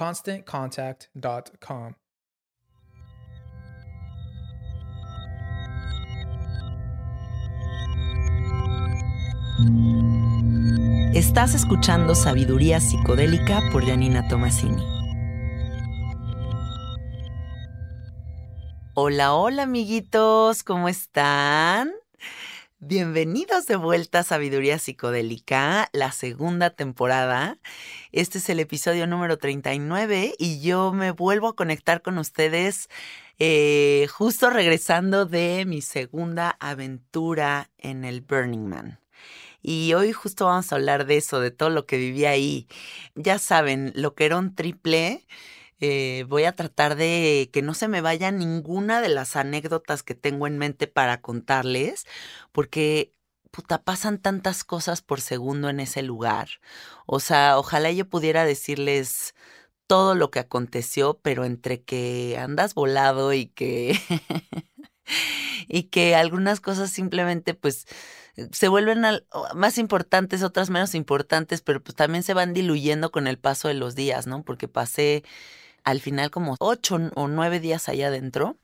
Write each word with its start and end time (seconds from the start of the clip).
ConstantContact.com. 0.00 1.92
Estás 11.14 11.54
escuchando 11.54 12.14
Sabiduría 12.14 12.80
Psicodélica 12.80 13.60
por 13.70 13.84
Janina 13.84 14.26
Tomasini. 14.26 14.82
Hola, 18.94 19.34
hola 19.34 19.64
amiguitos, 19.64 20.62
¿cómo 20.62 20.88
están? 20.88 21.92
Bienvenidos 22.82 23.66
de 23.66 23.76
vuelta 23.76 24.20
a 24.20 24.22
Sabiduría 24.22 24.78
Psicodélica, 24.78 25.90
la 25.92 26.12
segunda 26.12 26.70
temporada. 26.70 27.58
Este 28.10 28.38
es 28.38 28.48
el 28.48 28.58
episodio 28.58 29.06
número 29.06 29.36
39 29.36 30.34
y 30.38 30.62
yo 30.62 30.90
me 30.94 31.10
vuelvo 31.10 31.48
a 31.48 31.54
conectar 31.54 32.00
con 32.00 32.16
ustedes 32.16 32.88
eh, 33.38 34.06
justo 34.10 34.48
regresando 34.48 35.26
de 35.26 35.66
mi 35.66 35.82
segunda 35.82 36.56
aventura 36.58 37.70
en 37.76 38.06
el 38.06 38.22
Burning 38.22 38.66
Man. 38.66 38.98
Y 39.60 39.92
hoy 39.92 40.12
justo 40.12 40.46
vamos 40.46 40.72
a 40.72 40.76
hablar 40.76 41.04
de 41.04 41.18
eso, 41.18 41.38
de 41.38 41.50
todo 41.50 41.68
lo 41.68 41.84
que 41.84 41.98
viví 41.98 42.24
ahí. 42.24 42.66
Ya 43.14 43.38
saben, 43.38 43.92
lo 43.94 44.14
que 44.14 44.24
era 44.24 44.38
un 44.38 44.54
triple 44.54 45.26
eh, 45.80 46.24
voy 46.28 46.44
a 46.44 46.52
tratar 46.52 46.96
de 46.96 47.50
que 47.52 47.62
no 47.62 47.74
se 47.74 47.88
me 47.88 48.00
vaya 48.00 48.30
ninguna 48.30 49.00
de 49.00 49.08
las 49.08 49.36
anécdotas 49.36 50.02
que 50.02 50.14
tengo 50.14 50.46
en 50.46 50.58
mente 50.58 50.86
para 50.86 51.20
contarles, 51.20 52.06
porque 52.52 53.14
puta, 53.50 53.82
pasan 53.82 54.18
tantas 54.18 54.64
cosas 54.64 55.02
por 55.02 55.20
segundo 55.20 55.68
en 55.68 55.80
ese 55.80 56.02
lugar. 56.02 56.48
O 57.06 57.20
sea, 57.20 57.58
ojalá 57.58 57.90
yo 57.92 58.08
pudiera 58.08 58.44
decirles 58.44 59.34
todo 59.86 60.14
lo 60.14 60.30
que 60.30 60.40
aconteció, 60.40 61.18
pero 61.22 61.44
entre 61.44 61.82
que 61.82 62.36
andas 62.38 62.74
volado 62.74 63.32
y 63.32 63.46
que 63.46 63.98
y 65.68 65.84
que 65.84 66.14
algunas 66.14 66.60
cosas 66.60 66.90
simplemente 66.90 67.54
pues 67.54 67.86
se 68.52 68.68
vuelven 68.68 69.02
más 69.54 69.78
importantes, 69.78 70.42
otras 70.42 70.70
menos 70.70 70.94
importantes, 70.94 71.62
pero 71.62 71.82
pues 71.82 71.96
también 71.96 72.22
se 72.22 72.34
van 72.34 72.54
diluyendo 72.54 73.10
con 73.10 73.26
el 73.26 73.38
paso 73.38 73.68
de 73.68 73.74
los 73.74 73.94
días, 73.94 74.26
¿no? 74.26 74.44
Porque 74.44 74.68
pasé 74.68 75.24
al 75.90 76.00
final 76.00 76.30
como 76.30 76.56
ocho 76.60 76.98
o 77.14 77.28
nueve 77.28 77.60
días 77.60 77.88
allá 77.88 78.08
adentro. 78.08 78.56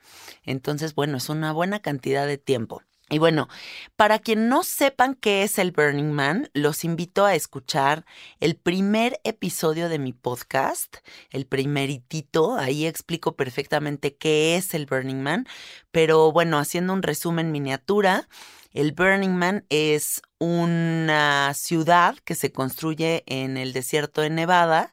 Entonces, 0.44 0.94
bueno, 0.94 1.18
es 1.18 1.28
una 1.28 1.52
buena 1.52 1.80
cantidad 1.80 2.26
de 2.26 2.38
tiempo. 2.38 2.82
Y 3.08 3.18
bueno, 3.18 3.48
para 3.94 4.18
quien 4.18 4.48
no 4.48 4.64
sepan 4.64 5.14
qué 5.14 5.44
es 5.44 5.60
el 5.60 5.70
Burning 5.70 6.10
Man, 6.10 6.50
los 6.54 6.82
invito 6.82 7.24
a 7.24 7.36
escuchar 7.36 8.04
el 8.40 8.56
primer 8.56 9.20
episodio 9.22 9.88
de 9.88 10.00
mi 10.00 10.12
podcast, 10.12 10.96
el 11.30 11.46
primeritito, 11.46 12.56
ahí 12.56 12.84
explico 12.84 13.36
perfectamente 13.36 14.16
qué 14.16 14.56
es 14.56 14.74
el 14.74 14.86
Burning 14.86 15.22
Man, 15.22 15.46
pero 15.92 16.32
bueno, 16.32 16.58
haciendo 16.58 16.92
un 16.94 17.04
resumen 17.04 17.52
miniatura, 17.52 18.28
el 18.72 18.90
Burning 18.90 19.36
Man 19.36 19.64
es 19.68 20.20
una 20.40 21.52
ciudad 21.54 22.16
que 22.24 22.34
se 22.34 22.50
construye 22.50 23.22
en 23.26 23.56
el 23.56 23.72
desierto 23.72 24.20
de 24.20 24.30
Nevada, 24.30 24.92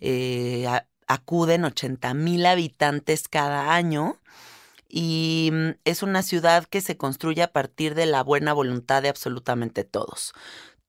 eh, 0.00 0.66
acuden 1.06 1.64
80 1.64 2.14
mil 2.14 2.46
habitantes 2.46 3.28
cada 3.28 3.74
año 3.74 4.18
y 4.88 5.50
mm, 5.52 5.70
es 5.84 6.02
una 6.02 6.22
ciudad 6.22 6.64
que 6.64 6.80
se 6.80 6.96
construye 6.96 7.42
a 7.42 7.52
partir 7.52 7.94
de 7.94 8.06
la 8.06 8.22
buena 8.22 8.52
voluntad 8.52 9.02
de 9.02 9.08
absolutamente 9.08 9.84
todos. 9.84 10.32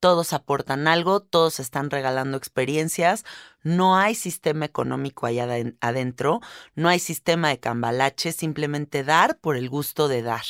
Todos 0.00 0.32
aportan 0.32 0.86
algo, 0.86 1.18
todos 1.18 1.58
están 1.58 1.90
regalando 1.90 2.36
experiencias, 2.36 3.24
no 3.64 3.96
hay 3.96 4.14
sistema 4.14 4.64
económico 4.64 5.26
allá 5.26 5.48
adentro, 5.80 6.40
no 6.76 6.88
hay 6.88 7.00
sistema 7.00 7.48
de 7.48 7.58
cambalache, 7.58 8.30
simplemente 8.30 9.02
dar 9.02 9.38
por 9.38 9.56
el 9.56 9.68
gusto 9.68 10.06
de 10.06 10.22
dar. 10.22 10.44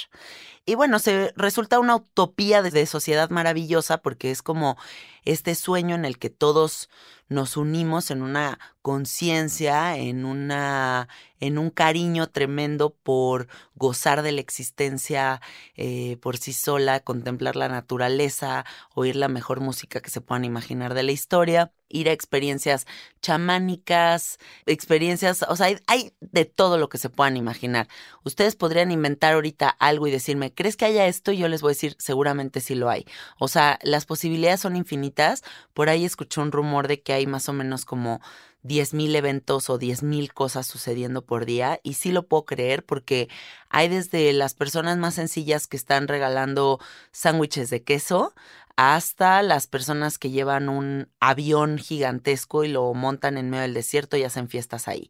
Y 0.67 0.75
bueno, 0.75 0.99
se 0.99 1.33
resulta 1.35 1.79
una 1.79 1.97
utopía 1.97 2.61
de 2.61 2.85
sociedad 2.85 3.31
maravillosa 3.31 4.03
porque 4.03 4.31
es 4.31 4.43
como 4.43 4.77
este 5.25 5.55
sueño 5.55 5.95
en 5.95 6.05
el 6.05 6.19
que 6.19 6.29
todos 6.29 6.91
nos 7.29 7.57
unimos 7.57 8.11
en 8.11 8.23
una 8.23 8.59
conciencia, 8.83 9.97
en 9.97 10.25
una 10.25 11.09
en 11.41 11.59
un 11.59 11.71
cariño 11.71 12.29
tremendo 12.29 12.91
por 12.91 13.49
gozar 13.75 14.23
de 14.23 14.33
la 14.33 14.41
existencia 14.41 15.41
eh, 15.77 16.17
por 16.21 16.37
sí 16.39 16.53
sola, 16.53 17.01
contemplar 17.01 17.57
la 17.57 17.69
naturaleza, 17.69 18.65
oír 18.95 19.17
la 19.17 19.29
mejor 19.29 19.61
música 19.61 20.01
que 20.01 20.11
se 20.11 20.21
puedan 20.21 20.45
imaginar 20.45 20.95
de 20.95 21.03
la 21.05 21.13
historia 21.13 21.73
ir 21.89 22.09
a 22.09 22.13
experiencias 22.13 22.87
chamánicas, 23.21 24.39
experiencias, 24.67 25.45
o 25.49 25.57
sea, 25.57 25.69
hay, 25.87 26.13
de 26.21 26.45
todo 26.45 26.79
lo 26.79 26.89
que 26.89 26.99
se 26.99 27.11
puedan 27.11 27.37
imaginar. 27.37 27.89
Ustedes 28.25 28.57
podrían 28.57 28.91
inventar 28.91 29.35
ahorita 29.35 29.69
algo 29.69 30.07
y 30.07 30.11
decirme, 30.11 30.53
¿crees 30.53 30.77
que 30.77 30.85
haya 30.85 31.07
esto? 31.07 31.33
Y 31.33 31.39
yo 31.39 31.49
les 31.49 31.63
voy 31.63 31.71
a 31.71 31.73
decir, 31.73 31.97
seguramente 31.99 32.61
sí 32.61 32.75
lo 32.75 32.89
hay. 32.91 33.07
O 33.39 33.49
sea, 33.49 33.79
las 33.83 34.07
posibilidades 34.07 34.61
son 34.61 34.77
infinitas. 34.77 35.43
Por 35.75 35.89
ahí 35.89 36.05
escuché 36.05 36.41
un 36.41 36.53
rumor 36.53 36.89
de 36.89 37.03
que 37.03 37.13
hay 37.13 37.27
más 37.27 37.49
o 37.49 37.53
menos 37.53 37.85
como 37.85 38.21
10.000 38.65 39.17
eventos 39.17 39.71
o 39.71 39.79
10.000 39.79 40.33
cosas 40.33 40.67
sucediendo 40.67 41.25
por 41.25 41.47
día 41.47 41.81
y 41.83 41.95
sí 41.95 42.11
lo 42.13 42.27
puedo 42.27 42.45
creer 42.45 42.85
porque 42.85 43.29
hay 43.69 43.89
desde 43.89 44.33
las 44.33 44.55
personas 44.55 44.99
más 44.99 45.15
sencillas 45.15 45.67
que 45.67 45.77
están 45.77 46.09
regalando 46.09 46.81
sándwiches 47.13 47.71
de 47.71 47.83
queso 47.85 48.35
hasta 48.79 49.43
las 49.43 49.67
personas 49.67 50.19
que 50.19 50.31
llevan 50.31 50.69
un 50.69 51.09
avión 51.19 51.79
gigantesco 51.79 52.63
y 52.63 52.69
lo 52.69 52.95
montan 52.95 53.37
en 53.37 53.51
medio 53.51 53.63
del 53.63 53.75
desierto 53.75 54.17
y 54.17 54.23
hacen 54.23 54.49
fiestas 54.49 54.87
ahí. 54.87 55.09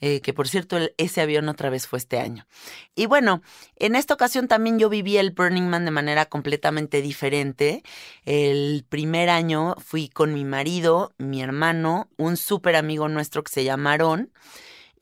Eh, 0.00 0.22
que 0.22 0.32
por 0.32 0.48
cierto 0.48 0.78
ese 0.96 1.20
avión 1.20 1.50
otra 1.50 1.68
vez 1.68 1.86
fue 1.86 1.98
este 1.98 2.18
año. 2.18 2.46
Y 2.94 3.04
bueno, 3.04 3.42
en 3.76 3.94
esta 3.94 4.14
ocasión 4.14 4.48
también 4.48 4.78
yo 4.78 4.88
viví 4.88 5.18
el 5.18 5.32
Burning 5.32 5.68
Man 5.68 5.84
de 5.84 5.90
manera 5.90 6.24
completamente 6.24 7.02
diferente. 7.02 7.82
El 8.24 8.86
primer 8.88 9.28
año 9.28 9.74
fui 9.84 10.08
con 10.08 10.32
mi 10.32 10.46
marido, 10.46 11.12
mi 11.18 11.42
hermano, 11.42 12.08
un 12.16 12.38
súper 12.38 12.74
amigo 12.74 13.10
nuestro 13.10 13.44
que 13.44 13.52
se 13.52 13.64
llama 13.64 13.92
Aaron 13.92 14.32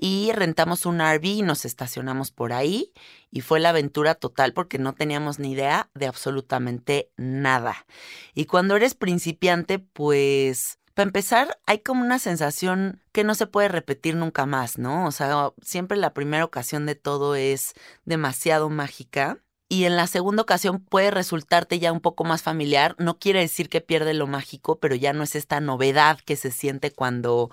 y 0.04 0.32
rentamos 0.32 0.84
un 0.84 1.00
RV 1.00 1.24
y 1.26 1.42
nos 1.42 1.64
estacionamos 1.64 2.32
por 2.32 2.52
ahí 2.52 2.92
y 3.30 3.40
fue 3.40 3.60
la 3.60 3.68
aventura 3.68 4.16
total 4.16 4.52
porque 4.52 4.76
no 4.76 4.94
teníamos 4.94 5.38
ni 5.38 5.52
idea 5.52 5.90
de 5.94 6.08
absolutamente 6.08 7.12
nada. 7.16 7.86
Y 8.34 8.46
cuando 8.46 8.74
eres 8.74 8.96
principiante, 8.96 9.78
pues 9.78 10.80
para 10.94 11.06
empezar, 11.06 11.56
hay 11.66 11.78
como 11.78 12.02
una 12.02 12.18
sensación 12.18 13.00
que 13.12 13.22
no 13.22 13.36
se 13.36 13.46
puede 13.46 13.68
repetir 13.68 14.16
nunca 14.16 14.44
más, 14.44 14.76
¿no? 14.76 15.06
O 15.06 15.12
sea, 15.12 15.52
siempre 15.62 15.96
la 15.96 16.14
primera 16.14 16.44
ocasión 16.44 16.84
de 16.84 16.96
todo 16.96 17.36
es 17.36 17.74
demasiado 18.04 18.70
mágica. 18.70 19.38
Y 19.68 19.84
en 19.84 19.94
la 19.94 20.08
segunda 20.08 20.42
ocasión 20.42 20.80
puede 20.80 21.12
resultarte 21.12 21.78
ya 21.78 21.92
un 21.92 22.00
poco 22.00 22.24
más 22.24 22.42
familiar. 22.42 22.96
No 22.98 23.20
quiere 23.20 23.38
decir 23.38 23.68
que 23.68 23.80
pierde 23.80 24.14
lo 24.14 24.26
mágico, 24.26 24.80
pero 24.80 24.96
ya 24.96 25.12
no 25.12 25.22
es 25.22 25.36
esta 25.36 25.60
novedad 25.60 26.18
que 26.26 26.34
se 26.34 26.50
siente 26.50 26.90
cuando 26.90 27.50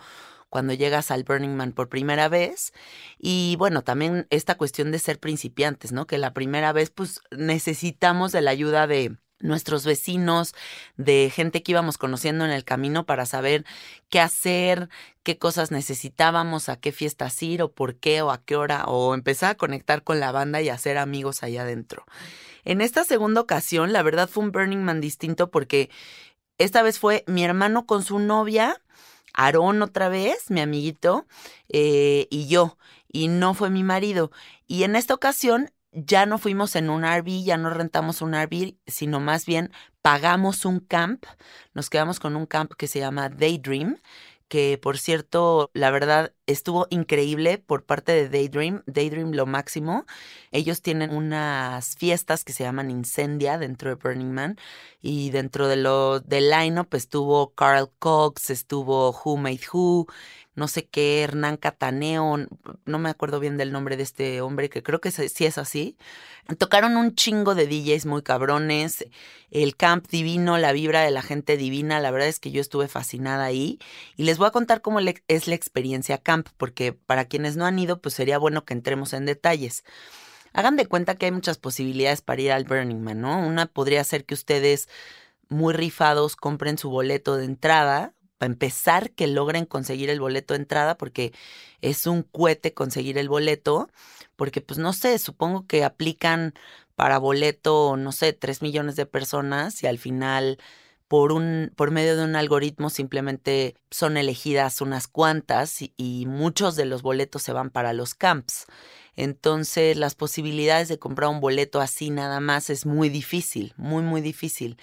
cuando 0.49 0.73
llegas 0.73 1.11
al 1.11 1.23
Burning 1.23 1.55
Man 1.55 1.71
por 1.71 1.89
primera 1.89 2.29
vez. 2.29 2.73
Y 3.17 3.55
bueno, 3.57 3.83
también 3.83 4.27
esta 4.29 4.55
cuestión 4.55 4.91
de 4.91 4.99
ser 4.99 5.19
principiantes, 5.19 5.91
¿no? 5.91 6.07
Que 6.07 6.17
la 6.17 6.33
primera 6.33 6.73
vez 6.73 6.89
pues 6.89 7.21
necesitamos 7.31 8.31
de 8.31 8.41
la 8.41 8.51
ayuda 8.51 8.87
de 8.87 9.17
nuestros 9.41 9.85
vecinos, 9.85 10.53
de 10.97 11.31
gente 11.33 11.63
que 11.63 11.71
íbamos 11.71 11.97
conociendo 11.97 12.45
en 12.45 12.51
el 12.51 12.65
camino 12.65 13.05
para 13.05 13.25
saber 13.25 13.65
qué 14.09 14.19
hacer, 14.19 14.89
qué 15.23 15.37
cosas 15.37 15.71
necesitábamos, 15.71 16.69
a 16.69 16.77
qué 16.77 16.91
fiestas 16.91 17.41
ir 17.41 17.61
o 17.61 17.71
por 17.71 17.95
qué 17.95 18.21
o 18.21 18.31
a 18.31 18.43
qué 18.43 18.55
hora 18.55 18.85
o 18.85 19.13
empezar 19.13 19.51
a 19.51 19.55
conectar 19.55 20.03
con 20.03 20.19
la 20.19 20.31
banda 20.31 20.61
y 20.61 20.69
hacer 20.69 20.97
amigos 20.97 21.43
allá 21.43 21.61
adentro. 21.61 22.05
En 22.65 22.81
esta 22.81 23.05
segunda 23.05 23.41
ocasión, 23.41 23.93
la 23.93 24.03
verdad 24.03 24.27
fue 24.27 24.43
un 24.43 24.51
Burning 24.51 24.83
Man 24.83 24.99
distinto 24.99 25.49
porque 25.49 25.89
esta 26.57 26.81
vez 26.81 26.99
fue 26.99 27.23
mi 27.25 27.43
hermano 27.43 27.85
con 27.85 28.03
su 28.03 28.19
novia 28.19 28.81
Aarón 29.33 29.81
otra 29.81 30.09
vez, 30.09 30.49
mi 30.49 30.61
amiguito, 30.61 31.25
eh, 31.69 32.27
y 32.29 32.47
yo, 32.47 32.77
y 33.11 33.27
no 33.27 33.53
fue 33.53 33.69
mi 33.69 33.83
marido. 33.83 34.31
Y 34.67 34.83
en 34.83 34.95
esta 34.95 35.13
ocasión 35.13 35.71
ya 35.91 36.25
no 36.25 36.37
fuimos 36.37 36.75
en 36.75 36.89
un 36.89 37.03
RV, 37.03 37.43
ya 37.43 37.57
no 37.57 37.69
rentamos 37.69 38.21
un 38.21 38.35
RV, 38.35 38.75
sino 38.87 39.19
más 39.19 39.45
bien 39.45 39.71
pagamos 40.01 40.65
un 40.65 40.79
camp, 40.79 41.25
nos 41.73 41.89
quedamos 41.89 42.19
con 42.19 42.35
un 42.35 42.45
camp 42.45 42.73
que 42.77 42.87
se 42.87 42.99
llama 42.99 43.29
Daydream, 43.29 43.97
que 44.49 44.77
por 44.77 44.97
cierto, 44.97 45.71
la 45.73 45.91
verdad 45.91 46.33
estuvo 46.47 46.87
increíble 46.89 47.59
por 47.59 47.85
parte 47.85 48.11
de 48.11 48.27
Daydream, 48.29 48.83
Daydream 48.87 49.31
lo 49.31 49.45
máximo. 49.45 50.05
Ellos 50.51 50.81
tienen 50.81 51.11
unas 51.11 51.95
fiestas 51.95 52.43
que 52.43 52.53
se 52.53 52.63
llaman 52.63 52.89
Incendia 52.91 53.57
dentro 53.57 53.89
de 53.89 53.95
Burning 53.95 54.33
Man 54.33 54.57
y 55.01 55.29
dentro 55.29 55.67
de 55.67 55.77
lo 55.77 56.19
del 56.19 56.49
line-up 56.49 56.89
estuvo 56.93 57.53
Carl 57.53 57.89
Cox, 57.99 58.49
estuvo 58.49 59.11
Who 59.11 59.37
Made 59.37 59.61
Who, 59.71 60.07
no 60.59 60.67
sé 60.67 60.85
qué, 60.85 61.23
Hernán 61.23 61.57
Cataneo, 61.57 62.37
no 62.85 62.99
me 62.99 63.09
acuerdo 63.09 63.39
bien 63.39 63.57
del 63.57 63.71
nombre 63.71 63.97
de 63.97 64.03
este 64.03 64.41
hombre, 64.41 64.69
que 64.69 64.83
creo 64.83 64.99
que 64.99 65.09
sí 65.09 65.45
es 65.45 65.57
así. 65.57 65.97
Tocaron 66.57 66.97
un 66.97 67.15
chingo 67.15 67.55
de 67.55 67.65
DJs 67.65 68.05
muy 68.05 68.21
cabrones, 68.21 69.05
el 69.51 69.75
camp 69.77 70.07
divino, 70.09 70.57
la 70.57 70.73
vibra 70.73 71.01
de 71.01 71.11
la 71.11 71.21
gente 71.21 71.57
divina, 71.57 71.99
la 71.99 72.11
verdad 72.11 72.27
es 72.27 72.39
que 72.39 72.51
yo 72.51 72.59
estuve 72.59 72.87
fascinada 72.87 73.45
ahí 73.45 73.79
y 74.17 74.23
les 74.23 74.37
voy 74.37 74.47
a 74.47 74.51
contar 74.51 74.81
cómo 74.81 74.99
es 74.99 75.47
la 75.47 75.55
experiencia 75.55 76.17
camp, 76.17 76.49
porque 76.57 76.91
para 76.91 77.25
quienes 77.25 77.55
no 77.55 77.65
han 77.65 77.79
ido, 77.79 78.01
pues 78.01 78.13
sería 78.13 78.37
bueno 78.37 78.65
que 78.65 78.73
entremos 78.73 79.13
en 79.13 79.25
detalles. 79.25 79.83
Hagan 80.51 80.75
de 80.75 80.87
cuenta 80.87 81.15
que 81.15 81.27
hay 81.27 81.31
muchas 81.31 81.57
posibilidades 81.57 82.21
para 82.21 82.41
ir 82.41 82.51
al 82.51 82.65
Burning 82.65 83.01
Man, 83.01 83.21
¿no? 83.21 83.39
Una 83.47 83.67
podría 83.67 84.03
ser 84.03 84.25
que 84.25 84.33
ustedes 84.33 84.89
muy 85.47 85.73
rifados 85.73 86.35
compren 86.35 86.77
su 86.77 86.89
boleto 86.89 87.37
de 87.37 87.45
entrada, 87.45 88.13
para 88.39 88.51
empezar 88.51 89.11
que 89.11 89.27
logren 89.27 89.65
conseguir 89.65 90.09
el 90.09 90.19
boleto 90.19 90.55
de 90.55 90.61
entrada 90.61 90.97
porque 90.97 91.33
es 91.81 92.07
un 92.07 92.23
cohete 92.23 92.73
conseguir 92.73 93.19
el 93.19 93.29
boleto, 93.29 93.89
porque 94.35 94.61
pues 94.61 94.79
no 94.79 94.93
sé, 94.93 95.19
supongo 95.19 95.67
que 95.67 95.83
aplican 95.83 96.53
para 96.95 97.19
boleto, 97.19 97.97
no 97.97 98.11
sé, 98.11 98.33
tres 98.33 98.61
millones 98.61 98.95
de 98.95 99.05
personas 99.05 99.83
y 99.83 99.87
al 99.87 99.99
final 99.99 100.57
por 101.07 101.33
un 101.33 101.71
por 101.75 101.91
medio 101.91 102.15
de 102.15 102.23
un 102.23 102.35
algoritmo 102.35 102.89
simplemente 102.89 103.75
son 103.91 104.15
elegidas 104.17 104.79
unas 104.81 105.07
cuantas 105.07 105.81
y, 105.81 105.93
y 105.97 106.25
muchos 106.27 106.75
de 106.75 106.85
los 106.85 107.01
boletos 107.01 107.43
se 107.43 107.53
van 107.53 107.69
para 107.69 107.93
los 107.93 108.15
camps. 108.15 108.67
Entonces 109.19 109.97
las 109.97 110.15
posibilidades 110.15 110.87
de 110.87 110.97
comprar 110.97 111.29
un 111.29 111.41
boleto 111.41 111.81
así 111.81 112.09
nada 112.09 112.39
más 112.39 112.69
es 112.69 112.85
muy 112.85 113.09
difícil, 113.09 113.73
muy, 113.75 114.01
muy 114.01 114.21
difícil. 114.21 114.77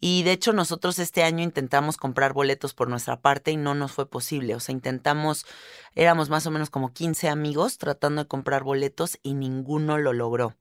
Y 0.00 0.24
de 0.24 0.32
hecho 0.32 0.52
nosotros 0.52 0.98
este 0.98 1.22
año 1.22 1.44
intentamos 1.44 1.96
comprar 1.96 2.32
boletos 2.32 2.74
por 2.74 2.88
nuestra 2.88 3.20
parte 3.20 3.52
y 3.52 3.56
no 3.56 3.76
nos 3.76 3.92
fue 3.92 4.10
posible. 4.10 4.56
O 4.56 4.60
sea, 4.60 4.72
intentamos, 4.72 5.46
éramos 5.94 6.30
más 6.30 6.44
o 6.48 6.50
menos 6.50 6.68
como 6.68 6.92
15 6.92 7.28
amigos 7.28 7.78
tratando 7.78 8.22
de 8.22 8.28
comprar 8.28 8.64
boletos 8.64 9.20
y 9.22 9.34
ninguno 9.34 9.98
lo 9.98 10.12
logró. 10.12 10.56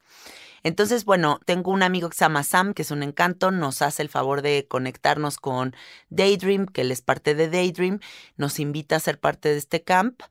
Entonces, 0.65 1.05
bueno, 1.05 1.39
tengo 1.45 1.69
un 1.69 1.83
amigo 1.83 2.09
que 2.09 2.17
se 2.17 2.25
llama 2.25 2.41
Sam, 2.41 2.73
que 2.73 2.81
es 2.81 2.89
un 2.89 3.03
encanto, 3.03 3.51
nos 3.51 3.83
hace 3.83 4.01
el 4.01 4.09
favor 4.09 4.41
de 4.41 4.65
conectarnos 4.67 5.37
con 5.37 5.75
Daydream, 6.09 6.65
que 6.65 6.81
él 6.81 6.91
es 6.91 7.03
parte 7.03 7.35
de 7.35 7.49
Daydream, 7.49 7.99
nos 8.35 8.59
invita 8.59 8.95
a 8.95 8.99
ser 8.99 9.19
parte 9.19 9.49
de 9.49 9.57
este 9.57 9.83
camp 9.83 10.23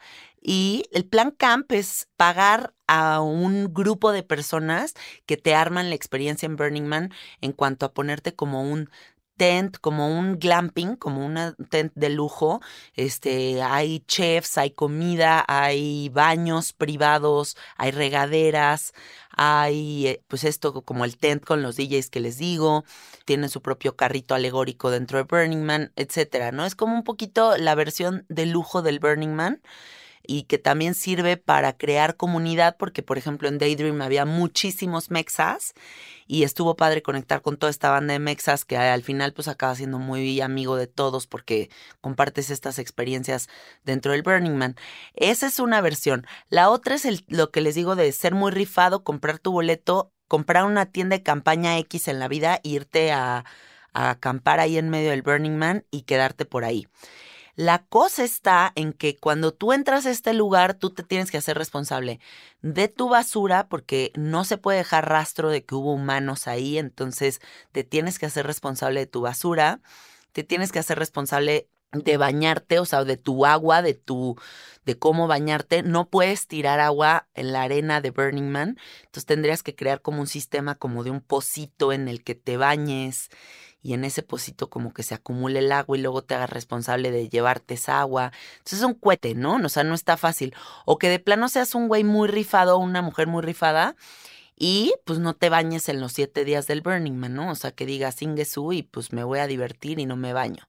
y 0.43 0.87
el 0.91 1.05
plan 1.07 1.31
camp 1.31 1.71
es 1.71 2.09
pagar 2.17 2.75
a 2.89 3.21
un 3.21 3.73
grupo 3.73 4.11
de 4.11 4.25
personas 4.25 4.95
que 5.25 5.37
te 5.37 5.55
arman 5.55 5.89
la 5.89 5.95
experiencia 5.95 6.47
en 6.47 6.57
Burning 6.57 6.83
Man 6.83 7.13
en 7.41 7.53
cuanto 7.53 7.87
a 7.87 7.95
ponerte 7.95 8.35
como 8.35 8.63
un 8.69 8.91
tent, 9.37 9.77
como 9.81 10.09
un 10.09 10.39
glamping, 10.39 10.97
como 10.97 11.25
una 11.25 11.55
tent 11.71 11.93
de 11.95 12.09
lujo. 12.09 12.61
Este, 12.95 13.63
hay 13.63 14.01
chefs, 14.07 14.59
hay 14.59 14.71
comida, 14.71 15.45
hay 15.49 16.09
baños 16.11 16.73
privados, 16.73 17.57
hay 17.77 17.91
regaderas, 17.91 18.93
hay 19.31 20.07
eh, 20.07 20.23
pues 20.29 20.45
esto 20.45 20.83
como 20.83 21.05
el 21.05 21.17
tent 21.17 21.45
con 21.45 21.63
los 21.63 21.77
DJs 21.77 22.11
que 22.11 22.21
les 22.21 22.39
digo, 22.39 22.85
tienen 23.25 23.49
su 23.51 23.63
propio 23.63 23.97
carrito 23.97 24.35
alegórico 24.35 24.91
dentro 24.91 25.19
de 25.19 25.25
Burning 25.25 25.65
Man, 25.65 25.93
etcétera, 25.97 26.53
¿no? 26.53 26.65
Es 26.67 26.75
como 26.75 26.95
un 26.95 27.05
poquito 27.05 27.57
la 27.57 27.75
versión 27.75 28.25
de 28.29 28.47
lujo 28.47 28.83
del 28.83 29.00
Burning 29.00 29.35
Man 29.35 29.61
y 30.26 30.45
que 30.45 30.59
también 30.59 30.95
sirve 30.95 31.37
para 31.37 31.76
crear 31.76 32.16
comunidad, 32.16 32.76
porque 32.78 33.02
por 33.02 33.19
ejemplo 33.19 33.49
en 33.49 33.59
Daydream 33.59 34.00
había 34.02 34.25
muchísimos 34.25 35.11
mexas 35.11 35.75
y 36.26 36.45
estuvo 36.45 36.76
padre 36.76 37.02
conectar 37.02 37.43
con 37.43 37.57
toda 37.57 37.71
esta 37.71 37.90
banda 37.90 38.14
de 38.14 38.19
mexas 38.19 38.64
que 38.64 38.76
al 38.76 39.02
final 39.02 39.33
pues 39.33 39.49
acaba 39.49 39.75
siendo 39.75 39.99
muy 39.99 40.40
amigo 40.40 40.76
de 40.76 40.87
todos 40.87 41.26
porque 41.26 41.71
compartes 42.00 42.50
estas 42.50 42.78
experiencias 42.78 43.49
dentro 43.85 44.12
del 44.12 44.23
Burning 44.23 44.57
Man. 44.57 44.76
Esa 45.14 45.47
es 45.47 45.59
una 45.59 45.81
versión. 45.81 46.26
La 46.49 46.71
otra 46.71 46.95
es 46.95 47.25
lo 47.28 47.50
que 47.50 47.61
les 47.61 47.75
digo 47.75 47.97
de 47.97 48.11
ser 48.12 48.35
muy 48.35 48.50
rifado, 48.50 49.04
comprar 49.04 49.38
tu 49.38 49.52
boleto, 49.52 50.12
comprar 50.28 50.64
una 50.64 50.87
tienda 50.87 51.16
de 51.16 51.23
campaña 51.23 51.78
X 51.78 52.09
en 52.09 52.19
la 52.19 52.28
vida, 52.28 52.61
irte 52.62 53.12
a 53.12 53.45
acampar 53.93 54.61
ahí 54.61 54.76
en 54.76 54.90
medio 54.90 55.11
del 55.11 55.23
Burning 55.23 55.57
Man 55.57 55.87
y 55.90 56.02
quedarte 56.02 56.45
por 56.45 56.64
ahí. 56.64 56.88
La 57.56 57.84
cosa 57.84 58.25
está 58.25 58.73
en 58.75 58.92
que 58.92 59.16
cuando 59.16 59.52
tú 59.52 59.73
entras 59.73 60.06
a 60.06 60.11
este 60.11 60.34
lugar, 60.34 60.75
tú 60.75 60.90
te 60.90 61.04
tienes 61.04 61.30
que 61.30 61.38
hacer 61.38 61.56
responsable 61.56 62.18
de 62.62 62.88
tu 62.88 63.08
basura 63.08 63.68
porque 63.68 64.11
no 64.16 64.44
se 64.44 64.58
puede 64.58 64.78
dejar 64.78 65.08
rastro 65.08 65.50
de 65.50 65.64
que 65.64 65.76
hubo 65.76 65.92
humanos 65.92 66.49
ahí, 66.49 66.78
entonces 66.78 67.40
te 67.70 67.84
tienes 67.84 68.18
que 68.18 68.26
hacer 68.26 68.46
responsable 68.46 69.00
de 69.00 69.06
tu 69.06 69.20
basura, 69.20 69.80
te 70.32 70.42
tienes 70.42 70.73
que 70.73 70.80
hacer 70.80 70.99
responsable 70.99 71.68
de 71.92 72.16
bañarte, 72.16 72.80
o 72.80 72.84
sea, 72.84 73.04
de 73.04 73.16
tu 73.16 73.46
agua, 73.46 73.82
de 73.82 73.94
tu 73.94 74.37
de 74.84 74.99
cómo 74.99 75.28
bañarte, 75.28 75.82
no 75.82 76.11
puedes 76.11 76.46
tirar 76.46 76.80
agua 76.80 77.28
en 77.34 77.52
la 77.52 77.62
arena 77.62 78.00
de 78.00 78.11
Burning 78.11 78.50
Man, 78.50 78.76
entonces 78.99 79.26
tendrías 79.26 79.62
que 79.62 79.75
crear 79.75 80.02
como 80.02 80.20
un 80.20 80.26
sistema 80.26 80.75
como 80.75 81.04
de 81.04 81.11
un 81.11 81.20
pocito 81.20 81.92
en 81.92 82.08
el 82.08 82.23
que 82.23 82.34
te 82.34 82.56
bañes 82.56 83.30
y 83.85 83.93
en 83.93 84.05
ese 84.05 84.23
pocito 84.23 84.71
como 84.71 84.95
que 84.95 85.03
se 85.03 85.14
acumule 85.14 85.59
el 85.59 85.71
agua 85.71 85.99
y 85.99 86.00
luego 86.00 86.23
te 86.23 86.35
hagas 86.35 86.49
responsable 86.49 87.11
de 87.11 87.29
llevarte 87.29 87.75
esa 87.75 88.00
agua. 88.00 88.33
Entonces 88.55 88.79
es 88.79 88.85
un 88.85 88.95
cohete, 88.95 89.35
¿no? 89.35 89.57
O 89.57 89.69
sea, 89.69 89.85
no 89.85 89.95
está 89.95 90.17
fácil. 90.17 90.55
O 90.87 90.97
que 90.97 91.11
de 91.11 91.19
plano 91.19 91.50
seas 91.50 91.75
un 91.75 91.87
güey 91.87 92.03
muy 92.03 92.26
rifado 92.26 92.76
o 92.76 92.79
una 92.79 93.03
mujer 93.03 93.26
muy 93.26 93.43
rifada 93.43 93.95
y 94.57 94.95
pues 95.05 95.19
no 95.19 95.35
te 95.35 95.50
bañes 95.50 95.91
en 95.91 96.00
los 96.00 96.12
siete 96.12 96.47
días 96.47 96.67
del 96.67 96.81
Burning 96.81 97.12
Man, 97.12 97.35
¿no? 97.35 97.50
O 97.50 97.55
sea, 97.55 97.73
que 97.73 97.85
digas 97.85 98.23
Ingesu 98.23 98.73
y 98.73 98.85
pues 98.85 99.12
me 99.12 99.23
voy 99.23 99.41
a 99.41 99.47
divertir 99.47 99.99
y 99.99 100.07
no 100.07 100.17
me 100.17 100.33
baño. 100.33 100.67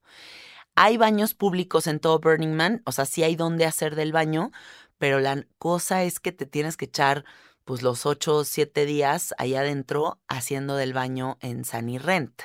Hay 0.76 0.98
baños 0.98 1.34
públicos 1.36 1.88
en 1.88 2.02
todo 2.02 2.20
Burning 2.20 2.54
Man, 2.54 2.82
o 2.86 2.92
sea, 2.92 3.06
sí 3.06 3.24
hay 3.24 3.38
donde 3.38 3.64
hacer 3.64 3.96
del 3.96 4.12
baño, 4.12 4.52
pero 4.98 5.22
la 5.22 5.46
cosa 5.58 6.04
es 6.04 6.20
que 6.20 6.34
te 6.34 6.46
tienes 6.46 6.76
que 6.76 6.86
echar 6.86 7.24
pues 7.64 7.82
los 7.82 8.06
ocho 8.06 8.36
o 8.36 8.44
siete 8.44 8.86
días 8.86 9.34
allá 9.38 9.62
adentro 9.62 10.20
haciendo 10.28 10.76
del 10.76 10.92
baño 10.92 11.38
en 11.40 11.64
Sunny 11.64 11.98
Rent 11.98 12.42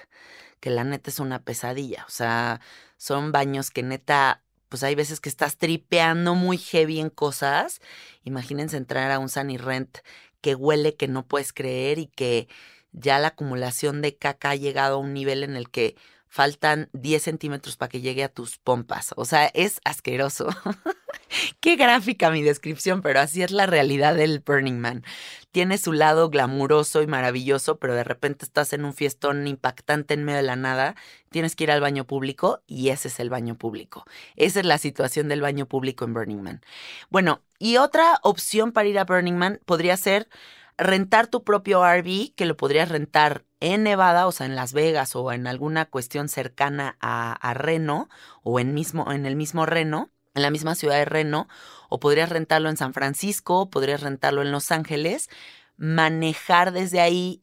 que 0.61 0.71
la 0.71 0.85
neta 0.85 1.11
es 1.11 1.19
una 1.19 1.43
pesadilla. 1.43 2.05
O 2.07 2.11
sea, 2.11 2.61
son 2.97 3.33
baños 3.33 3.71
que 3.71 3.83
neta, 3.83 4.43
pues 4.69 4.83
hay 4.83 4.95
veces 4.95 5.21
que 5.21 5.29
estás 5.29 5.57
tripeando 5.57 6.35
muy 6.35 6.59
heavy 6.59 7.01
en 7.01 7.11
cosas. 7.11 7.81
Imagínense 8.25 8.77
entrar 8.77 9.11
a 9.11 9.19
un 9.19 9.29
Sunny 9.29 9.57
Rent 9.57 9.99
que 10.41 10.55
huele 10.55 10.95
que 10.97 11.09
no 11.09 11.27
puedes 11.27 11.53
creer 11.53 11.99
y 11.99 12.07
que 12.07 12.49
ya 12.93 13.19
la 13.19 13.29
acumulación 13.29 14.03
de 14.03 14.17
caca 14.17 14.51
ha 14.51 14.57
llegado 14.57 14.97
a 14.97 14.99
un 14.99 15.15
nivel 15.15 15.43
en 15.45 15.57
el 15.57 15.71
que 15.71 15.97
faltan 16.29 16.89
10 16.93 17.23
centímetros 17.23 17.77
para 17.77 17.89
que 17.89 18.01
llegue 18.01 18.23
a 18.25 18.33
tus 18.33 18.59
pompas. 18.59 19.13
O 19.17 19.25
sea, 19.25 19.47
es 19.47 19.81
asqueroso. 19.85 20.49
Qué 21.61 21.77
gráfica 21.77 22.31
mi 22.31 22.43
descripción, 22.43 23.03
pero 23.03 23.21
así 23.21 23.43
es 23.43 23.51
la 23.51 23.67
realidad 23.67 24.15
del 24.15 24.41
Burning 24.41 24.79
Man. 24.79 25.05
Tiene 25.53 25.79
su 25.79 25.93
lado 25.93 26.31
glamuroso 26.31 27.03
y 27.03 27.07
maravilloso, 27.07 27.79
pero 27.79 27.95
de 27.95 28.05
repente 28.05 28.45
estás 28.45 28.73
en 28.73 28.85
un 28.85 28.95
fiestón 28.95 29.47
impactante 29.47 30.15
en 30.15 30.25
medio 30.25 30.39
de 30.39 30.45
la 30.45 30.57
nada, 30.57 30.95
tienes 31.31 31.57
que 31.57 31.65
ir 31.65 31.71
al 31.71 31.81
baño 31.81 32.07
público 32.07 32.63
y 32.67 32.91
ese 32.91 33.09
es 33.09 33.21
el 33.21 33.31
baño 33.31 33.57
público. 33.57 34.05
Esa 34.37 34.61
es 34.61 34.67
la 34.67 34.79
situación 34.79 35.29
del 35.29 35.41
baño 35.41 35.67
público 35.67 36.05
en 36.05 36.15
Burning 36.15 36.43
Man. 36.43 36.61
Bueno, 37.09 37.43
y 37.59 37.77
otra 37.77 38.19
opción 38.23 38.73
para 38.73 38.89
ir 38.89 38.99
a 38.99 39.05
Burning 39.05 39.37
Man 39.37 39.61
podría 39.65 39.97
ser 39.97 40.29
rentar 40.81 41.27
tu 41.27 41.45
propio 41.45 41.85
RV, 41.85 42.35
que 42.35 42.47
lo 42.47 42.57
podrías 42.57 42.89
rentar 42.89 43.45
en 43.61 43.83
Nevada, 43.83 44.27
o 44.27 44.33
sea, 44.33 44.47
en 44.47 44.57
Las 44.57 44.73
Vegas 44.73 45.15
o 45.15 45.31
en 45.33 45.47
alguna 45.47 45.85
cuestión 45.85 46.29
cercana 46.29 46.97
a, 47.01 47.55
Reno 47.55 48.09
o 48.43 48.59
en, 48.59 48.73
mismo, 48.73 49.13
en 49.13 49.27
el 49.27 49.37
mismo 49.37 49.67
Reno, 49.67 50.11
en 50.35 50.43
la 50.43 50.51
misma 50.51 50.75
ciudad 50.75 50.97
de 50.97 51.05
Reno, 51.05 51.49
o 51.89 52.01
podrías 52.01 52.31
rentarlo 52.31 52.69
en 52.69 52.77
San 52.77 52.95
Francisco, 52.95 53.71
podrías 53.71 54.01
rentarlo 54.01 54.43
en 54.43 54.53
Los 54.53 54.71
Ángeles, 54.71 55.29
manejar 55.77 56.73
desde 56.73 57.01
ahí 57.01 57.43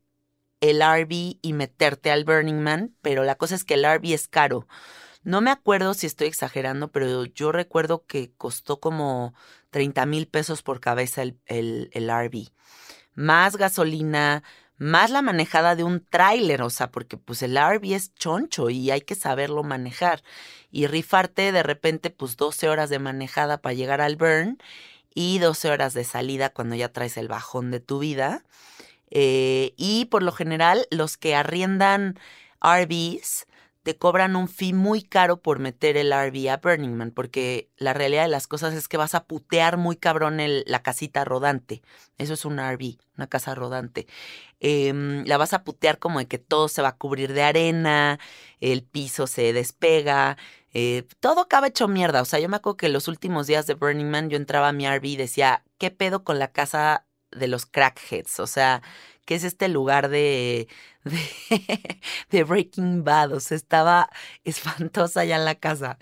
el 0.62 0.82
RV 0.82 1.38
y 1.41 1.53
meterte 1.53 2.12
al 2.12 2.24
Burning 2.24 2.62
Man, 2.62 2.96
pero 3.01 3.24
la 3.24 3.36
cosa 3.36 3.56
es 3.56 3.63
que 3.63 3.75
el 3.75 3.86
RV 3.86 4.13
es 4.13 4.27
caro. 4.27 4.67
No 5.24 5.41
me 5.41 5.51
acuerdo 5.51 5.94
si 5.94 6.08
estoy 6.08 6.27
exagerando, 6.27 6.91
pero 6.91 7.25
yo 7.25 7.51
recuerdo 7.51 8.06
que 8.06 8.32
costó 8.38 8.79
como 8.79 9.34
30 9.72 10.06
mil 10.06 10.27
pesos 10.27 10.63
por 10.63 10.79
cabeza 10.79 11.22
el, 11.22 11.39
el, 11.46 11.89
el 11.91 12.10
RV 12.10 12.51
más 13.17 13.58
gasolina, 13.58 14.44
más 14.77 15.10
la 15.10 15.22
manejada 15.22 15.75
de 15.75 15.84
un 15.84 16.05
tráiler, 16.05 16.62
o 16.62 16.69
sea, 16.69 16.91
porque 16.91 17.17
pues 17.17 17.41
el 17.41 17.57
RV 17.57 17.96
es 17.96 18.13
choncho 18.15 18.69
y 18.69 18.91
hay 18.91 19.01
que 19.01 19.15
saberlo 19.15 19.63
manejar. 19.63 20.24
Y 20.72 20.88
rifarte 20.88 21.51
de 21.51 21.63
repente 21.63 22.10
pues 22.10 22.38
12 22.38 22.69
horas 22.69 22.89
de 22.89 23.00
manejada 23.00 23.62
para 23.62 23.74
llegar 23.74 24.01
al 24.01 24.15
burn 24.15 24.60
y 25.13 25.39
12 25.39 25.72
horas 25.72 25.93
de 25.93 26.03
salida 26.03 26.50
cuando 26.51 26.75
ya 26.75 26.89
traes 26.89 27.17
el 27.17 27.27
bajón 27.27 27.72
de 27.72 27.79
tu 27.79 28.00
vida. 28.00 28.43
Eh, 29.10 29.74
y 29.77 30.05
por 30.05 30.22
lo 30.22 30.31
general 30.31 30.86
los 30.91 31.17
que 31.17 31.36
arriendan 31.36 32.19
RVs 32.62 33.48
te 33.88 33.96
cobran 33.98 34.36
un 34.36 34.50
fee 34.50 34.74
muy 34.74 35.01
caro 35.01 35.38
por 35.41 35.60
meter 35.60 35.96
el 35.96 36.12
RV 36.12 36.50
a 36.50 36.58
Burning 36.58 36.94
Man, 36.94 37.12
porque 37.12 37.70
la 37.77 37.94
realidad 37.94 38.24
de 38.24 38.27
las 38.27 38.46
cosas 38.46 38.74
es 38.74 38.89
que 38.89 38.98
vas 38.98 39.15
a 39.15 39.24
putear 39.24 39.77
muy 39.77 39.96
cabrón 39.96 40.39
la 40.41 40.84
casita 40.84 41.24
rodante. 41.24 41.82
Eso 42.17 42.34
es 42.34 42.44
un 42.44 42.60
RV, 42.60 42.98
una 43.15 43.27
casa 43.27 43.56
rodante. 43.56 44.06
Em, 44.60 45.24
la 45.25 45.38
vas 45.38 45.53
a 45.53 45.63
putear 45.63 46.00
como 46.00 46.20
de 46.20 46.27
que 46.27 46.38
todo 46.38 46.67
se 46.67 46.82
va 46.82 46.89
a 46.89 46.98
cubrir 46.98 47.32
de 47.32 47.44
arena, 47.44 48.20
el 48.60 48.84
piso 48.84 49.25
se 49.25 49.53
despega, 49.53 50.38
eh, 50.74 51.08
todo 51.22 51.39
acaba 51.39 51.67
hecho 51.67 51.88
mierda. 51.88 52.22
O 52.22 52.25
sea, 52.25 52.39
yo 52.39 52.50
me 52.50 52.58
acuerdo 52.58 52.75
que 52.75 52.89
los 52.89 53.08
últimos 53.08 53.48
días 53.48 53.67
de 53.67 53.75
Burning 53.75 54.10
Man 54.10 54.29
yo 54.29 54.36
entraba 54.36 54.67
a 54.67 54.74
mi 54.74 54.86
RV 54.86 55.06
y 55.06 55.15
decía, 55.15 55.63
¿qué 55.77 55.91
pedo 55.91 56.25
con 56.25 56.39
la 56.39 56.51
casa 56.51 57.06
de 57.32 57.48
los 57.48 57.65
crackheads? 57.65 58.41
O 58.41 58.48
sea, 58.48 58.82
que 59.27 59.36
es 59.36 59.44
este 59.44 59.67
lugar 59.67 60.10
de, 60.10 60.70
de, 62.29 62.43
Breaking 62.43 63.03
Bad. 63.03 63.33
O 63.33 63.39
sea, 63.39 63.57
estaba 63.57 64.09
espantosa 64.43 65.25
ya 65.25 65.35
en 65.35 65.45
la 65.45 65.55
casa. 65.55 65.97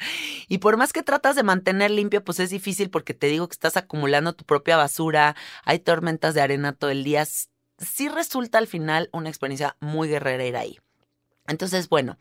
Y 0.48 0.60
por 0.60 0.78
más 0.78 0.94
que 0.94 1.04
tratas 1.04 1.36
de 1.36 1.44
mantener 1.44 1.92
limpio, 1.92 2.24
pues 2.24 2.40
es 2.40 2.50
difícil 2.50 2.90
porque 2.90 3.14
te 3.14 3.28
digo 3.28 3.48
que 3.48 3.54
estás 3.54 3.78
acumulando 3.78 4.34
tu 4.34 4.46
propia 4.46 4.78
basura, 4.78 5.36
hay 5.64 5.80
tormentas 5.80 6.34
de 6.34 6.42
arena 6.42 6.74
todo 6.74 6.90
el 6.92 7.04
día. 7.04 7.26
Sí 7.26 8.10
resulta 8.10 8.58
al 8.58 8.68
final 8.68 9.10
una 9.12 9.30
experiencia 9.30 9.76
muy 9.80 10.08
guerrera 10.08 10.46
ir 10.46 10.58
ahí. 10.58 10.80
Entonces, 11.48 11.90
bueno, 11.90 12.18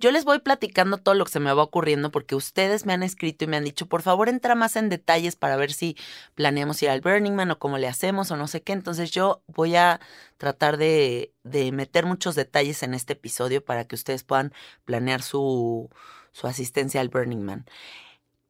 yo 0.00 0.10
les 0.10 0.24
voy 0.24 0.40
platicando 0.40 0.98
todo 0.98 1.14
lo 1.14 1.24
que 1.26 1.32
se 1.32 1.40
me 1.40 1.52
va 1.52 1.62
ocurriendo 1.62 2.10
porque 2.10 2.34
ustedes 2.34 2.86
me 2.86 2.94
han 2.94 3.02
escrito 3.02 3.44
y 3.44 3.48
me 3.48 3.58
han 3.58 3.64
dicho, 3.64 3.86
por 3.86 4.02
favor, 4.02 4.28
entra 4.28 4.54
más 4.54 4.76
en 4.76 4.88
detalles 4.88 5.36
para 5.36 5.56
ver 5.56 5.72
si 5.72 5.96
planeamos 6.34 6.82
ir 6.82 6.88
al 6.88 7.02
Burning 7.02 7.34
Man 7.34 7.50
o 7.50 7.58
cómo 7.58 7.78
le 7.78 7.86
hacemos 7.86 8.30
o 8.30 8.36
no 8.36 8.48
sé 8.48 8.62
qué. 8.62 8.72
Entonces 8.72 9.10
yo 9.10 9.42
voy 9.46 9.76
a 9.76 10.00
tratar 10.38 10.78
de, 10.78 11.32
de 11.44 11.70
meter 11.70 12.06
muchos 12.06 12.34
detalles 12.34 12.82
en 12.82 12.94
este 12.94 13.12
episodio 13.12 13.62
para 13.64 13.86
que 13.86 13.94
ustedes 13.94 14.24
puedan 14.24 14.52
planear 14.86 15.22
su, 15.22 15.90
su 16.32 16.46
asistencia 16.46 17.00
al 17.02 17.10
Burning 17.10 17.42
Man. 17.42 17.66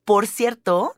Por 0.05 0.27
cierto, 0.29 0.97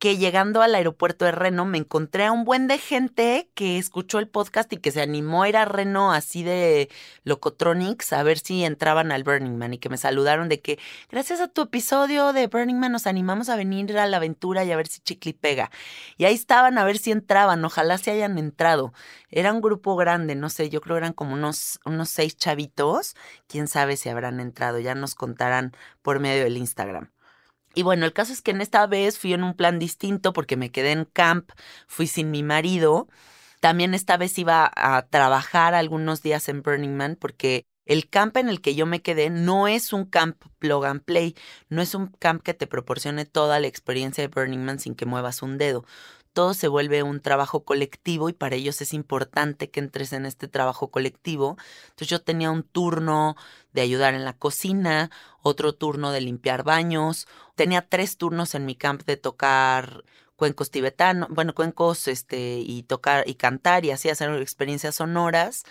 que 0.00 0.16
llegando 0.16 0.62
al 0.62 0.74
aeropuerto 0.74 1.26
de 1.26 1.32
Reno 1.32 1.66
me 1.66 1.76
encontré 1.76 2.24
a 2.24 2.32
un 2.32 2.44
buen 2.44 2.68
de 2.68 2.78
gente 2.78 3.50
que 3.54 3.76
escuchó 3.76 4.18
el 4.18 4.28
podcast 4.28 4.72
y 4.72 4.78
que 4.78 4.92
se 4.92 5.02
animó 5.02 5.42
a 5.42 5.48
ir 5.50 5.58
a 5.58 5.66
Reno 5.66 6.10
así 6.12 6.42
de 6.42 6.88
Locotronics 7.24 8.14
a 8.14 8.22
ver 8.22 8.38
si 8.38 8.64
entraban 8.64 9.12
al 9.12 9.24
Burning 9.24 9.58
Man 9.58 9.74
y 9.74 9.78
que 9.78 9.90
me 9.90 9.98
saludaron 9.98 10.48
de 10.48 10.62
que 10.62 10.78
gracias 11.10 11.40
a 11.40 11.48
tu 11.48 11.60
episodio 11.60 12.32
de 12.32 12.46
Burning 12.46 12.76
Man 12.78 12.92
nos 12.92 13.06
animamos 13.06 13.50
a 13.50 13.56
venir 13.56 13.96
a 13.98 14.06
la 14.06 14.16
aventura 14.16 14.64
y 14.64 14.72
a 14.72 14.76
ver 14.76 14.86
si 14.86 15.00
Chicli 15.00 15.34
pega. 15.34 15.70
Y 16.16 16.24
ahí 16.24 16.34
estaban 16.34 16.78
a 16.78 16.84
ver 16.84 16.96
si 16.96 17.10
entraban, 17.10 17.62
ojalá 17.62 17.98
se 17.98 18.10
hayan 18.10 18.38
entrado. 18.38 18.94
Era 19.28 19.52
un 19.52 19.60
grupo 19.60 19.96
grande, 19.96 20.34
no 20.34 20.48
sé, 20.48 20.70
yo 20.70 20.80
creo 20.80 20.96
eran 20.96 21.12
como 21.12 21.34
unos, 21.34 21.78
unos 21.84 22.08
seis 22.08 22.38
chavitos, 22.38 23.16
quién 23.48 23.68
sabe 23.68 23.98
si 23.98 24.08
habrán 24.08 24.40
entrado, 24.40 24.78
ya 24.78 24.94
nos 24.94 25.14
contarán 25.14 25.72
por 26.00 26.20
medio 26.20 26.44
del 26.44 26.56
Instagram. 26.56 27.10
Y 27.74 27.82
bueno, 27.82 28.04
el 28.04 28.12
caso 28.12 28.32
es 28.32 28.42
que 28.42 28.50
en 28.50 28.60
esta 28.60 28.86
vez 28.86 29.18
fui 29.18 29.32
en 29.32 29.44
un 29.44 29.54
plan 29.54 29.78
distinto 29.78 30.32
porque 30.32 30.56
me 30.56 30.70
quedé 30.70 30.92
en 30.92 31.04
camp, 31.04 31.50
fui 31.86 32.06
sin 32.06 32.30
mi 32.30 32.42
marido. 32.42 33.08
También 33.60 33.94
esta 33.94 34.16
vez 34.16 34.38
iba 34.38 34.70
a 34.74 35.06
trabajar 35.06 35.74
algunos 35.74 36.22
días 36.22 36.48
en 36.48 36.62
Burning 36.62 36.96
Man 36.96 37.16
porque 37.20 37.66
el 37.86 38.08
camp 38.08 38.36
en 38.36 38.48
el 38.48 38.60
que 38.60 38.74
yo 38.74 38.86
me 38.86 39.02
quedé 39.02 39.30
no 39.30 39.68
es 39.68 39.92
un 39.92 40.04
camp 40.04 40.42
plug 40.58 40.84
and 40.84 41.02
play, 41.02 41.36
no 41.68 41.82
es 41.82 41.94
un 41.94 42.08
camp 42.08 42.42
que 42.42 42.54
te 42.54 42.66
proporcione 42.66 43.24
toda 43.26 43.60
la 43.60 43.66
experiencia 43.66 44.22
de 44.22 44.28
Burning 44.28 44.64
Man 44.64 44.78
sin 44.78 44.94
que 44.94 45.06
muevas 45.06 45.42
un 45.42 45.58
dedo 45.58 45.84
todo 46.40 46.54
se 46.54 46.68
vuelve 46.68 47.02
un 47.02 47.20
trabajo 47.20 47.64
colectivo 47.64 48.30
y 48.30 48.32
para 48.32 48.56
ellos 48.56 48.80
es 48.80 48.94
importante 48.94 49.68
que 49.68 49.78
entres 49.78 50.14
en 50.14 50.24
este 50.24 50.48
trabajo 50.48 50.90
colectivo. 50.90 51.58
Entonces 51.90 52.08
yo 52.08 52.22
tenía 52.22 52.50
un 52.50 52.62
turno 52.62 53.36
de 53.74 53.82
ayudar 53.82 54.14
en 54.14 54.24
la 54.24 54.32
cocina, 54.32 55.10
otro 55.42 55.74
turno 55.74 56.12
de 56.12 56.22
limpiar 56.22 56.62
baños, 56.62 57.28
tenía 57.56 57.86
tres 57.86 58.16
turnos 58.16 58.54
en 58.54 58.64
mi 58.64 58.74
camp 58.74 59.02
de 59.04 59.18
tocar 59.18 60.02
cuencos 60.36 60.70
tibetanos, 60.70 61.28
bueno, 61.28 61.54
cuencos 61.54 62.08
este 62.08 62.60
y 62.60 62.84
tocar 62.84 63.28
y 63.28 63.34
cantar 63.34 63.84
y 63.84 63.90
así 63.90 64.08
hacer 64.08 64.32
experiencias 64.40 64.94
sonoras. 64.94 65.64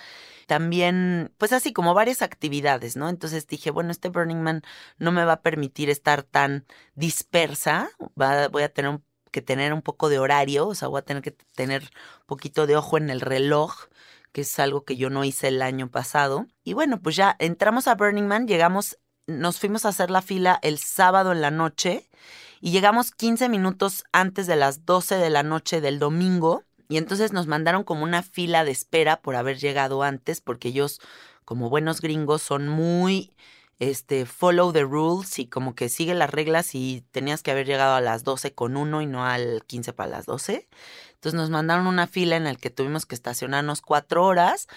También, 0.45 1.33
pues 1.39 1.51
así 1.51 1.73
como 1.73 1.95
varias 1.95 2.21
actividades, 2.21 2.95
¿no? 2.95 3.09
Entonces 3.09 3.47
dije, 3.47 3.71
bueno, 3.71 3.89
este 3.89 4.09
Burning 4.09 4.43
Man 4.43 4.61
no 4.99 5.11
me 5.11 5.25
va 5.25 5.33
a 5.33 5.41
permitir 5.41 5.89
estar 5.89 6.21
tan 6.21 6.67
dispersa, 6.93 7.89
voy 8.15 8.61
a 8.61 8.69
tener 8.71 8.91
un 8.91 9.08
que 9.29 9.41
tener 9.41 9.73
un 9.73 9.81
poco 9.81 10.09
de 10.09 10.19
horario, 10.19 10.67
o 10.67 10.75
sea, 10.75 10.87
voy 10.87 10.99
a 10.99 11.05
tener 11.05 11.23
que 11.23 11.31
tener 11.31 11.83
un 11.83 12.25
poquito 12.25 12.67
de 12.67 12.75
ojo 12.75 12.97
en 12.97 13.09
el 13.09 13.21
reloj, 13.21 13.87
que 14.31 14.41
es 14.41 14.59
algo 14.59 14.83
que 14.85 14.97
yo 14.97 15.09
no 15.09 15.23
hice 15.23 15.47
el 15.47 15.61
año 15.61 15.89
pasado. 15.89 16.47
Y 16.63 16.73
bueno, 16.73 17.01
pues 17.01 17.15
ya 17.15 17.35
entramos 17.39 17.87
a 17.87 17.95
Burning 17.95 18.27
Man, 18.27 18.47
llegamos, 18.47 18.97
nos 19.27 19.59
fuimos 19.59 19.85
a 19.85 19.89
hacer 19.89 20.09
la 20.11 20.21
fila 20.21 20.59
el 20.61 20.77
sábado 20.77 21.31
en 21.31 21.41
la 21.41 21.51
noche 21.51 22.09
y 22.61 22.71
llegamos 22.71 23.11
15 23.11 23.49
minutos 23.49 24.03
antes 24.11 24.47
de 24.47 24.55
las 24.55 24.85
12 24.85 25.15
de 25.15 25.29
la 25.29 25.43
noche 25.43 25.81
del 25.81 25.99
domingo. 25.99 26.63
Y 26.89 26.97
entonces 26.97 27.31
nos 27.33 27.47
mandaron 27.47 27.83
como 27.83 28.03
una 28.03 28.23
fila 28.23 28.63
de 28.63 28.71
espera 28.71 29.21
por 29.21 29.35
haber 29.35 29.59
llegado 29.59 30.01
antes, 30.01 30.41
porque 30.41 30.69
ellos, 30.69 30.99
como 31.45 31.69
buenos 31.69 32.01
gringos, 32.01 32.41
son 32.41 32.67
muy 32.67 33.31
este, 33.79 34.25
follow 34.25 34.73
the 34.73 34.83
rules 34.83 35.39
y 35.39 35.47
como 35.47 35.73
que 35.73 35.89
sigue 35.89 36.13
las 36.13 36.29
reglas 36.29 36.75
y 36.75 37.03
tenías 37.11 37.41
que 37.41 37.51
haber 37.51 37.65
llegado 37.65 37.95
a 37.95 38.01
las 38.01 38.23
12 38.23 38.53
con 38.53 38.77
uno 38.77 39.01
y 39.01 39.05
no 39.05 39.25
al 39.25 39.63
15 39.65 39.93
para 39.93 40.09
las 40.09 40.25
12. 40.25 40.67
Entonces 41.13 41.39
nos 41.39 41.49
mandaron 41.49 41.87
una 41.87 42.07
fila 42.07 42.35
en 42.35 42.43
la 42.43 42.55
que 42.55 42.69
tuvimos 42.69 43.05
que 43.05 43.15
estacionarnos 43.15 43.81
cuatro 43.81 44.25
horas 44.25 44.67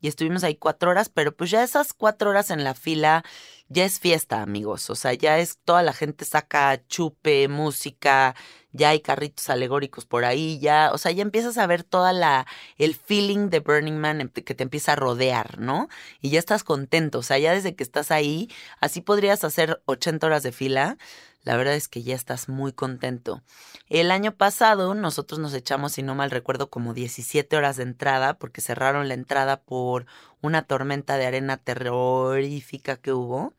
y 0.00 0.08
estuvimos 0.08 0.44
ahí 0.44 0.56
cuatro 0.56 0.90
horas, 0.90 1.08
pero 1.08 1.34
pues 1.34 1.50
ya 1.50 1.62
esas 1.62 1.92
cuatro 1.92 2.30
horas 2.30 2.50
en 2.50 2.64
la 2.64 2.74
fila 2.74 3.24
ya 3.68 3.84
es 3.84 3.98
fiesta, 3.98 4.42
amigos. 4.42 4.90
O 4.90 4.94
sea, 4.94 5.14
ya 5.14 5.38
es 5.38 5.58
toda 5.64 5.82
la 5.82 5.92
gente 5.92 6.24
saca 6.24 6.80
chupe, 6.86 7.48
música, 7.48 8.34
ya 8.76 8.90
hay 8.90 9.00
carritos 9.00 9.48
alegóricos 9.50 10.04
por 10.06 10.24
ahí, 10.24 10.58
ya, 10.60 10.90
o 10.92 10.98
sea, 10.98 11.12
ya 11.12 11.22
empiezas 11.22 11.58
a 11.58 11.66
ver 11.66 11.82
toda 11.82 12.12
la, 12.12 12.46
el 12.78 12.94
feeling 12.94 13.50
de 13.50 13.60
Burning 13.60 13.98
Man 13.98 14.28
que 14.28 14.54
te 14.54 14.62
empieza 14.62 14.92
a 14.92 14.96
rodear, 14.96 15.58
¿no? 15.58 15.88
Y 16.20 16.30
ya 16.30 16.38
estás 16.38 16.64
contento, 16.64 17.18
o 17.20 17.22
sea, 17.22 17.38
ya 17.38 17.52
desde 17.52 17.74
que 17.74 17.82
estás 17.82 18.10
ahí, 18.10 18.48
así 18.80 19.00
podrías 19.00 19.44
hacer 19.44 19.82
80 19.86 20.26
horas 20.26 20.42
de 20.42 20.52
fila. 20.52 20.96
la 21.42 21.56
verdad 21.56 21.74
es 21.74 21.88
que 21.88 22.02
ya 22.02 22.14
estás 22.16 22.48
muy 22.48 22.72
contento. 22.72 23.42
El 23.88 24.10
año 24.10 24.32
pasado 24.32 24.94
nosotros 24.94 25.38
nos 25.38 25.54
echamos, 25.54 25.92
si 25.92 26.02
no 26.02 26.14
mal 26.16 26.30
recuerdo, 26.30 26.70
como 26.70 26.92
17 26.92 27.56
horas 27.56 27.76
de 27.76 27.84
entrada 27.84 28.34
porque 28.38 28.60
cerraron 28.60 29.08
la 29.08 29.14
entrada 29.14 29.60
por 29.62 30.06
una 30.42 30.62
tormenta 30.62 31.16
de 31.16 31.26
arena 31.26 31.56
terrorífica 31.56 32.96
que 32.96 33.12
hubo. 33.12 33.54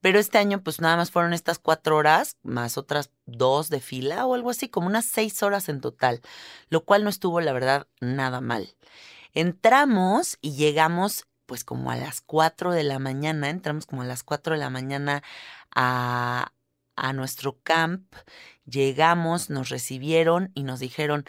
Pero 0.00 0.18
este 0.18 0.38
año 0.38 0.62
pues 0.62 0.80
nada 0.80 0.96
más 0.96 1.10
fueron 1.10 1.32
estas 1.32 1.58
cuatro 1.58 1.96
horas, 1.96 2.36
más 2.42 2.78
otras 2.78 3.10
dos 3.26 3.68
de 3.68 3.80
fila 3.80 4.26
o 4.26 4.34
algo 4.34 4.50
así, 4.50 4.68
como 4.68 4.86
unas 4.86 5.06
seis 5.06 5.42
horas 5.42 5.68
en 5.68 5.80
total, 5.80 6.20
lo 6.68 6.84
cual 6.84 7.04
no 7.04 7.10
estuvo 7.10 7.40
la 7.40 7.52
verdad 7.52 7.88
nada 8.00 8.40
mal. 8.40 8.76
Entramos 9.34 10.38
y 10.40 10.52
llegamos 10.54 11.24
pues 11.46 11.64
como 11.64 11.90
a 11.90 11.96
las 11.96 12.20
cuatro 12.20 12.72
de 12.72 12.84
la 12.84 12.98
mañana, 12.98 13.48
entramos 13.48 13.86
como 13.86 14.02
a 14.02 14.04
las 14.04 14.22
cuatro 14.22 14.52
de 14.54 14.60
la 14.60 14.70
mañana 14.70 15.22
a, 15.74 16.52
a 16.94 17.12
nuestro 17.14 17.58
camp, 17.62 18.14
llegamos, 18.66 19.48
nos 19.48 19.70
recibieron 19.70 20.50
y 20.54 20.62
nos 20.64 20.78
dijeron, 20.78 21.24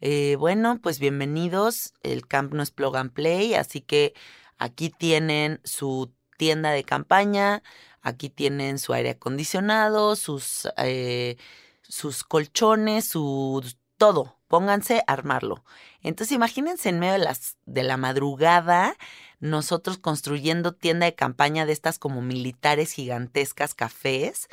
eh, 0.00 0.36
bueno, 0.36 0.80
pues 0.82 0.98
bienvenidos, 0.98 1.94
el 2.02 2.26
camp 2.26 2.52
no 2.52 2.62
es 2.62 2.70
plug 2.70 2.96
and 2.96 3.12
play, 3.12 3.54
así 3.54 3.80
que 3.80 4.14
aquí 4.58 4.90
tienen 4.90 5.60
su 5.62 6.12
tienda 6.36 6.70
de 6.70 6.84
campaña, 6.84 7.62
Aquí 8.02 8.30
tienen 8.30 8.78
su 8.78 8.92
aire 8.92 9.10
acondicionado, 9.10 10.16
sus, 10.16 10.68
eh, 10.78 11.36
sus 11.82 12.24
colchones, 12.24 13.04
su 13.06 13.64
todo. 13.96 14.36
Pónganse 14.48 15.04
a 15.06 15.12
armarlo. 15.12 15.64
Entonces 16.02 16.34
imagínense 16.34 16.88
en 16.88 16.98
medio 16.98 17.12
de, 17.12 17.18
las, 17.20 17.56
de 17.66 17.82
la 17.82 17.96
madrugada 17.96 18.96
nosotros 19.38 19.98
construyendo 19.98 20.72
tienda 20.72 21.06
de 21.06 21.14
campaña 21.14 21.66
de 21.66 21.72
estas 21.72 21.98
como 21.98 22.20
militares 22.20 22.92
gigantescas 22.92 23.74
cafés 23.74 24.48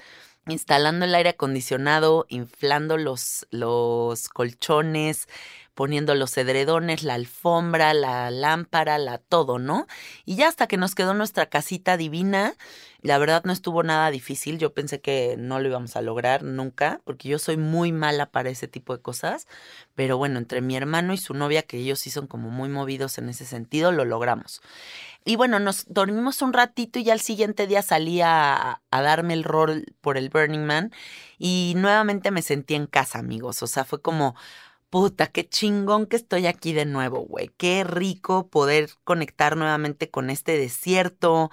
instalando 0.48 1.06
el 1.06 1.16
aire 1.16 1.32
acondicionado, 1.32 2.25
inflando 2.30 2.98
los, 2.98 3.48
los 3.51 4.30
colchones, 4.30 5.27
poniendo 5.77 6.15
los 6.15 6.36
edredones, 6.36 7.03
la 7.03 7.13
alfombra, 7.13 7.93
la 7.93 8.31
lámpara, 8.31 8.98
la 8.98 9.19
todo, 9.19 9.60
¿no? 9.60 9.86
Y 10.25 10.36
ya 10.36 10.48
hasta 10.48 10.65
que 10.65 10.75
nos 10.75 10.96
quedó 10.96 11.13
nuestra 11.13 11.46
casita 11.46 11.98
divina, 11.98 12.55
la 13.03 13.19
verdad 13.19 13.43
no 13.46 13.53
estuvo 13.53 13.84
nada 13.84 14.10
difícil, 14.10 14.57
yo 14.57 14.74
pensé 14.74 15.01
que 15.01 15.36
no 15.38 15.60
lo 15.60 15.67
íbamos 15.67 15.96
a 15.96 16.01
lograr 16.01 16.41
nunca, 16.41 17.00
porque 17.03 17.29
yo 17.29 17.38
soy 17.38 17.57
muy 17.57 17.91
mala 17.91 18.31
para 18.31 18.50
ese 18.50 18.67
tipo 18.67 18.98
de 18.98 19.03
cosas, 19.03 19.48
pero 19.93 20.17
bueno, 20.17 20.39
entre 20.39 20.62
mi 20.62 20.75
hermano 20.75 21.13
y 21.13 21.17
su 21.17 21.36
novia, 21.36 21.62
que 21.62 21.77
ellos 21.77 22.00
sí 22.00 22.10
son 22.10 22.25
como 22.25 22.50
muy 22.50 22.69
movidos 22.69 23.19
en 23.19 23.29
ese 23.29 23.46
sentido, 23.46 23.91
lo 23.91 24.03
logramos. 24.03 24.63
Y 25.25 25.36
bueno, 25.36 25.60
nos 25.60 25.86
dormimos 25.89 26.41
un 26.41 26.53
ratito 26.53 26.98
y 26.98 27.03
ya 27.03 27.13
al 27.13 27.19
siguiente 27.19 27.67
día 27.67 27.84
salí 27.84 28.22
a, 28.22 28.81
a 28.89 29.01
darme 29.03 29.36
el 29.36 29.43
rol 29.43 29.86
por 30.01 30.17
el 30.17 30.29
Burning 30.29 30.65
Man 30.65 30.91
y 31.38 31.74
nuevamente 31.77 32.31
me 32.31 32.41
sentí 32.41 32.74
en 32.74 32.88
casa, 32.88 33.19
amigos, 33.19 33.62
o 33.62 33.67
sea, 33.67 33.86
fue 33.86 34.01
como 34.01 34.36
puta, 34.89 35.27
qué 35.27 35.48
chingón 35.48 36.06
que 36.08 36.15
estoy 36.15 36.48
aquí 36.48 36.74
de 36.74 36.86
nuevo, 36.86 37.20
güey. 37.22 37.50
Qué 37.58 37.84
rico 37.84 38.50
poder 38.50 38.89
conectar 39.03 39.58
nuevamente 39.58 40.10
con 40.10 40.29
este 40.29 40.58
desierto. 40.58 41.51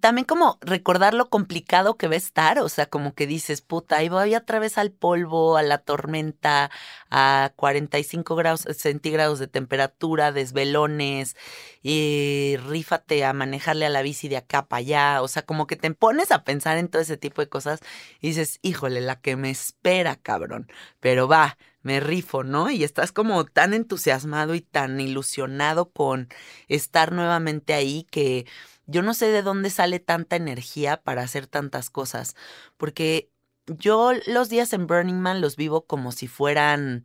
También 0.00 0.24
como 0.26 0.58
recordar 0.60 1.12
lo 1.14 1.28
complicado 1.28 1.96
que 1.96 2.06
va 2.06 2.14
a 2.14 2.18
estar, 2.18 2.60
o 2.60 2.68
sea, 2.68 2.86
como 2.86 3.14
que 3.14 3.26
dices, 3.26 3.62
puta, 3.62 3.96
ahí 3.96 4.08
voy 4.08 4.36
otra 4.36 4.60
vez 4.60 4.78
al 4.78 4.92
polvo, 4.92 5.56
a 5.56 5.62
la 5.62 5.78
tormenta, 5.78 6.70
a 7.10 7.52
45 7.56 8.36
grados 8.36 8.62
centígrados 8.76 9.40
de 9.40 9.48
temperatura, 9.48 10.30
desvelones, 10.30 11.36
y 11.82 12.56
rífate 12.68 13.24
a 13.24 13.32
manejarle 13.32 13.86
a 13.86 13.90
la 13.90 14.02
bici 14.02 14.28
de 14.28 14.36
acá 14.36 14.66
para 14.68 14.78
allá, 14.78 15.22
o 15.22 15.28
sea, 15.28 15.42
como 15.44 15.66
que 15.66 15.76
te 15.76 15.92
pones 15.92 16.30
a 16.30 16.44
pensar 16.44 16.78
en 16.78 16.88
todo 16.88 17.02
ese 17.02 17.16
tipo 17.16 17.42
de 17.42 17.48
cosas 17.48 17.80
y 18.20 18.28
dices, 18.28 18.60
híjole, 18.62 19.00
la 19.00 19.20
que 19.20 19.34
me 19.36 19.50
espera, 19.50 20.14
cabrón, 20.16 20.68
pero 21.00 21.26
va, 21.26 21.58
me 21.82 22.00
rifo, 22.00 22.44
¿no? 22.44 22.70
Y 22.70 22.84
estás 22.84 23.12
como 23.12 23.44
tan 23.44 23.74
entusiasmado 23.74 24.54
y 24.54 24.60
tan 24.60 25.00
ilusionado 25.00 25.90
con 25.90 26.28
estar 26.68 27.12
nuevamente 27.12 27.74
ahí 27.74 28.06
que 28.10 28.46
yo 28.86 29.02
no 29.02 29.14
sé 29.14 29.26
de 29.26 29.42
dónde 29.42 29.70
sale 29.70 30.00
tanta 30.00 30.36
energía 30.36 31.02
para 31.02 31.22
hacer 31.22 31.46
tantas 31.46 31.90
cosas, 31.90 32.34
porque 32.76 33.30
yo 33.66 34.12
los 34.26 34.48
días 34.48 34.72
en 34.72 34.86
Burning 34.86 35.20
Man 35.20 35.40
los 35.40 35.56
vivo 35.56 35.86
como 35.86 36.12
si 36.12 36.26
fueran 36.26 37.04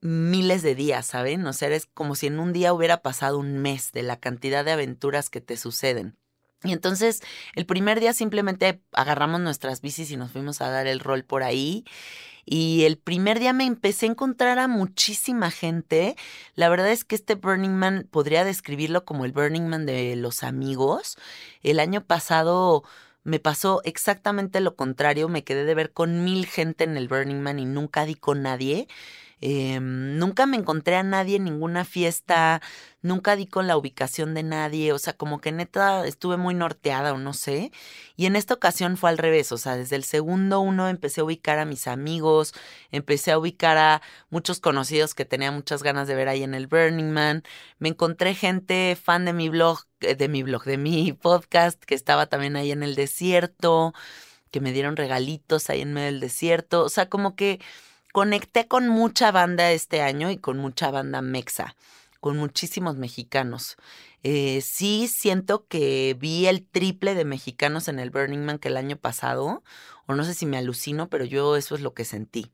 miles 0.00 0.62
de 0.62 0.74
días, 0.74 1.06
¿saben? 1.06 1.46
O 1.46 1.52
sea, 1.52 1.68
es 1.68 1.86
como 1.86 2.14
si 2.14 2.26
en 2.26 2.38
un 2.38 2.52
día 2.52 2.72
hubiera 2.72 3.02
pasado 3.02 3.38
un 3.38 3.58
mes 3.58 3.92
de 3.92 4.02
la 4.02 4.18
cantidad 4.18 4.64
de 4.64 4.72
aventuras 4.72 5.30
que 5.30 5.40
te 5.40 5.56
suceden. 5.56 6.16
Y 6.64 6.72
entonces 6.72 7.20
el 7.54 7.66
primer 7.66 8.00
día 8.00 8.12
simplemente 8.12 8.80
agarramos 8.92 9.40
nuestras 9.40 9.80
bicis 9.80 10.10
y 10.10 10.16
nos 10.16 10.32
fuimos 10.32 10.60
a 10.60 10.70
dar 10.70 10.86
el 10.86 11.00
rol 11.00 11.24
por 11.24 11.42
ahí. 11.42 11.84
Y 12.46 12.84
el 12.84 12.96
primer 12.96 13.40
día 13.40 13.52
me 13.52 13.66
empecé 13.66 14.06
a 14.06 14.10
encontrar 14.10 14.60
a 14.60 14.68
muchísima 14.68 15.50
gente. 15.50 16.16
La 16.54 16.68
verdad 16.68 16.90
es 16.92 17.04
que 17.04 17.16
este 17.16 17.34
Burning 17.34 17.74
Man 17.74 18.06
podría 18.08 18.44
describirlo 18.44 19.04
como 19.04 19.24
el 19.24 19.32
Burning 19.32 19.66
Man 19.66 19.84
de 19.84 20.14
los 20.14 20.44
amigos. 20.44 21.18
El 21.64 21.80
año 21.80 22.04
pasado 22.04 22.84
me 23.24 23.40
pasó 23.40 23.82
exactamente 23.84 24.60
lo 24.60 24.76
contrario. 24.76 25.28
Me 25.28 25.42
quedé 25.42 25.64
de 25.64 25.74
ver 25.74 25.92
con 25.92 26.24
mil 26.24 26.46
gente 26.46 26.84
en 26.84 26.96
el 26.96 27.08
Burning 27.08 27.40
Man 27.40 27.58
y 27.58 27.64
nunca 27.64 28.04
di 28.04 28.14
con 28.14 28.42
nadie. 28.42 28.86
Em, 29.42 30.18
nunca 30.18 30.46
me 30.46 30.56
encontré 30.56 30.96
a 30.96 31.02
nadie 31.02 31.36
en 31.36 31.44
ninguna 31.44 31.84
fiesta, 31.84 32.62
nunca 33.02 33.36
di 33.36 33.46
con 33.46 33.66
la 33.66 33.76
ubicación 33.76 34.32
de 34.32 34.42
nadie, 34.42 34.92
o 34.94 34.98
sea, 34.98 35.12
como 35.12 35.40
que 35.42 35.52
neta 35.52 36.06
estuve 36.06 36.38
muy 36.38 36.54
norteada 36.54 37.12
o 37.12 37.18
no 37.18 37.34
sé. 37.34 37.70
Y 38.16 38.26
en 38.26 38.34
esta 38.36 38.54
ocasión 38.54 38.96
fue 38.96 39.10
al 39.10 39.18
revés, 39.18 39.52
o 39.52 39.58
sea, 39.58 39.76
desde 39.76 39.96
el 39.96 40.04
segundo 40.04 40.60
uno 40.60 40.88
empecé 40.88 41.20
a 41.20 41.24
ubicar 41.24 41.58
a 41.58 41.66
mis 41.66 41.86
amigos, 41.86 42.54
empecé 42.90 43.32
a 43.32 43.38
ubicar 43.38 43.76
a 43.76 44.02
muchos 44.30 44.58
conocidos 44.60 45.14
que 45.14 45.26
tenía 45.26 45.50
muchas 45.52 45.82
ganas 45.82 46.08
de 46.08 46.14
ver 46.14 46.28
ahí 46.28 46.42
en 46.42 46.54
el 46.54 46.66
Burning 46.66 47.10
Man. 47.10 47.42
Me 47.78 47.90
encontré 47.90 48.34
gente 48.34 48.96
fan 48.96 49.26
de 49.26 49.34
mi 49.34 49.50
blog, 49.50 49.80
eh, 50.00 50.14
de 50.14 50.28
mi 50.28 50.42
blog, 50.42 50.64
de 50.64 50.78
mi 50.78 51.12
podcast, 51.12 51.82
que 51.84 51.94
estaba 51.94 52.26
también 52.26 52.56
ahí 52.56 52.72
en 52.72 52.82
el 52.82 52.94
desierto, 52.94 53.92
que 54.50 54.60
me 54.60 54.72
dieron 54.72 54.96
regalitos 54.96 55.68
ahí 55.70 55.82
en 55.82 55.92
medio 55.92 56.06
del 56.06 56.20
desierto, 56.20 56.84
o 56.84 56.88
sea, 56.88 57.08
como 57.10 57.36
que 57.36 57.60
conecté 58.16 58.66
con 58.66 58.88
mucha 58.88 59.30
banda 59.30 59.72
este 59.72 60.00
año 60.00 60.30
y 60.30 60.38
con 60.38 60.56
mucha 60.56 60.90
banda 60.90 61.20
mexa, 61.20 61.76
con 62.18 62.38
muchísimos 62.38 62.96
mexicanos. 62.96 63.76
Eh, 64.22 64.62
sí 64.62 65.06
siento 65.06 65.66
que 65.66 66.16
vi 66.18 66.46
el 66.46 66.64
triple 66.64 67.14
de 67.14 67.26
mexicanos 67.26 67.88
en 67.88 67.98
el 67.98 68.08
Burning 68.08 68.38
Man 68.38 68.58
que 68.58 68.68
el 68.68 68.78
año 68.78 68.96
pasado, 68.96 69.62
o 70.06 70.14
no 70.14 70.24
sé 70.24 70.32
si 70.32 70.46
me 70.46 70.56
alucino, 70.56 71.10
pero 71.10 71.26
yo 71.26 71.56
eso 71.56 71.74
es 71.74 71.82
lo 71.82 71.92
que 71.92 72.06
sentí. 72.06 72.50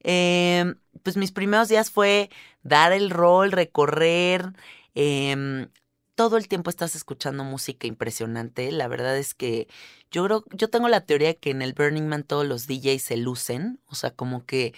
Em, 0.00 0.74
pues 1.02 1.16
mis 1.16 1.32
primeros 1.32 1.70
días 1.70 1.90
fue 1.90 2.28
dar 2.62 2.92
el 2.92 3.08
rol, 3.08 3.50
recorrer, 3.50 4.52
eh, 4.94 5.68
todo 6.14 6.36
el 6.36 6.48
tiempo 6.48 6.70
estás 6.70 6.94
escuchando 6.94 7.44
música 7.44 7.86
impresionante. 7.86 8.70
La 8.72 8.88
verdad 8.88 9.16
es 9.16 9.34
que 9.34 9.68
yo 10.10 10.24
creo, 10.24 10.44
yo 10.52 10.68
tengo 10.68 10.88
la 10.88 11.06
teoría 11.06 11.34
que 11.34 11.50
en 11.50 11.62
el 11.62 11.72
Burning 11.74 12.06
Man 12.06 12.24
todos 12.24 12.46
los 12.46 12.66
DJs 12.66 13.02
se 13.02 13.16
lucen, 13.16 13.80
o 13.86 13.94
sea, 13.94 14.10
como 14.10 14.44
que 14.44 14.74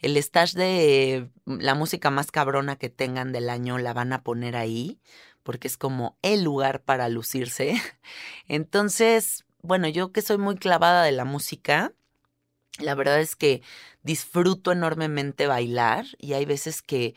el 0.00 0.16
stash 0.18 0.54
de 0.54 1.28
la 1.46 1.74
música 1.74 2.10
más 2.10 2.30
cabrona 2.30 2.76
que 2.76 2.90
tengan 2.90 3.32
del 3.32 3.48
año 3.48 3.78
la 3.78 3.94
van 3.94 4.12
a 4.12 4.22
poner 4.22 4.56
ahí, 4.56 5.00
porque 5.42 5.68
es 5.68 5.78
como 5.78 6.18
el 6.22 6.44
lugar 6.44 6.82
para 6.82 7.08
lucirse. 7.08 7.74
Entonces, 8.48 9.44
bueno, 9.62 9.88
yo 9.88 10.12
que 10.12 10.22
soy 10.22 10.38
muy 10.38 10.56
clavada 10.56 11.04
de 11.04 11.12
la 11.12 11.24
música, 11.24 11.92
la 12.78 12.94
verdad 12.94 13.20
es 13.20 13.36
que 13.36 13.62
disfruto 14.02 14.72
enormemente 14.72 15.46
bailar 15.46 16.04
y 16.18 16.34
hay 16.34 16.44
veces 16.44 16.82
que 16.82 17.14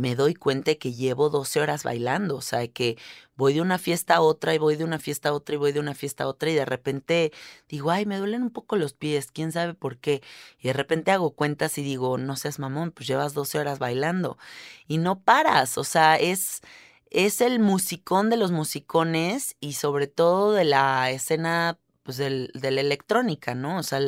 me 0.00 0.16
doy 0.16 0.34
cuenta 0.34 0.74
que 0.76 0.92
llevo 0.94 1.28
12 1.30 1.60
horas 1.60 1.84
bailando, 1.84 2.36
o 2.36 2.40
sea, 2.40 2.66
que 2.68 2.96
voy 3.36 3.54
de 3.54 3.60
una 3.60 3.78
fiesta 3.78 4.16
a 4.16 4.20
otra 4.22 4.54
y 4.54 4.58
voy 4.58 4.76
de 4.76 4.84
una 4.84 4.98
fiesta 4.98 5.28
a 5.28 5.32
otra 5.32 5.54
y 5.54 5.58
voy 5.58 5.72
de 5.72 5.80
una 5.80 5.94
fiesta 5.94 6.24
a 6.24 6.26
otra 6.26 6.50
y 6.50 6.54
de 6.54 6.64
repente 6.64 7.32
digo, 7.68 7.90
ay, 7.90 8.06
me 8.06 8.16
duelen 8.18 8.42
un 8.42 8.50
poco 8.50 8.76
los 8.76 8.94
pies, 8.94 9.30
quién 9.30 9.52
sabe 9.52 9.74
por 9.74 9.98
qué. 9.98 10.22
Y 10.58 10.68
de 10.68 10.72
repente 10.72 11.10
hago 11.10 11.32
cuentas 11.32 11.76
y 11.78 11.82
digo, 11.82 12.18
no 12.18 12.36
seas 12.36 12.58
mamón, 12.58 12.92
pues 12.92 13.06
llevas 13.08 13.34
12 13.34 13.58
horas 13.58 13.78
bailando 13.78 14.38
y 14.86 14.98
no 14.98 15.20
paras, 15.20 15.78
o 15.78 15.84
sea, 15.84 16.16
es 16.16 16.62
es 17.10 17.40
el 17.40 17.58
musicón 17.58 18.30
de 18.30 18.36
los 18.36 18.52
musicones 18.52 19.56
y 19.60 19.72
sobre 19.74 20.06
todo 20.06 20.52
de 20.52 20.64
la 20.64 21.10
escena 21.10 21.78
pues 22.02 22.16
del, 22.16 22.50
de 22.54 22.70
la 22.70 22.80
electrónica, 22.80 23.54
¿no? 23.54 23.78
O 23.78 23.82
sea, 23.82 24.00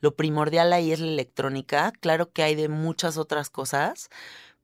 lo 0.00 0.16
primordial 0.16 0.72
ahí 0.72 0.92
es 0.92 1.00
la 1.00 1.06
electrónica. 1.08 1.92
Claro 2.00 2.30
que 2.32 2.42
hay 2.42 2.54
de 2.54 2.68
muchas 2.68 3.16
otras 3.16 3.50
cosas, 3.50 4.10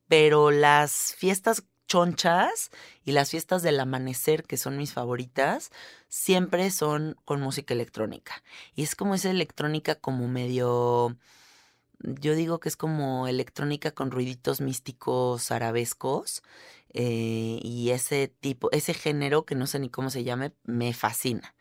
pero 0.07 0.51
las 0.51 1.15
fiestas 1.17 1.63
chonchas 1.87 2.71
y 3.03 3.11
las 3.11 3.29
fiestas 3.31 3.61
del 3.61 3.79
amanecer, 3.79 4.43
que 4.43 4.57
son 4.57 4.77
mis 4.77 4.93
favoritas, 4.93 5.71
siempre 6.09 6.71
son 6.71 7.15
con 7.25 7.41
música 7.41 7.73
electrónica. 7.73 8.43
Y 8.75 8.83
es 8.83 8.95
como 8.95 9.15
esa 9.15 9.29
electrónica 9.29 9.95
como 9.95 10.27
medio 10.27 11.15
yo 11.99 12.35
digo 12.35 12.59
que 12.59 12.69
es 12.69 12.77
como 12.77 13.27
electrónica 13.27 13.91
con 13.91 14.11
ruiditos 14.11 14.61
místicos 14.61 15.51
arabescos. 15.51 16.43
Eh, 16.95 17.59
y 17.61 17.91
ese 17.91 18.29
tipo, 18.29 18.71
ese 18.71 18.93
género, 18.95 19.45
que 19.45 19.55
no 19.55 19.67
sé 19.67 19.79
ni 19.79 19.89
cómo 19.89 20.09
se 20.09 20.23
llame, 20.23 20.53
me 20.63 20.93
fascina. 20.93 21.55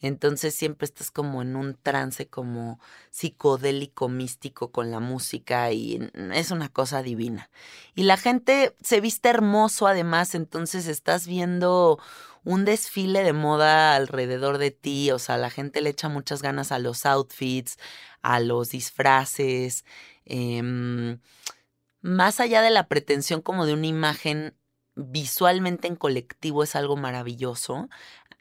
Entonces 0.00 0.54
siempre 0.54 0.84
estás 0.84 1.10
como 1.10 1.42
en 1.42 1.56
un 1.56 1.74
trance 1.74 2.28
como 2.28 2.80
psicodélico, 3.10 4.08
místico 4.08 4.70
con 4.72 4.90
la 4.90 5.00
música 5.00 5.72
y 5.72 5.96
n- 5.96 6.38
es 6.38 6.50
una 6.50 6.68
cosa 6.68 7.02
divina. 7.02 7.50
Y 7.94 8.04
la 8.04 8.16
gente 8.16 8.76
se 8.82 9.00
viste 9.00 9.28
hermoso 9.30 9.86
además, 9.86 10.34
entonces 10.34 10.86
estás 10.86 11.26
viendo 11.26 11.98
un 12.44 12.64
desfile 12.64 13.24
de 13.24 13.32
moda 13.32 13.96
alrededor 13.96 14.58
de 14.58 14.70
ti, 14.70 15.10
o 15.10 15.18
sea, 15.18 15.36
la 15.38 15.50
gente 15.50 15.80
le 15.80 15.90
echa 15.90 16.08
muchas 16.08 16.42
ganas 16.42 16.70
a 16.72 16.78
los 16.78 17.04
outfits, 17.06 17.78
a 18.22 18.38
los 18.40 18.70
disfraces, 18.70 19.84
em, 20.24 21.18
más 22.00 22.40
allá 22.40 22.62
de 22.62 22.70
la 22.70 22.88
pretensión 22.88 23.42
como 23.42 23.66
de 23.66 23.74
una 23.74 23.86
imagen 23.86 24.54
visualmente 24.96 25.88
en 25.88 25.96
colectivo 25.96 26.62
es 26.64 26.74
algo 26.76 26.96
maravilloso. 26.96 27.88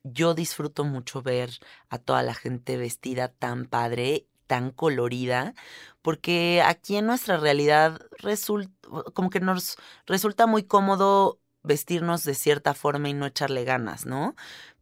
Yo 0.04 0.34
disfruto 0.34 0.84
mucho 0.86 1.22
ver 1.22 1.52
a 1.90 1.98
toda 2.00 2.24
la 2.24 2.34
gente 2.34 2.78
vestida 2.78 3.30
tan 3.30 3.66
padre, 3.68 4.28
tan 4.48 4.72
colorida, 4.72 5.54
porque 6.02 6.62
aquí 6.66 6.98
en 6.98 7.08
nuestra 7.08 7.38
realidad 7.38 8.02
resulta 8.20 8.72
como 9.14 9.30
que 9.30 9.40
nos 9.40 9.78
resulta 10.06 10.48
muy 10.48 10.64
cómodo 10.64 11.40
vestirnos 11.64 12.24
de 12.24 12.36
cierta 12.36 12.74
forma 12.76 13.10
y 13.10 13.14
no 13.14 13.26
echarle 13.26 13.64
ganas, 13.66 14.06
¿no? 14.06 14.36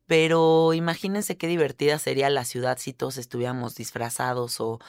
Pero 0.05 0.73
imagínense 0.73 1.37
qué 1.37 1.47
divertida 1.47 1.97
sería 1.99 2.29
la 2.29 2.45
ciudad 2.45 2.77
si 2.77 2.93
todos 2.93 3.17
estuviéramos 3.17 3.75
disfrazados 3.75 4.59
o, 4.59 4.79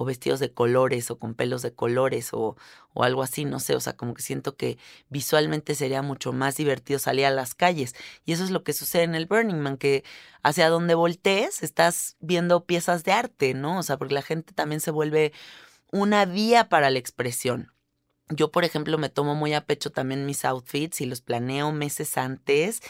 o 0.00 0.06
vestidos 0.06 0.40
de 0.40 0.50
colores 0.50 1.10
o 1.10 1.18
con 1.18 1.34
pelos 1.34 1.60
de 1.60 1.74
colores 1.74 2.32
o, 2.32 2.56
o 2.94 3.04
algo 3.04 3.22
así, 3.22 3.44
no 3.44 3.60
sé, 3.60 3.76
o 3.76 3.80
sea, 3.80 3.98
como 3.98 4.14
que 4.14 4.22
siento 4.22 4.56
que 4.56 4.78
visualmente 5.10 5.74
sería 5.74 6.00
mucho 6.00 6.32
más 6.32 6.56
divertido 6.56 6.98
salir 6.98 7.26
a 7.26 7.30
las 7.30 7.54
calles. 7.54 7.94
Y 8.24 8.32
eso 8.32 8.42
es 8.42 8.50
lo 8.50 8.64
que 8.64 8.72
sucede 8.72 9.02
en 9.02 9.14
el 9.14 9.26
Burning 9.26 9.60
Man, 9.60 9.76
que 9.76 10.02
hacia 10.42 10.70
donde 10.70 10.94
voltees 10.94 11.62
estás 11.62 12.16
viendo 12.18 12.64
piezas 12.64 13.04
de 13.04 13.12
arte, 13.12 13.52
¿no? 13.52 13.78
O 13.78 13.82
sea, 13.82 13.98
porque 13.98 14.14
la 14.14 14.22
gente 14.22 14.54
también 14.54 14.80
se 14.80 14.90
vuelve 14.90 15.34
una 15.92 16.24
vía 16.24 16.70
para 16.70 16.88
la 16.88 16.98
expresión. 16.98 17.70
Yo, 18.30 18.50
por 18.50 18.64
ejemplo, 18.64 18.96
me 18.96 19.10
tomo 19.10 19.34
muy 19.34 19.52
a 19.52 19.66
pecho 19.66 19.90
también 19.90 20.24
mis 20.24 20.46
outfits 20.46 21.02
y 21.02 21.06
los 21.06 21.20
planeo 21.20 21.72
meses 21.72 22.16
antes. 22.16 22.80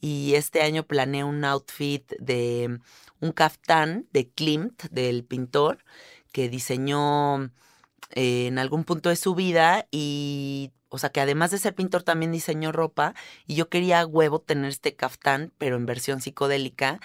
Y 0.00 0.34
este 0.34 0.62
año 0.62 0.86
planeé 0.86 1.24
un 1.24 1.44
outfit 1.44 2.10
de 2.18 2.78
un 3.20 3.32
caftán 3.32 4.06
de 4.12 4.28
Klimt, 4.28 4.84
del 4.90 5.24
pintor, 5.24 5.78
que 6.34 6.48
diseñó 6.48 7.44
eh, 8.10 8.48
en 8.48 8.58
algún 8.58 8.82
punto 8.82 9.08
de 9.08 9.14
su 9.14 9.36
vida 9.36 9.86
y, 9.92 10.72
o 10.88 10.98
sea, 10.98 11.10
que 11.10 11.20
además 11.20 11.52
de 11.52 11.58
ser 11.58 11.76
pintor 11.76 12.02
también 12.02 12.32
diseñó 12.32 12.72
ropa 12.72 13.14
y 13.46 13.54
yo 13.54 13.68
quería 13.68 14.00
a 14.00 14.06
huevo 14.06 14.40
tener 14.40 14.68
este 14.68 14.96
caftán, 14.96 15.52
pero 15.58 15.76
en 15.76 15.86
versión 15.86 16.20
psicodélica 16.20 16.98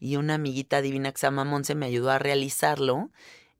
y 0.00 0.16
una 0.16 0.34
amiguita 0.34 0.82
divina 0.82 1.12
que 1.12 1.18
se 1.18 1.28
llama 1.28 1.44
Monse 1.44 1.76
me 1.76 1.86
ayudó 1.86 2.10
a 2.10 2.18
realizarlo 2.18 3.12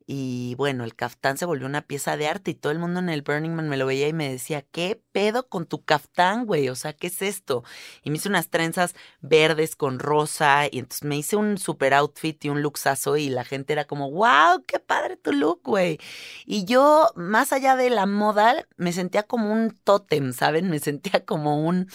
y 0.07 0.55
bueno, 0.57 0.85
el 0.85 0.95
caftán 0.95 1.39
se 1.39 1.47
volvió 1.47 1.67
una 1.67 1.81
pieza 1.83 2.17
de 2.19 2.29
arte 2.29 2.51
y 2.51 2.55
todo 2.55 2.73
el 2.73 2.79
mundo 2.79 3.01
en 3.01 3.09
el 3.09 3.23
Burning 3.23 3.55
Man 3.55 3.71
me 3.71 3.79
lo 3.79 3.87
veía 3.87 4.07
y 4.07 4.13
me 4.13 4.31
decía, 4.31 4.61
¿qué 4.61 5.01
pedo 5.13 5.49
con 5.49 5.65
tu 5.65 5.83
caftán, 5.83 6.45
güey? 6.45 6.69
O 6.69 6.75
sea, 6.75 6.93
¿qué 6.93 7.07
es 7.07 7.23
esto? 7.23 7.65
Y 8.03 8.11
me 8.11 8.17
hice 8.17 8.29
unas 8.29 8.51
trenzas 8.51 8.95
verdes 9.23 9.77
con 9.77 9.99
rosa 9.99 10.67
y 10.71 10.79
entonces 10.79 11.05
me 11.05 11.17
hice 11.17 11.37
un 11.37 11.57
super 11.57 11.95
outfit 11.95 12.45
y 12.45 12.51
un 12.51 12.61
luxazo 12.61 13.17
y 13.17 13.31
la 13.31 13.45
gente 13.45 13.73
era 13.73 13.87
como, 13.87 14.11
wow, 14.11 14.63
qué 14.67 14.79
padre 14.79 15.17
tu 15.17 15.33
look, 15.33 15.61
güey. 15.65 15.99
Y 16.45 16.67
yo, 16.67 17.11
más 17.17 17.53
allá 17.55 17.75
de 17.75 17.89
la 17.89 18.05
moda, 18.05 18.67
me 18.77 18.93
sentía 18.93 19.23
como 19.23 19.53
un 19.53 19.71
tótem, 19.85 20.35
¿saben? 20.35 20.69
Me 20.69 20.81
sentía 20.81 21.25
como 21.25 21.65
un 21.67 21.89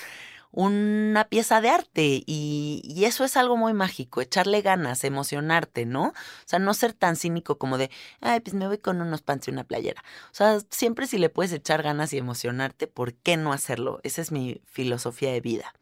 una 0.52 1.26
pieza 1.30 1.62
de 1.62 1.70
arte 1.70 2.24
y, 2.26 2.82
y, 2.84 3.06
eso 3.06 3.24
es 3.24 3.38
algo 3.38 3.56
muy 3.56 3.74
mágico, 3.74 4.22
echarle 4.22 4.62
ganas, 4.62 5.04
emocionarte, 5.04 5.86
¿no? 5.86 6.08
O 6.08 6.14
sea, 6.46 6.60
no 6.60 6.74
ser 6.74 6.94
tan 6.94 7.16
cínico 7.16 7.58
como 7.58 7.78
de, 7.78 7.92
ay, 8.22 8.40
pues 8.40 8.56
me 8.56 8.68
voy 8.68 8.80
con 8.80 9.02
unos 9.02 9.22
pants 9.22 9.48
y 9.48 9.52
una 9.52 9.64
playera. 9.64 10.04
O 10.32 10.34
sea, 10.34 10.60
siempre 10.70 11.08
si 11.08 11.18
le 11.20 11.30
puedes 11.30 11.54
echar 11.54 11.84
ganas 11.84 12.14
y 12.14 12.18
emocionarte, 12.18 12.88
¿por 12.88 13.14
qué 13.14 13.38
no 13.38 13.54
hacerlo? 13.54 14.00
Esa 14.04 14.22
es 14.22 14.32
mi 14.32 14.62
filosofía 14.66 15.32
de 15.32 15.42
vida. 15.42 15.74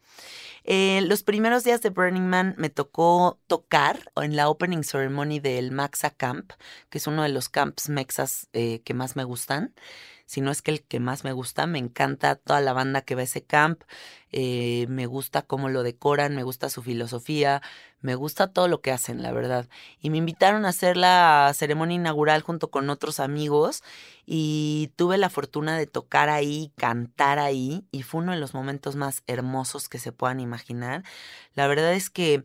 Eh, 0.64 1.00
los 1.02 1.22
primeros 1.22 1.64
días 1.64 1.80
de 1.80 1.88
Burning 1.88 2.26
Man 2.26 2.54
me 2.58 2.68
tocó 2.68 3.40
tocar 3.46 4.12
en 4.16 4.36
la 4.36 4.50
opening 4.50 4.82
ceremony 4.82 5.40
del 5.40 5.72
Maxa 5.72 6.10
Camp, 6.10 6.52
que 6.90 6.98
es 6.98 7.06
uno 7.06 7.22
de 7.22 7.30
los 7.30 7.48
camps 7.48 7.88
mexas 7.88 8.48
eh, 8.52 8.82
que 8.84 8.92
más 8.92 9.16
me 9.16 9.24
gustan 9.24 9.72
si 10.28 10.42
no 10.42 10.50
es 10.50 10.60
que 10.60 10.70
el 10.70 10.82
que 10.82 11.00
más 11.00 11.24
me 11.24 11.32
gusta. 11.32 11.66
Me 11.66 11.78
encanta 11.78 12.36
toda 12.36 12.60
la 12.60 12.74
banda 12.74 13.00
que 13.00 13.14
va 13.14 13.22
a 13.22 13.24
ese 13.24 13.42
camp, 13.42 13.82
eh, 14.30 14.84
me 14.90 15.06
gusta 15.06 15.40
cómo 15.40 15.70
lo 15.70 15.82
decoran, 15.82 16.36
me 16.36 16.42
gusta 16.42 16.68
su 16.68 16.82
filosofía, 16.82 17.62
me 18.02 18.14
gusta 18.14 18.48
todo 18.52 18.68
lo 18.68 18.82
que 18.82 18.92
hacen, 18.92 19.22
la 19.22 19.32
verdad. 19.32 19.68
Y 20.00 20.10
me 20.10 20.18
invitaron 20.18 20.66
a 20.66 20.68
hacer 20.68 20.98
la 20.98 21.50
ceremonia 21.54 21.94
inaugural 21.94 22.42
junto 22.42 22.70
con 22.70 22.90
otros 22.90 23.20
amigos 23.20 23.82
y 24.26 24.92
tuve 24.96 25.16
la 25.16 25.30
fortuna 25.30 25.78
de 25.78 25.86
tocar 25.86 26.28
ahí, 26.28 26.72
cantar 26.76 27.38
ahí 27.38 27.86
y 27.90 28.02
fue 28.02 28.20
uno 28.20 28.32
de 28.32 28.38
los 28.38 28.52
momentos 28.52 28.96
más 28.96 29.22
hermosos 29.28 29.88
que 29.88 29.98
se 29.98 30.12
puedan 30.12 30.40
imaginar. 30.40 31.04
La 31.54 31.66
verdad 31.68 31.94
es 31.94 32.10
que 32.10 32.44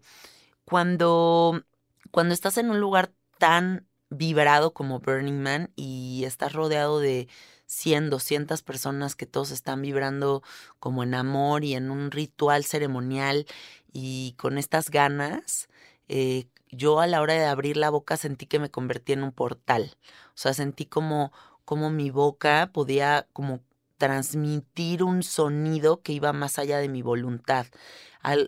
cuando, 0.63 1.63
cuando 2.11 2.33
estás 2.33 2.57
en 2.57 2.69
un 2.69 2.79
lugar 2.79 3.11
tan 3.39 3.87
vibrado 4.09 4.73
como 4.73 4.99
Burning 4.99 5.41
Man 5.41 5.71
y 5.75 6.23
estás 6.25 6.53
rodeado 6.53 6.99
de 6.99 7.27
100, 7.73 8.09
200 8.09 8.61
personas 8.61 9.15
que 9.15 9.25
todos 9.25 9.51
están 9.51 9.81
vibrando 9.81 10.43
como 10.79 11.03
en 11.03 11.15
amor 11.15 11.63
y 11.63 11.73
en 11.75 11.91
un 11.91 12.11
ritual 12.11 12.63
ceremonial 12.65 13.45
y 13.91 14.33
con 14.37 14.57
estas 14.57 14.89
ganas, 14.89 15.69
eh, 16.07 16.45
yo 16.71 16.99
a 16.99 17.07
la 17.07 17.21
hora 17.21 17.33
de 17.33 17.45
abrir 17.45 17.77
la 17.77 17.89
boca 17.89 18.17
sentí 18.17 18.45
que 18.47 18.59
me 18.59 18.71
convertí 18.71 19.13
en 19.13 19.23
un 19.23 19.31
portal. 19.31 19.95
O 20.29 20.37
sea, 20.37 20.53
sentí 20.53 20.85
como, 20.85 21.31
como 21.65 21.89
mi 21.89 22.09
boca 22.09 22.71
podía 22.73 23.27
como 23.33 23.61
transmitir 23.97 25.03
un 25.03 25.23
sonido 25.23 26.01
que 26.01 26.13
iba 26.13 26.33
más 26.33 26.59
allá 26.59 26.79
de 26.79 26.89
mi 26.89 27.01
voluntad, 27.01 27.67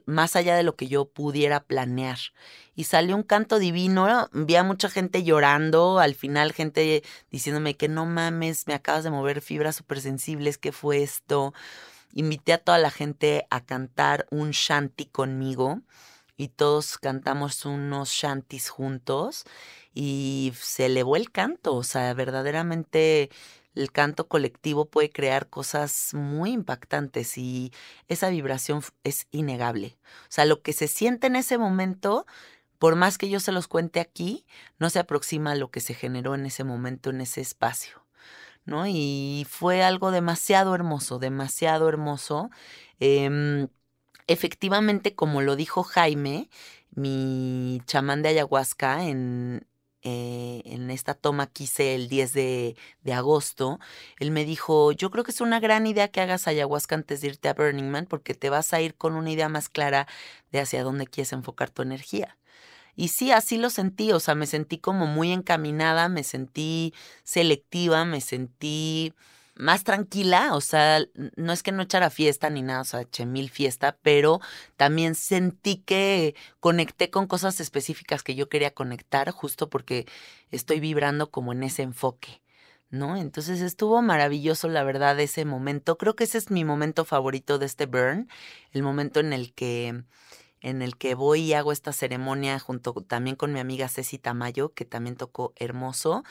más 0.05 0.35
allá 0.35 0.55
de 0.55 0.63
lo 0.63 0.75
que 0.75 0.87
yo 0.87 1.05
pudiera 1.05 1.61
planear. 1.61 2.17
Y 2.75 2.85
salió 2.85 3.15
un 3.15 3.23
canto 3.23 3.59
divino, 3.59 4.29
vi 4.33 4.55
a 4.55 4.63
mucha 4.63 4.89
gente 4.89 5.23
llorando, 5.23 5.99
al 5.99 6.15
final 6.15 6.53
gente 6.53 7.03
diciéndome 7.31 7.75
que 7.75 7.87
no 7.87 8.05
mames, 8.05 8.67
me 8.67 8.73
acabas 8.73 9.03
de 9.03 9.11
mover 9.11 9.41
fibras 9.41 9.75
súper 9.75 10.01
sensibles, 10.01 10.57
¿qué 10.57 10.71
fue 10.71 11.03
esto? 11.03 11.53
Invité 12.13 12.53
a 12.53 12.57
toda 12.57 12.77
la 12.77 12.91
gente 12.91 13.45
a 13.49 13.65
cantar 13.65 14.25
un 14.31 14.51
shanty 14.51 15.05
conmigo 15.05 15.81
y 16.37 16.49
todos 16.49 16.97
cantamos 16.97 17.65
unos 17.65 18.09
shanties 18.09 18.69
juntos 18.69 19.45
y 19.93 20.53
se 20.59 20.87
elevó 20.87 21.15
el 21.15 21.31
canto, 21.31 21.75
o 21.75 21.83
sea, 21.83 22.13
verdaderamente 22.13 23.29
el 23.75 23.91
canto 23.91 24.27
colectivo 24.27 24.85
puede 24.85 25.09
crear 25.09 25.49
cosas 25.49 26.11
muy 26.13 26.51
impactantes 26.51 27.37
y 27.37 27.71
esa 28.07 28.29
vibración 28.29 28.81
es 29.03 29.27
innegable. 29.31 29.97
O 30.23 30.29
sea, 30.29 30.45
lo 30.45 30.61
que 30.61 30.73
se 30.73 30.87
siente 30.87 31.27
en 31.27 31.35
ese 31.35 31.57
momento, 31.57 32.25
por 32.79 32.95
más 32.95 33.17
que 33.17 33.29
yo 33.29 33.39
se 33.39 33.51
los 33.51 33.67
cuente 33.67 33.99
aquí, 33.99 34.45
no 34.79 34.89
se 34.89 34.99
aproxima 34.99 35.51
a 35.51 35.55
lo 35.55 35.71
que 35.71 35.81
se 35.81 35.93
generó 35.93 36.35
en 36.35 36.45
ese 36.45 36.63
momento, 36.63 37.09
en 37.09 37.21
ese 37.21 37.41
espacio. 37.41 38.03
¿No? 38.65 38.87
Y 38.87 39.45
fue 39.47 39.83
algo 39.83 40.09
demasiado 40.09 40.73
hermoso, 40.73 41.19
demasiado 41.19 41.87
hermoso. 41.87 42.49
Eh, 42.99 43.67
efectivamente, 44.25 45.13
como 45.13 45.41
lo 45.41 45.55
dijo 45.55 45.83
Jaime, 45.83 46.49
mi 46.95 47.81
chamán 47.85 48.23
de 48.23 48.29
ayahuasca 48.29 49.03
en, 49.03 49.67
eh, 50.07 50.61
en 50.65 50.91
esta 50.91 51.15
toma 51.15 51.47
que 51.47 51.63
hice 51.63 51.95
el 51.95 52.07
10 52.09 52.31
de, 52.33 52.75
de, 53.01 53.13
agosto, 53.13 53.79
él 54.19 54.29
me 54.29 54.45
dijo, 54.45 54.91
yo 54.91 55.09
creo 55.09 55.23
que 55.23 55.31
es 55.31 55.41
una 55.41 55.59
gran 55.59 55.87
idea 55.87 56.09
que 56.09 56.21
hagas 56.21 56.47
ayahuasca 56.47 56.93
antes 56.93 57.21
de 57.21 57.29
irte 57.29 57.49
a 57.49 57.55
Burning 57.55 57.89
Man 57.89 58.05
porque 58.07 58.35
te 58.35 58.51
vas 58.51 58.71
a 58.71 58.81
ir 58.81 58.93
con 58.93 59.15
una 59.15 59.31
idea 59.31 59.49
más 59.49 59.67
clara 59.67 60.07
de 60.51 60.59
hacia 60.59 60.83
dónde 60.83 61.07
quieres 61.07 61.33
enfocar 61.33 61.71
tu 61.71 61.81
energía. 61.81 62.37
Y 62.95 63.07
sí, 63.09 63.31
así 63.31 63.57
lo 63.57 63.71
sentí, 63.71 64.11
o 64.11 64.19
sea, 64.19 64.35
me 64.35 64.45
sentí 64.45 64.77
como 64.77 65.07
muy 65.07 65.31
encaminada, 65.31 66.07
me 66.07 66.23
sentí 66.23 66.93
selectiva, 67.23 68.05
me 68.05 68.21
sentí 68.21 69.13
más 69.55 69.83
tranquila, 69.83 70.53
o 70.55 70.61
sea, 70.61 70.99
no 71.35 71.53
es 71.53 71.63
que 71.63 71.71
no 71.71 71.83
echara 71.83 72.09
fiesta 72.09 72.49
ni 72.49 72.61
nada, 72.61 72.81
o 72.81 72.85
sea, 72.85 73.01
eché 73.01 73.25
mil 73.25 73.49
fiesta, 73.49 73.97
pero 74.01 74.41
también 74.75 75.15
sentí 75.15 75.77
que 75.77 76.35
conecté 76.59 77.09
con 77.09 77.27
cosas 77.27 77.59
específicas 77.61 78.21
que 78.23 78.35
yo 78.35 78.49
quería 78.49 78.73
conectar, 78.73 79.31
justo 79.31 79.69
porque 79.69 80.05
estoy 80.51 80.79
vibrando 80.79 81.31
como 81.31 81.53
en 81.53 81.63
ese 81.63 81.83
enfoque, 81.83 82.41
¿no? 82.89 83.15
Entonces 83.17 83.61
estuvo 83.61 84.01
maravilloso, 84.01 84.67
la 84.67 84.83
verdad, 84.83 85.19
ese 85.19 85.45
momento. 85.45 85.97
Creo 85.97 86.15
que 86.15 86.25
ese 86.25 86.37
es 86.37 86.51
mi 86.51 86.65
momento 86.65 87.05
favorito 87.05 87.57
de 87.57 87.65
este 87.65 87.85
burn, 87.85 88.29
el 88.71 88.83
momento 88.83 89.19
en 89.21 89.33
el 89.33 89.53
que 89.53 90.03
en 90.65 90.81
el 90.81 90.97
que 90.97 91.13
voy 91.13 91.41
y 91.41 91.53
hago 91.53 91.71
esta 91.71 91.93
ceremonia 91.93 92.57
junto 92.57 92.93
también 92.93 93.35
con 93.35 93.53
mi 93.53 93.59
amiga 93.59 93.87
Ceci 93.87 94.17
Tamayo, 94.17 94.73
que 94.73 94.83
también 94.83 95.15
tocó 95.15 95.53
hermoso. 95.57 96.23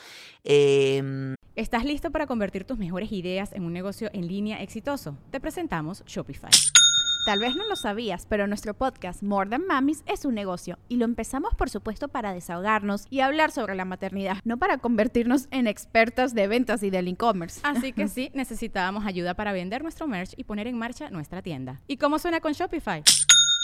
Em, 0.43 1.35
¿Estás 1.55 1.85
listo 1.85 2.11
para 2.11 2.27
convertir 2.27 2.65
tus 2.65 2.77
mejores 2.77 3.13
ideas 3.13 3.53
en 3.53 3.63
un 3.63 3.71
negocio 3.71 4.09
en 4.11 4.27
línea 4.27 4.61
exitoso? 4.61 5.17
Te 5.31 5.39
presentamos 5.39 6.03
Shopify. 6.05 6.51
Tal 7.25 7.39
vez 7.39 7.55
no 7.55 7.65
lo 7.65 7.77
sabías, 7.77 8.27
pero 8.27 8.45
nuestro 8.45 8.73
podcast 8.73 9.23
More 9.23 9.49
Than 9.49 9.65
Mamis 9.65 10.03
es 10.05 10.25
un 10.25 10.35
negocio 10.35 10.77
y 10.89 10.97
lo 10.97 11.05
empezamos 11.05 11.55
por 11.55 11.69
supuesto 11.69 12.09
para 12.09 12.33
desahogarnos 12.33 13.07
y 13.09 13.21
hablar 13.21 13.51
sobre 13.51 13.73
la 13.73 13.85
maternidad, 13.85 14.37
no 14.43 14.57
para 14.57 14.77
convertirnos 14.79 15.47
en 15.49 15.65
expertas 15.65 16.35
de 16.35 16.47
ventas 16.47 16.83
y 16.83 16.89
del 16.89 17.07
e-commerce. 17.07 17.61
Así 17.63 17.93
que 17.93 18.07
sí, 18.09 18.31
necesitábamos 18.33 19.05
ayuda 19.05 19.33
para 19.33 19.53
vender 19.53 19.81
nuestro 19.81 20.07
merch 20.07 20.33
y 20.35 20.43
poner 20.43 20.67
en 20.67 20.77
marcha 20.77 21.09
nuestra 21.09 21.41
tienda. 21.41 21.81
¿Y 21.87 21.97
cómo 21.97 22.19
suena 22.19 22.41
con 22.41 22.51
Shopify? 22.51 23.01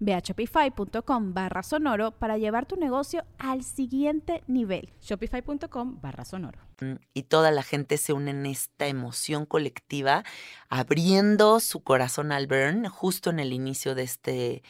Ve 0.00 0.14
a 0.14 0.20
shopify.com 0.20 1.34
barra 1.34 1.62
sonoro 1.62 2.12
para 2.12 2.38
llevar 2.38 2.66
tu 2.66 2.76
negocio 2.76 3.24
al 3.38 3.62
siguiente 3.62 4.42
nivel. 4.46 4.92
Shopify.com 5.00 6.00
barra 6.00 6.24
sonoro. 6.24 6.58
Mm, 6.80 6.94
y 7.14 7.22
toda 7.24 7.50
la 7.50 7.62
gente 7.62 7.96
se 7.96 8.12
une 8.12 8.30
en 8.30 8.46
esta 8.46 8.86
emoción 8.86 9.46
colectiva, 9.46 10.24
abriendo 10.68 11.60
su 11.60 11.82
corazón 11.82 12.32
al 12.32 12.46
burn 12.46 12.86
justo 12.88 13.30
en 13.30 13.38
el 13.38 13.52
inicio 13.52 13.94
de 13.94 14.02
este, 14.02 14.62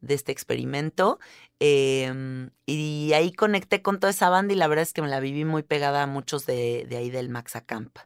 de 0.00 0.14
este 0.14 0.32
experimento. 0.32 1.18
Em, 1.58 2.50
y 2.64 3.12
ahí 3.12 3.32
conecté 3.32 3.82
con 3.82 4.00
toda 4.00 4.10
esa 4.10 4.30
banda 4.30 4.54
y 4.54 4.56
la 4.56 4.66
verdad 4.66 4.82
es 4.82 4.92
que 4.92 5.02
me 5.02 5.08
la 5.08 5.20
viví 5.20 5.44
muy 5.44 5.62
pegada 5.62 6.02
a 6.02 6.06
muchos 6.06 6.46
de, 6.46 6.86
de 6.88 6.96
ahí 6.96 7.10
del 7.10 7.28
Maxacamp. 7.28 7.98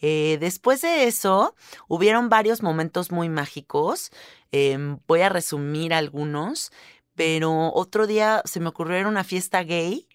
Eh, 0.00 0.38
después 0.40 0.82
de 0.82 1.04
eso, 1.04 1.54
hubieron 1.88 2.28
varios 2.28 2.62
momentos 2.62 3.12
muy 3.12 3.28
mágicos. 3.28 4.10
Em, 4.52 4.98
voy 5.06 5.22
a 5.22 5.28
resumir 5.28 5.94
algunos, 5.94 6.70
pero 7.14 7.72
otro 7.74 8.06
día 8.06 8.42
se 8.44 8.60
me 8.60 8.68
ocurrió 8.68 8.98
ir 8.98 9.06
a 9.06 9.08
una 9.08 9.24
fiesta 9.24 9.62
gay. 9.62 10.08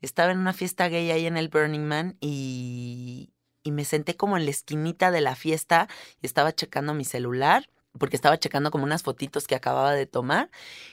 Estaba 0.00 0.32
en 0.32 0.38
una 0.38 0.52
fiesta 0.52 0.88
gay 0.88 1.10
ahí 1.10 1.26
en 1.26 1.36
el 1.36 1.48
Burning 1.48 1.80
Man 1.86 2.16
y, 2.20 3.32
y 3.62 3.72
me 3.72 3.84
senté 3.84 4.16
como 4.16 4.36
en 4.36 4.44
la 4.44 4.50
esquinita 4.50 5.10
de 5.10 5.20
la 5.20 5.34
fiesta 5.36 5.88
y 6.22 6.26
estaba 6.26 6.54
checando 6.54 6.94
mi 6.94 7.04
celular 7.04 7.68
porque 7.98 8.16
estaba 8.16 8.38
checando 8.38 8.70
como 8.70 8.84
unas 8.84 9.02
fotitos 9.02 9.46
que 9.46 9.54
acababa 9.54 9.92
de 9.92 10.06
tomar 10.06 10.50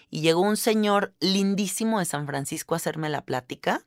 y 0.10 0.22
llegó 0.22 0.42
un 0.42 0.58
señor 0.58 1.14
lindísimo 1.20 2.00
de 2.00 2.06
San 2.06 2.26
Francisco 2.28 2.76
a 2.76 2.78
hacerme 2.78 3.10
la 3.10 3.26
plática 3.26 3.86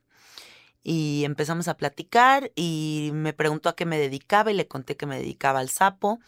y 0.83 1.25
empezamos 1.25 1.69
a 1.69 1.77
platicar 1.77 2.53
y 2.55 3.11
me 3.15 3.33
preguntó 3.33 3.69
a 3.69 3.77
qué 3.77 3.87
me 3.87 3.99
dedicaba 3.99 4.51
y 4.51 4.55
le 4.55 4.69
conté 4.69 4.97
que 4.97 5.07
me 5.07 5.19
dedicaba 5.19 5.61
al 5.61 5.71
sapo. 5.71 6.21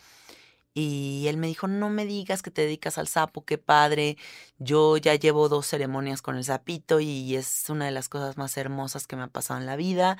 Y 0.74 1.26
él 1.26 1.38
me 1.38 1.48
dijo, 1.48 1.66
no 1.66 1.90
me 1.90 2.06
digas 2.06 2.40
que 2.40 2.52
te 2.52 2.62
dedicas 2.62 2.98
al 2.98 3.08
sapo, 3.08 3.44
qué 3.44 3.58
padre. 3.58 4.16
Yo 4.58 4.96
ya 4.96 5.14
llevo 5.16 5.48
dos 5.48 5.66
ceremonias 5.66 6.22
con 6.22 6.36
el 6.36 6.44
sapito 6.44 7.00
y 7.00 7.34
es 7.34 7.68
una 7.68 7.86
de 7.86 7.90
las 7.90 8.08
cosas 8.08 8.36
más 8.36 8.56
hermosas 8.56 9.06
que 9.06 9.16
me 9.16 9.22
ha 9.24 9.28
pasado 9.28 9.58
en 9.58 9.66
la 9.66 9.76
vida. 9.76 10.18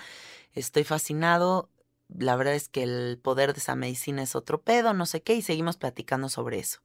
Estoy 0.54 0.84
fascinado. 0.84 1.68
La 2.08 2.34
verdad 2.36 2.54
es 2.54 2.68
que 2.68 2.82
el 2.82 3.20
poder 3.22 3.52
de 3.52 3.60
esa 3.60 3.76
medicina 3.76 4.22
es 4.22 4.34
otro 4.34 4.62
pedo, 4.62 4.94
no 4.94 5.06
sé 5.06 5.22
qué, 5.22 5.34
y 5.34 5.42
seguimos 5.42 5.76
platicando 5.76 6.28
sobre 6.28 6.58
eso. 6.58 6.80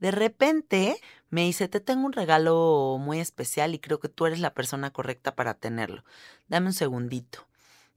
De 0.00 0.10
repente 0.10 0.96
me 1.34 1.42
dice, 1.42 1.66
te 1.66 1.80
tengo 1.80 2.06
un 2.06 2.12
regalo 2.12 2.96
muy 3.00 3.18
especial 3.18 3.74
y 3.74 3.80
creo 3.80 3.98
que 3.98 4.08
tú 4.08 4.24
eres 4.24 4.38
la 4.38 4.54
persona 4.54 4.92
correcta 4.92 5.34
para 5.34 5.54
tenerlo. 5.54 6.04
Dame 6.46 6.68
un 6.68 6.72
segundito. 6.72 7.48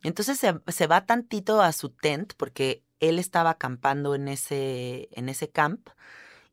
Entonces 0.02 0.40
se, 0.40 0.88
va 0.88 1.06
tantito 1.06 1.62
a 1.62 1.72
su 1.72 1.90
tent 1.90 2.34
porque 2.36 2.82
él 3.00 3.20
estaba 3.20 3.52
acampando 3.52 4.16
en 4.16 4.28
ese, 4.28 5.10
en 5.12 5.30
ese 5.30 5.52
camp 5.52 5.88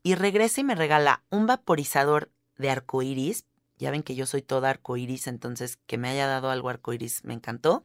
y 0.02 0.14
regresa 0.14 0.60
y 0.60 0.64
me 0.64 0.74
regala 0.74 1.22
un 1.30 1.46
vaporizador 1.46 2.30
de 2.58 2.68
arcoiris. 2.68 3.46
Ya 3.78 3.90
ven 3.90 4.02
que 4.02 4.14
yo 4.14 4.26
soy 4.26 4.42
toda 4.42 4.68
arcoiris, 4.68 5.26
entonces 5.26 5.78
que 5.86 5.96
me 5.96 6.10
haya 6.10 6.26
dado 6.26 6.50
algo 6.50 6.68
arcoiris 6.68 7.24
me 7.24 7.32
encantó. 7.32 7.82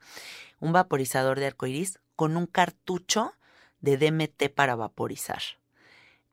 Un 0.60 0.74
vaporizador 0.74 1.40
de 1.40 1.48
arcoiris 1.48 2.00
con 2.18 2.36
un 2.36 2.48
cartucho 2.48 3.32
de 3.80 3.96
DMT 3.96 4.54
para 4.54 4.76
vaporizar 4.76 5.42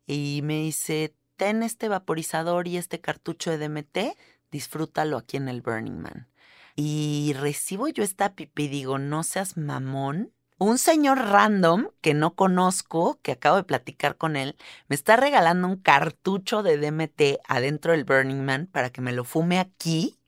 y 0.05 0.40
me 0.42 0.55
dice, 0.62 1.14
ten 1.37 1.62
este 1.62 1.88
vaporizador 1.88 2.68
y 2.68 2.77
este 2.77 3.01
cartucho 3.01 3.51
de 3.51 3.59
DMT, 3.59 4.16
disfrútalo 4.51 5.16
aquí 5.18 5.37
en 5.37 5.49
el 5.49 5.62
Burning 5.62 6.01
Man. 6.01 6.29
Y 6.75 7.35
recibo 7.38 7.88
yo 7.88 8.03
esta 8.03 8.35
pipi 8.35 8.64
y 8.64 8.68
digo, 8.68 8.99
no 8.99 9.22
seas 9.22 9.57
mamón. 9.57 10.33
Un 10.59 10.79
señor 10.79 11.18
random 11.18 11.88
que 12.01 12.14
no 12.14 12.35
conozco, 12.35 13.18
que 13.22 13.33
acabo 13.33 13.57
de 13.57 13.64
platicar 13.64 14.16
con 14.16 14.37
él, 14.37 14.57
me 14.88 14.96
está 14.96 15.16
regalando 15.16 15.68
un 15.68 15.77
cartucho 15.77 16.62
de 16.62 16.79
DMT 16.79 17.40
adentro 17.46 17.92
del 17.92 18.05
Burning 18.05 18.42
Man 18.42 18.66
para 18.66 18.88
que 18.90 19.03
me 19.03 19.12
lo 19.12 19.25
fume 19.25 19.59
aquí 19.59 20.18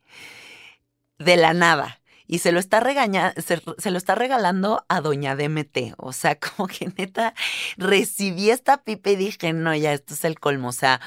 de 1.18 1.36
la 1.36 1.54
nada 1.54 2.00
y 2.28 2.38
se 2.40 2.52
lo 2.52 2.60
está 2.60 2.78
regañando, 2.78 3.40
se, 3.40 3.90
lo 3.90 3.98
está 3.98 4.14
regalando 4.14 4.84
a 4.88 5.00
doña 5.00 5.34
DMT. 5.34 5.94
O 5.96 6.12
sea, 6.12 6.38
como 6.56 6.68
que 6.68 6.92
neta 6.96 7.34
recibí 7.78 8.50
esta 8.50 8.84
pipa 8.84 9.10
y 9.10 9.16
dije, 9.16 9.52
no, 9.54 9.74
ya, 9.74 9.94
esto 9.94 10.14
es 10.14 10.24
el 10.24 10.38
colmo. 10.38 10.68
O 10.68 10.72
sea, 10.72 11.00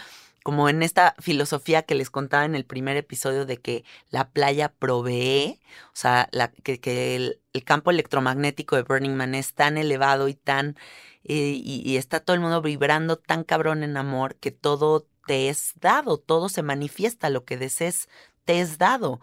como 0.44 0.68
en 0.68 0.82
esta 0.82 1.16
filosofía 1.20 1.84
que 1.84 1.94
les 1.94 2.10
contaba 2.10 2.44
en 2.46 2.56
el 2.56 2.66
primer 2.66 2.98
episodio 2.98 3.46
de 3.46 3.58
que 3.58 3.86
la 4.10 4.32
playa 4.32 4.74
provee, 4.74 5.62
o 5.88 5.96
sea, 5.96 6.28
la, 6.32 6.50
que, 6.52 7.16
el, 7.16 7.40
campo 7.64 7.92
electromagnético 7.92 8.76
de 8.76 8.82
Burning 8.82 9.16
Man 9.16 9.36
es 9.36 9.54
tan 9.54 9.78
elevado 9.78 10.28
y 10.28 10.34
tan, 10.34 10.76
eh, 11.24 11.54
y, 11.56 11.84
y, 11.86 11.98
está 11.98 12.20
todo 12.20 12.34
el 12.34 12.42
mundo 12.42 12.64
vibrando 12.64 13.18
tan 13.18 13.44
cabrón 13.44 13.84
en 13.84 13.96
amor 13.96 14.36
que 14.38 14.50
todo 14.50 15.08
te 15.28 15.50
es 15.50 15.74
dado, 15.80 16.18
todo 16.18 16.50
se 16.50 16.64
manifiesta, 16.64 17.30
lo 17.30 17.46
que 17.46 17.58
desees 17.58 18.10
te 18.46 18.62
es 18.62 18.80
dado 18.80 19.22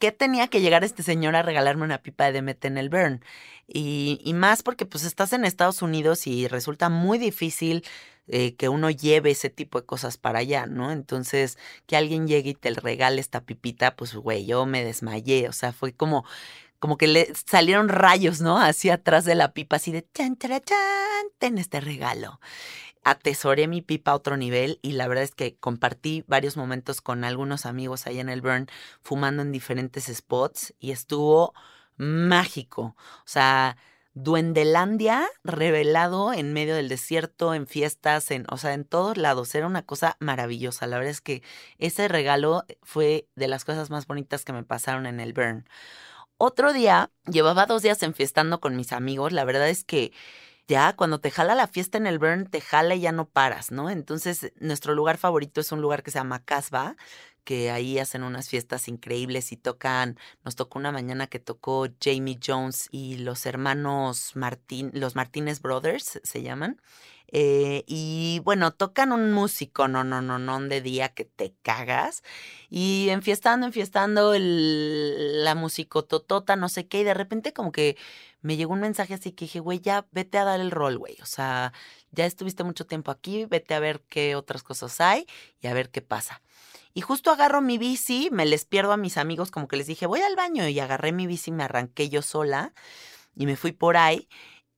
qué 0.00 0.10
tenía 0.12 0.48
que 0.48 0.60
llegar 0.60 0.82
este 0.82 1.04
señor 1.04 1.36
a 1.36 1.42
regalarme 1.42 1.84
una 1.84 2.02
pipa 2.02 2.24
de 2.24 2.40
DMT 2.40 2.64
en 2.64 2.78
el 2.78 2.88
Burn? 2.88 3.24
Y, 3.68 4.32
más 4.34 4.64
porque 4.64 4.86
pues 4.86 5.04
estás 5.04 5.32
en 5.32 5.44
Estados 5.44 5.82
Unidos 5.82 6.26
y 6.26 6.48
resulta 6.48 6.88
muy 6.88 7.18
difícil 7.18 7.84
eh, 8.26 8.56
que 8.56 8.68
uno 8.68 8.90
lleve 8.90 9.30
ese 9.30 9.50
tipo 9.50 9.80
de 9.80 9.86
cosas 9.86 10.16
para 10.16 10.40
allá, 10.40 10.66
¿no? 10.66 10.90
Entonces, 10.90 11.58
que 11.86 11.96
alguien 11.96 12.26
llegue 12.26 12.50
y 12.50 12.54
te 12.54 12.70
regale 12.70 13.20
esta 13.20 13.42
pipita, 13.42 13.94
pues, 13.94 14.14
güey, 14.14 14.46
yo 14.46 14.66
me 14.66 14.84
desmayé, 14.84 15.48
o 15.48 15.52
sea, 15.52 15.72
fue 15.72 15.92
como, 15.92 16.24
como 16.80 16.96
que 16.96 17.06
le 17.06 17.32
salieron 17.46 17.88
rayos, 17.88 18.40
¿no? 18.40 18.58
Así 18.58 18.90
atrás 18.90 19.24
de 19.24 19.34
la 19.36 19.52
pipa, 19.52 19.76
así 19.76 19.92
de, 19.92 20.06
chan, 20.14 20.36
chan, 20.36 20.62
chan, 20.64 21.26
ten 21.38 21.58
este 21.58 21.80
regalo 21.80 22.40
atesoré 23.04 23.66
mi 23.66 23.82
pipa 23.82 24.12
a 24.12 24.16
otro 24.16 24.36
nivel 24.36 24.78
y 24.82 24.92
la 24.92 25.08
verdad 25.08 25.24
es 25.24 25.34
que 25.34 25.56
compartí 25.56 26.24
varios 26.26 26.56
momentos 26.56 27.00
con 27.00 27.24
algunos 27.24 27.66
amigos 27.66 28.06
ahí 28.06 28.20
en 28.20 28.28
el 28.28 28.42
Burn 28.42 28.68
fumando 29.02 29.42
en 29.42 29.52
diferentes 29.52 30.06
spots 30.06 30.74
y 30.78 30.90
estuvo 30.92 31.54
mágico. 31.96 32.96
O 33.18 33.26
sea, 33.26 33.76
Duendelandia 34.14 35.28
revelado 35.44 36.32
en 36.32 36.52
medio 36.52 36.74
del 36.74 36.88
desierto, 36.88 37.54
en 37.54 37.66
fiestas, 37.66 38.30
en, 38.32 38.44
o 38.50 38.58
sea, 38.58 38.74
en 38.74 38.84
todos 38.84 39.16
lados. 39.16 39.54
Era 39.54 39.66
una 39.66 39.82
cosa 39.82 40.16
maravillosa. 40.18 40.86
La 40.86 40.96
verdad 40.98 41.12
es 41.12 41.20
que 41.20 41.42
ese 41.78 42.08
regalo 42.08 42.64
fue 42.82 43.28
de 43.36 43.48
las 43.48 43.64
cosas 43.64 43.88
más 43.90 44.06
bonitas 44.06 44.44
que 44.44 44.52
me 44.52 44.64
pasaron 44.64 45.06
en 45.06 45.20
el 45.20 45.32
Burn. 45.32 45.68
Otro 46.38 46.72
día, 46.72 47.10
llevaba 47.30 47.66
dos 47.66 47.82
días 47.82 48.02
enfiestando 48.02 48.60
con 48.60 48.76
mis 48.76 48.92
amigos. 48.92 49.32
La 49.32 49.44
verdad 49.44 49.68
es 49.68 49.84
que 49.84 50.12
ya 50.70 50.94
cuando 50.94 51.18
te 51.20 51.32
jala 51.32 51.56
la 51.56 51.66
fiesta 51.66 51.98
en 51.98 52.06
el 52.06 52.20
Burn, 52.20 52.46
te 52.46 52.60
jala 52.60 52.94
y 52.94 53.00
ya 53.00 53.10
no 53.10 53.28
paras, 53.28 53.72
¿no? 53.72 53.90
Entonces, 53.90 54.52
nuestro 54.60 54.94
lugar 54.94 55.18
favorito 55.18 55.60
es 55.60 55.72
un 55.72 55.82
lugar 55.82 56.04
que 56.04 56.12
se 56.12 56.18
llama 56.20 56.44
Casbah, 56.44 56.96
que 57.42 57.72
ahí 57.72 57.98
hacen 57.98 58.22
unas 58.22 58.48
fiestas 58.48 58.86
increíbles 58.86 59.50
y 59.50 59.56
tocan, 59.56 60.16
nos 60.44 60.54
tocó 60.54 60.78
una 60.78 60.92
mañana 60.92 61.26
que 61.26 61.40
tocó 61.40 61.88
Jamie 62.00 62.38
Jones 62.44 62.88
y 62.92 63.16
los 63.16 63.46
hermanos 63.46 64.36
Martín, 64.36 64.92
los 64.94 65.16
Martínez 65.16 65.60
Brothers 65.60 66.20
se 66.22 66.42
llaman. 66.42 66.80
Eh, 67.32 67.84
y 67.86 68.40
bueno, 68.44 68.72
tocan 68.72 69.12
un 69.12 69.32
músico, 69.32 69.86
no, 69.88 70.02
no, 70.04 70.20
no, 70.20 70.38
no, 70.38 70.60
de 70.60 70.80
día 70.80 71.10
que 71.10 71.24
te 71.24 71.54
cagas. 71.62 72.22
Y 72.68 73.08
enfiestando, 73.10 73.66
enfiestando 73.66 74.34
el, 74.34 75.44
la 75.44 75.54
musicototota, 75.54 76.56
no 76.56 76.68
sé 76.68 76.86
qué, 76.88 77.00
y 77.00 77.04
de 77.04 77.14
repente 77.14 77.52
como 77.52 77.72
que 77.72 77.96
me 78.42 78.56
llegó 78.56 78.72
un 78.72 78.80
mensaje 78.80 79.14
así 79.14 79.32
que 79.32 79.44
dije, 79.46 79.60
güey, 79.60 79.80
ya 79.80 80.06
vete 80.12 80.38
a 80.38 80.44
dar 80.44 80.60
el 80.60 80.70
rol, 80.70 80.98
güey. 80.98 81.16
O 81.22 81.26
sea, 81.26 81.72
ya 82.12 82.26
estuviste 82.26 82.64
mucho 82.64 82.86
tiempo 82.86 83.10
aquí, 83.10 83.44
vete 83.46 83.74
a 83.74 83.80
ver 83.80 84.02
qué 84.08 84.36
otras 84.36 84.62
cosas 84.62 85.00
hay 85.00 85.26
y 85.60 85.66
a 85.66 85.74
ver 85.74 85.90
qué 85.90 86.02
pasa. 86.02 86.42
Y 86.94 87.02
justo 87.02 87.30
agarro 87.30 87.60
mi 87.60 87.78
bici, 87.78 88.28
me 88.32 88.46
les 88.46 88.64
pierdo 88.64 88.92
a 88.92 88.96
mis 88.96 89.16
amigos, 89.16 89.50
como 89.50 89.68
que 89.68 89.76
les 89.76 89.86
dije, 89.86 90.06
voy 90.06 90.20
al 90.22 90.36
baño 90.36 90.66
y 90.68 90.80
agarré 90.80 91.12
mi 91.12 91.26
bici, 91.26 91.52
me 91.52 91.62
arranqué 91.64 92.08
yo 92.08 92.22
sola 92.22 92.72
y 93.36 93.46
me 93.46 93.56
fui 93.56 93.72
por 93.72 93.96
ahí. 93.96 94.28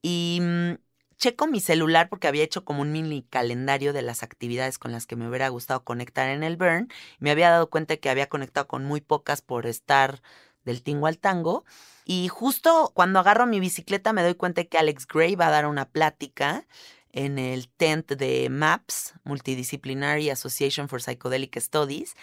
Y 0.03 0.40
mm, 0.42 0.75
checo 1.16 1.46
mi 1.46 1.61
celular 1.61 2.09
porque 2.09 2.29
había 2.29 2.42
hecho 2.42 2.64
como 2.64 2.83
un 2.83 2.92
mini 2.92 3.22
calendario 3.22 3.92
de 3.92 4.03
las 4.03 4.22
actividades 4.22 4.79
con 4.79 4.92
las 4.92 5.07
que 5.07 5.16
me 5.16 5.29
hubiera 5.29 5.48
gustado 5.48 5.85
conectar 5.85 6.29
en 6.29 6.42
el 6.42 6.57
Burn. 6.57 6.88
Me 7.20 7.31
había 7.31 7.51
dado 7.51 7.70
cuenta 7.70 7.96
que 7.96 8.11
había 8.11 8.29
conectado 8.29 8.66
con 8.66 8.85
muy 8.85 9.01
pocas 9.01 9.40
por 9.40 9.66
estar 9.66 10.20
del 10.64 10.83
tingo 10.83 11.07
al 11.07 11.18
tango. 11.18 11.64
Y 12.05 12.29
justo 12.29 12.90
cuando 12.94 13.18
agarro 13.18 13.46
mi 13.46 13.61
bicicleta 13.61 14.12
me 14.12 14.22
doy 14.22 14.35
cuenta 14.35 14.64
que 14.64 14.79
Alex 14.79 15.07
Gray 15.07 15.35
va 15.35 15.46
a 15.48 15.51
dar 15.51 15.66
una 15.66 15.88
plática 15.88 16.66
en 17.12 17.38
el 17.38 17.68
tent 17.68 18.12
de 18.12 18.48
MAPS, 18.48 19.14
Multidisciplinary 19.25 20.31
Association 20.31 20.88
for 20.88 21.01
Psychedelic 21.01 21.59
Studies. 21.61 22.14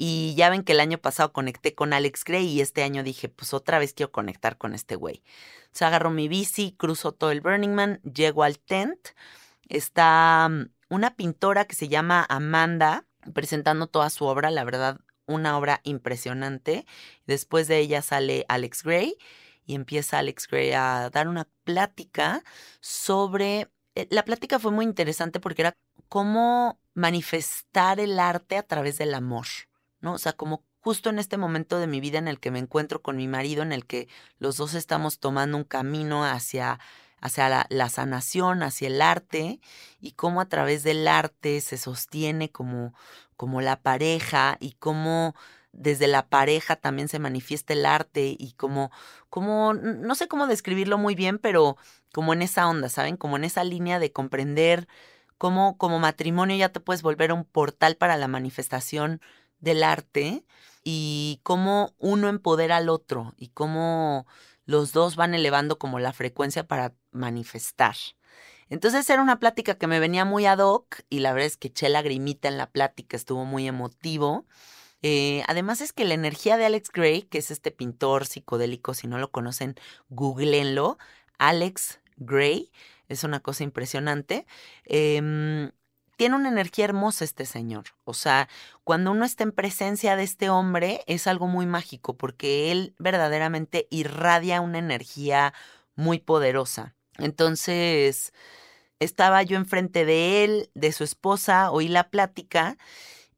Y 0.00 0.34
ya 0.36 0.48
ven 0.48 0.62
que 0.62 0.72
el 0.72 0.80
año 0.80 0.98
pasado 0.98 1.32
conecté 1.32 1.74
con 1.74 1.92
Alex 1.92 2.22
Gray 2.22 2.46
y 2.46 2.60
este 2.60 2.84
año 2.84 3.02
dije, 3.02 3.28
pues 3.28 3.52
otra 3.52 3.80
vez 3.80 3.94
quiero 3.94 4.12
conectar 4.12 4.56
con 4.56 4.74
este 4.74 4.94
güey. 4.94 5.24
Se 5.72 5.84
agarro 5.84 6.10
mi 6.10 6.28
bici, 6.28 6.72
cruzo 6.78 7.10
todo 7.12 7.32
el 7.32 7.40
Burning 7.40 7.74
Man, 7.74 8.00
llego 8.02 8.44
al 8.44 8.60
tent. 8.60 9.08
Está 9.68 10.48
mm, 10.48 10.70
una 10.88 11.16
pintora 11.16 11.64
que 11.64 11.74
se 11.74 11.88
llama 11.88 12.24
Amanda 12.28 13.06
presentando 13.34 13.88
toda 13.88 14.08
su 14.10 14.24
obra, 14.24 14.50
la 14.50 14.62
verdad, 14.62 15.00
una 15.28 15.56
obra 15.56 15.80
impresionante. 15.84 16.86
Después 17.26 17.68
de 17.68 17.78
ella 17.78 18.02
sale 18.02 18.44
Alex 18.48 18.82
Gray 18.82 19.16
y 19.64 19.74
empieza 19.74 20.18
Alex 20.18 20.48
Gray 20.48 20.72
a 20.72 21.10
dar 21.12 21.28
una 21.28 21.46
plática 21.64 22.42
sobre 22.80 23.68
eh, 23.98 24.06
la 24.10 24.24
plática 24.24 24.60
fue 24.60 24.70
muy 24.70 24.84
interesante 24.84 25.40
porque 25.40 25.62
era 25.62 25.76
cómo 26.08 26.80
manifestar 26.94 27.98
el 27.98 28.20
arte 28.20 28.56
a 28.56 28.62
través 28.62 28.96
del 28.96 29.12
amor, 29.12 29.46
¿no? 30.00 30.12
O 30.12 30.18
sea, 30.18 30.34
como 30.34 30.64
justo 30.78 31.10
en 31.10 31.18
este 31.18 31.36
momento 31.36 31.80
de 31.80 31.88
mi 31.88 32.00
vida 32.00 32.18
en 32.18 32.28
el 32.28 32.38
que 32.38 32.52
me 32.52 32.60
encuentro 32.60 33.02
con 33.02 33.16
mi 33.16 33.26
marido, 33.26 33.62
en 33.62 33.72
el 33.72 33.86
que 33.86 34.08
los 34.38 34.56
dos 34.56 34.74
estamos 34.74 35.18
tomando 35.18 35.56
un 35.56 35.64
camino 35.64 36.24
hacia, 36.24 36.78
hacia 37.20 37.66
la, 37.68 37.88
sanación, 37.88 38.62
hacia 38.62 38.88
el 38.88 39.02
arte, 39.02 39.60
y 40.00 40.12
cómo 40.12 40.40
a 40.40 40.48
través 40.48 40.82
del 40.82 41.08
arte 41.08 41.60
se 41.60 41.78
sostiene 41.78 42.50
como, 42.50 42.94
como 43.36 43.60
la 43.60 43.80
pareja 43.80 44.56
y 44.60 44.72
cómo 44.72 45.34
desde 45.72 46.08
la 46.08 46.28
pareja 46.28 46.76
también 46.76 47.08
se 47.08 47.18
manifiesta 47.18 47.72
el 47.72 47.86
arte 47.86 48.36
y 48.38 48.52
como, 48.56 48.90
como, 49.30 49.74
no 49.74 50.14
sé 50.14 50.28
cómo 50.28 50.46
describirlo 50.46 50.98
muy 50.98 51.14
bien, 51.14 51.38
pero 51.38 51.76
como 52.12 52.32
en 52.32 52.42
esa 52.42 52.68
onda, 52.68 52.88
¿saben? 52.88 53.16
Como 53.16 53.36
en 53.36 53.44
esa 53.44 53.64
línea 53.64 53.98
de 53.98 54.12
comprender 54.12 54.88
cómo 55.38 55.78
como 55.78 55.98
matrimonio 55.98 56.56
ya 56.56 56.70
te 56.70 56.80
puedes 56.80 57.02
volver 57.02 57.32
un 57.32 57.44
portal 57.44 57.96
para 57.96 58.16
la 58.16 58.28
manifestación 58.28 59.20
del 59.60 59.82
arte 59.82 60.44
y 60.84 61.40
cómo 61.42 61.94
uno 61.98 62.28
empodera 62.28 62.76
al 62.76 62.88
otro 62.88 63.34
y 63.36 63.48
cómo 63.48 64.26
los 64.64 64.92
dos 64.92 65.16
van 65.16 65.34
elevando 65.34 65.78
como 65.78 65.98
la 65.98 66.12
frecuencia 66.12 66.66
para 66.66 66.92
manifestar. 67.18 67.96
Entonces 68.70 69.08
era 69.08 69.22
una 69.22 69.38
plática 69.38 69.76
que 69.76 69.86
me 69.86 70.00
venía 70.00 70.24
muy 70.24 70.46
ad 70.46 70.58
hoc 70.58 71.00
y 71.08 71.20
la 71.20 71.32
verdad 71.32 71.46
es 71.46 71.56
que 71.56 71.68
eché 71.68 71.88
lagrimita 71.88 72.48
en 72.48 72.58
la 72.58 72.70
plática, 72.70 73.16
estuvo 73.16 73.44
muy 73.44 73.66
emotivo. 73.66 74.46
Eh, 75.02 75.42
además 75.46 75.80
es 75.80 75.92
que 75.92 76.04
la 76.04 76.14
energía 76.14 76.56
de 76.56 76.66
Alex 76.66 76.90
Gray, 76.90 77.22
que 77.22 77.38
es 77.38 77.50
este 77.50 77.70
pintor 77.70 78.26
psicodélico, 78.26 78.94
si 78.94 79.06
no 79.06 79.18
lo 79.18 79.30
conocen, 79.30 79.76
googleenlo, 80.08 80.98
Alex 81.38 82.00
Gray, 82.16 82.70
es 83.08 83.24
una 83.24 83.40
cosa 83.40 83.64
impresionante. 83.64 84.46
Em, 84.84 85.70
tiene 86.16 86.36
una 86.36 86.48
energía 86.48 86.86
hermosa 86.86 87.24
este 87.24 87.46
señor. 87.46 87.84
O 88.04 88.12
sea, 88.12 88.48
cuando 88.84 89.12
uno 89.12 89.24
está 89.24 89.44
en 89.44 89.52
presencia 89.52 90.16
de 90.16 90.24
este 90.24 90.50
hombre 90.50 91.02
es 91.06 91.26
algo 91.26 91.46
muy 91.46 91.64
mágico 91.66 92.16
porque 92.16 92.72
él 92.72 92.94
verdaderamente 92.98 93.86
irradia 93.90 94.60
una 94.60 94.78
energía 94.78 95.54
muy 95.94 96.18
poderosa. 96.18 96.96
Entonces, 97.18 98.32
estaba 99.00 99.42
yo 99.42 99.56
enfrente 99.56 100.04
de 100.04 100.44
él, 100.44 100.70
de 100.74 100.92
su 100.92 101.04
esposa, 101.04 101.70
oí 101.70 101.88
la 101.88 102.10
plática 102.10 102.76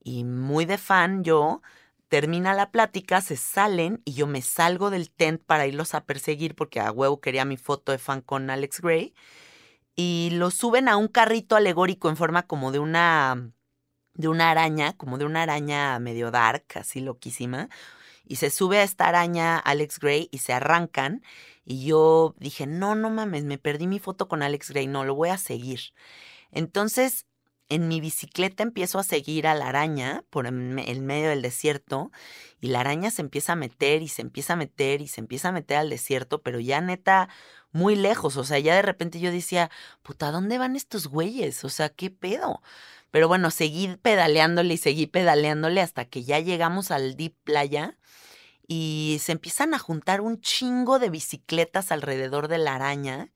y 0.02 0.24
muy 0.24 0.64
de 0.66 0.78
fan 0.78 1.24
yo, 1.24 1.62
termina 2.08 2.54
la 2.54 2.70
plática, 2.72 3.20
se 3.20 3.36
salen 3.36 4.02
y 4.04 4.14
yo 4.14 4.26
me 4.26 4.42
salgo 4.42 4.90
del 4.90 5.10
tent 5.10 5.42
para 5.44 5.66
irlos 5.66 5.94
a 5.94 6.04
perseguir 6.04 6.54
porque 6.56 6.80
a 6.80 6.92
huevo 6.92 7.20
quería 7.20 7.44
mi 7.44 7.56
foto 7.56 7.92
de 7.92 7.98
fan 7.98 8.20
con 8.22 8.50
Alex 8.50 8.80
Gray 8.80 9.14
y 9.96 10.30
lo 10.32 10.50
suben 10.50 10.88
a 10.88 10.96
un 10.96 11.08
carrito 11.08 11.56
alegórico 11.56 12.08
en 12.10 12.16
forma 12.16 12.44
como 12.44 12.72
de 12.72 12.78
una 12.80 13.52
de 14.14 14.28
una 14.28 14.50
araña, 14.50 14.94
como 14.96 15.18
de 15.18 15.24
una 15.24 15.42
araña 15.42 15.98
medio 15.98 16.30
dark, 16.30 16.64
así 16.74 17.00
loquísima. 17.00 17.68
Y 18.30 18.36
se 18.36 18.50
sube 18.50 18.78
a 18.78 18.84
esta 18.84 19.08
araña 19.08 19.58
Alex 19.58 19.98
Gray 19.98 20.28
y 20.30 20.38
se 20.38 20.52
arrancan. 20.52 21.20
Y 21.64 21.84
yo 21.84 22.36
dije, 22.38 22.64
no, 22.64 22.94
no 22.94 23.10
mames, 23.10 23.42
me 23.42 23.58
perdí 23.58 23.88
mi 23.88 23.98
foto 23.98 24.28
con 24.28 24.44
Alex 24.44 24.70
Gray, 24.70 24.86
no, 24.86 25.04
lo 25.04 25.16
voy 25.16 25.30
a 25.30 25.36
seguir. 25.36 25.80
Entonces 26.52 27.26
en 27.68 27.88
mi 27.88 28.00
bicicleta 28.00 28.62
empiezo 28.62 29.00
a 29.00 29.02
seguir 29.02 29.48
a 29.48 29.56
la 29.56 29.68
araña 29.68 30.24
por 30.30 30.46
el 30.46 30.52
medio 30.52 31.30
del 31.30 31.42
desierto 31.42 32.12
y 32.60 32.68
la 32.68 32.80
araña 32.80 33.10
se 33.10 33.22
empieza 33.22 33.54
a 33.54 33.56
meter 33.56 34.00
y 34.02 34.06
se 34.08 34.22
empieza 34.22 34.52
a 34.52 34.56
meter 34.56 35.00
y 35.00 35.08
se 35.08 35.20
empieza 35.20 35.48
a 35.48 35.52
meter 35.52 35.78
al 35.78 35.90
desierto, 35.90 36.40
pero 36.40 36.60
ya 36.60 36.80
neta 36.80 37.28
muy 37.72 37.96
lejos, 37.96 38.36
o 38.36 38.44
sea, 38.44 38.60
ya 38.60 38.76
de 38.76 38.82
repente 38.82 39.18
yo 39.18 39.32
decía, 39.32 39.70
puta, 40.02 40.30
¿dónde 40.30 40.58
van 40.58 40.76
estos 40.76 41.08
güeyes? 41.08 41.64
O 41.64 41.68
sea, 41.68 41.88
¿qué 41.88 42.10
pedo? 42.10 42.62
Pero 43.10 43.28
bueno, 43.28 43.50
seguí 43.50 43.96
pedaleándole 43.96 44.74
y 44.74 44.78
seguí 44.78 45.06
pedaleándole 45.06 45.80
hasta 45.80 46.04
que 46.04 46.24
ya 46.24 46.38
llegamos 46.40 46.90
al 46.90 47.16
Deep 47.16 47.34
Playa 47.44 47.98
y 48.68 49.18
se 49.20 49.32
empiezan 49.32 49.74
a 49.74 49.78
juntar 49.80 50.20
un 50.20 50.40
chingo 50.40 50.98
de 51.00 51.10
bicicletas 51.10 51.92
alrededor 51.92 52.48
de 52.48 52.58
la 52.58 52.76
araña, 52.76 53.32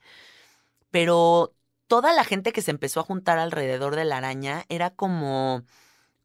pero 0.91 1.57
toda 1.89 2.13
la 2.13 2.25
gente 2.25 2.53
que 2.53 2.63
se 2.63 2.71
empezó 2.71 3.01
a 3.01 3.05
juntar 3.05 3.39
alrededor 3.39 3.97
de 3.97 4.05
la 4.05 4.19
araña 4.19 4.65
era 4.69 4.91
como, 4.91 5.65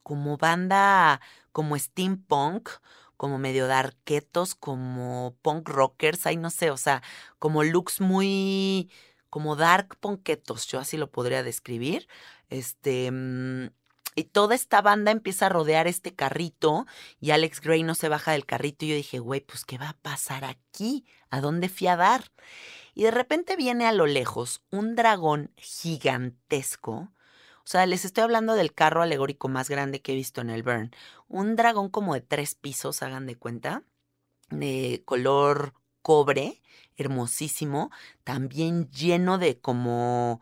como 0.04 0.38
banda, 0.38 1.22
como 1.52 1.78
steampunk, 1.78 2.70
como 3.18 3.38
medio 3.40 3.68
de 3.68 3.74
arquetos, 3.74 4.56
como 4.56 5.36
punk 5.42 5.70
rockers, 5.70 6.26
ahí 6.26 6.38
no 6.38 6.50
sé, 6.52 6.72
o 6.72 6.78
sea, 6.78 7.04
como 7.40 7.64
looks 7.64 8.02
muy, 8.02 8.92
como 9.30 9.56
dark 9.56 9.98
punketos, 10.00 10.68
yo 10.68 10.80
así 10.80 10.98
lo 10.98 11.12
podría 11.12 11.44
describir. 11.44 12.08
Este, 12.50 13.12
mm, 13.12 13.70
y 14.16 14.26
toda 14.26 14.56
esta 14.56 14.82
banda 14.82 15.12
empieza 15.12 15.46
a 15.46 15.50
rodear 15.50 15.88
este 15.88 16.14
carrito 16.14 16.86
y 17.20 17.32
Alex 17.32 17.62
Gray 17.62 17.84
no 17.84 17.96
se 17.96 18.10
baja 18.10 18.34
del 18.34 18.46
carrito 18.46 18.86
y 18.86 18.90
yo 18.90 18.96
dije, 18.96 19.20
güey, 19.20 19.42
pues 19.42 19.66
¿qué 19.66 19.78
va 19.78 19.90
a 19.90 19.98
pasar 20.02 20.44
aquí? 20.46 21.06
¿A 21.30 21.42
dónde 21.42 21.70
fui 21.70 21.88
a 21.88 21.96
dar? 21.96 22.32
Y 22.94 23.04
de 23.04 23.12
repente 23.12 23.56
viene 23.56 23.86
a 23.86 23.94
lo 23.94 24.08
lejos 24.08 24.62
un 24.72 24.96
dragón 24.96 25.52
gigantesco. 25.56 27.14
O 27.70 27.72
sea, 27.72 27.86
les 27.86 28.04
estoy 28.04 28.24
hablando 28.24 28.56
del 28.56 28.74
carro 28.74 29.02
alegórico 29.02 29.48
más 29.48 29.70
grande 29.70 30.02
que 30.02 30.14
he 30.14 30.16
visto 30.16 30.42
en 30.42 30.50
el 30.50 30.64
Burn. 30.64 30.92
Un 31.28 31.56
dragón 31.56 31.90
como 31.90 32.14
de 32.16 32.22
tres 32.22 32.56
pisos, 32.56 33.04
hagan 33.04 33.28
de 33.28 33.38
cuenta, 33.38 33.84
de 34.50 35.04
color 35.06 35.76
cobre, 36.02 36.62
hermosísimo, 36.98 37.92
también 38.24 38.90
lleno 38.90 39.38
de 39.38 39.60
como, 39.60 40.42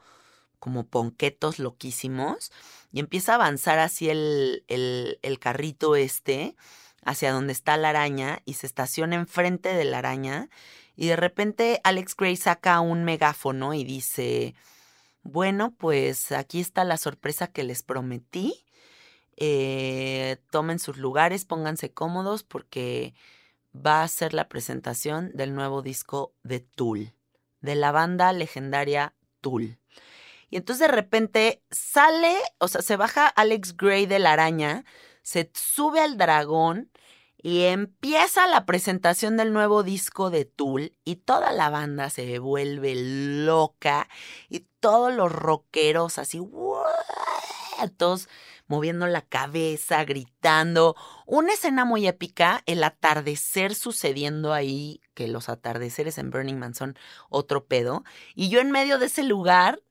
como 0.68 0.86
ponquetos 0.86 1.60
loquísimos. 1.60 2.52
Y 2.92 3.00
empieza 3.00 3.32
a 3.32 3.36
avanzar 3.36 3.80
hacia 3.80 4.12
el, 4.12 4.66
el, 4.68 5.40
carrito 5.40 5.96
este, 5.96 6.58
hacia 7.06 7.32
donde 7.32 7.54
está 7.54 7.78
la 7.78 7.90
araña, 7.90 8.42
y 8.44 8.56
se 8.56 8.68
estaciona 8.68 9.16
enfrente 9.16 9.74
de 9.74 9.86
la 9.86 10.00
araña 10.00 10.50
y 10.98 11.08
de 11.08 11.16
repente 11.16 11.80
Alex 11.84 12.18
Gray 12.18 12.36
saca 12.36 12.82
un 12.82 13.04
megáfono 13.04 13.76
y 13.76 13.84
dice, 13.84 14.56
bueno, 15.22 15.76
pues 15.78 16.32
aquí 16.32 16.60
está 16.60 16.84
la 16.84 16.98
sorpresa 16.98 17.48
que 17.48 17.64
les 17.64 17.84
prometí. 17.84 18.66
Eh, 19.38 20.38
tomen 20.50 20.80
sus 20.80 20.98
lugares, 20.98 21.46
pónganse 21.46 21.94
cómodos 21.94 22.44
porque 22.44 23.14
va 23.74 24.02
a 24.02 24.08
ser 24.08 24.34
la 24.34 24.50
presentación 24.50 25.32
del 25.36 25.54
nuevo 25.54 25.84
disco 25.84 26.34
de 26.42 26.62
Tool, 26.62 27.14
de 27.62 27.76
la 27.76 27.92
banda 27.92 28.34
legendaria 28.34 29.14
Tool. 29.42 29.78
Y 30.50 30.58
entonces 30.58 30.88
de 30.88 30.94
repente 30.94 31.62
sale, 31.72 32.36
o 32.60 32.68
sea, 32.68 32.82
se 32.82 32.96
baja 32.96 33.28
Alex 33.28 33.76
Gray 33.76 34.06
de 34.06 34.20
la 34.20 34.34
araña, 34.34 34.86
se 35.22 35.52
sube 35.54 36.00
al 36.00 36.18
dragón 36.18 36.90
y 37.38 37.64
empieza 37.64 38.48
la 38.48 38.66
presentación 38.66 39.38
del 39.38 39.54
nuevo 39.54 39.84
disco 39.84 40.30
de 40.30 40.46
Tool 40.46 40.96
y 41.04 41.18
toda 41.18 41.52
la 41.52 41.70
banda 41.70 42.10
se 42.10 42.40
vuelve 42.40 42.94
loca 42.96 44.10
y 44.50 44.68
todos 44.80 45.14
los 45.14 45.32
rockeros 45.32 46.18
así, 46.18 46.42
todos 47.98 48.28
moviendo 48.68 49.08
la 49.08 49.22
cabeza, 49.22 50.04
gritando. 50.04 50.96
Una 51.26 51.54
escena 51.54 51.86
muy 51.86 52.08
épica, 52.08 52.64
el 52.66 52.84
atardecer 52.84 53.76
sucediendo 53.76 54.54
ahí, 54.54 55.02
que 55.14 55.28
los 55.28 55.50
atardeceres 55.50 56.18
en 56.18 56.30
Burning 56.30 56.58
Man 56.58 56.74
son 56.74 56.98
otro 57.30 57.66
pedo. 57.66 58.04
Y 58.36 58.50
yo 58.50 58.60
en 58.60 58.72
medio 58.72 59.00
de 59.00 59.08
ese 59.08 59.24
lugar 59.24 59.82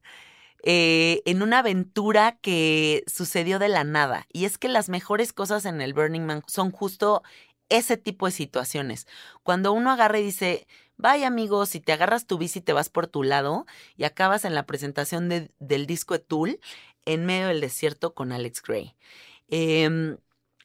eh, 0.68 1.22
en 1.26 1.42
una 1.42 1.60
aventura 1.60 2.38
que 2.42 3.04
sucedió 3.06 3.60
de 3.60 3.68
la 3.68 3.84
nada. 3.84 4.26
Y 4.32 4.46
es 4.46 4.58
que 4.58 4.68
las 4.68 4.88
mejores 4.88 5.32
cosas 5.32 5.64
en 5.64 5.80
el 5.80 5.94
Burning 5.94 6.22
Man 6.26 6.42
son 6.48 6.72
justo 6.72 7.22
ese 7.68 7.96
tipo 7.96 8.26
de 8.26 8.32
situaciones. 8.32 9.06
Cuando 9.44 9.72
uno 9.72 9.92
agarra 9.92 10.18
y 10.18 10.24
dice, 10.24 10.66
vaya 10.96 11.28
amigos, 11.28 11.68
si 11.68 11.78
te 11.78 11.92
agarras 11.92 12.26
tu 12.26 12.36
bici 12.36 12.60
te 12.60 12.72
vas 12.72 12.88
por 12.88 13.06
tu 13.06 13.22
lado 13.22 13.64
y 13.96 14.02
acabas 14.04 14.44
en 14.44 14.56
la 14.56 14.66
presentación 14.66 15.28
del 15.28 15.86
disco 15.86 16.14
de 16.14 16.20
Tool 16.20 16.60
en 17.04 17.26
medio 17.26 17.46
del 17.46 17.60
desierto 17.60 18.12
con 18.12 18.32
Alex 18.32 18.60
Gray. 18.60 18.96
Em, 19.48 20.16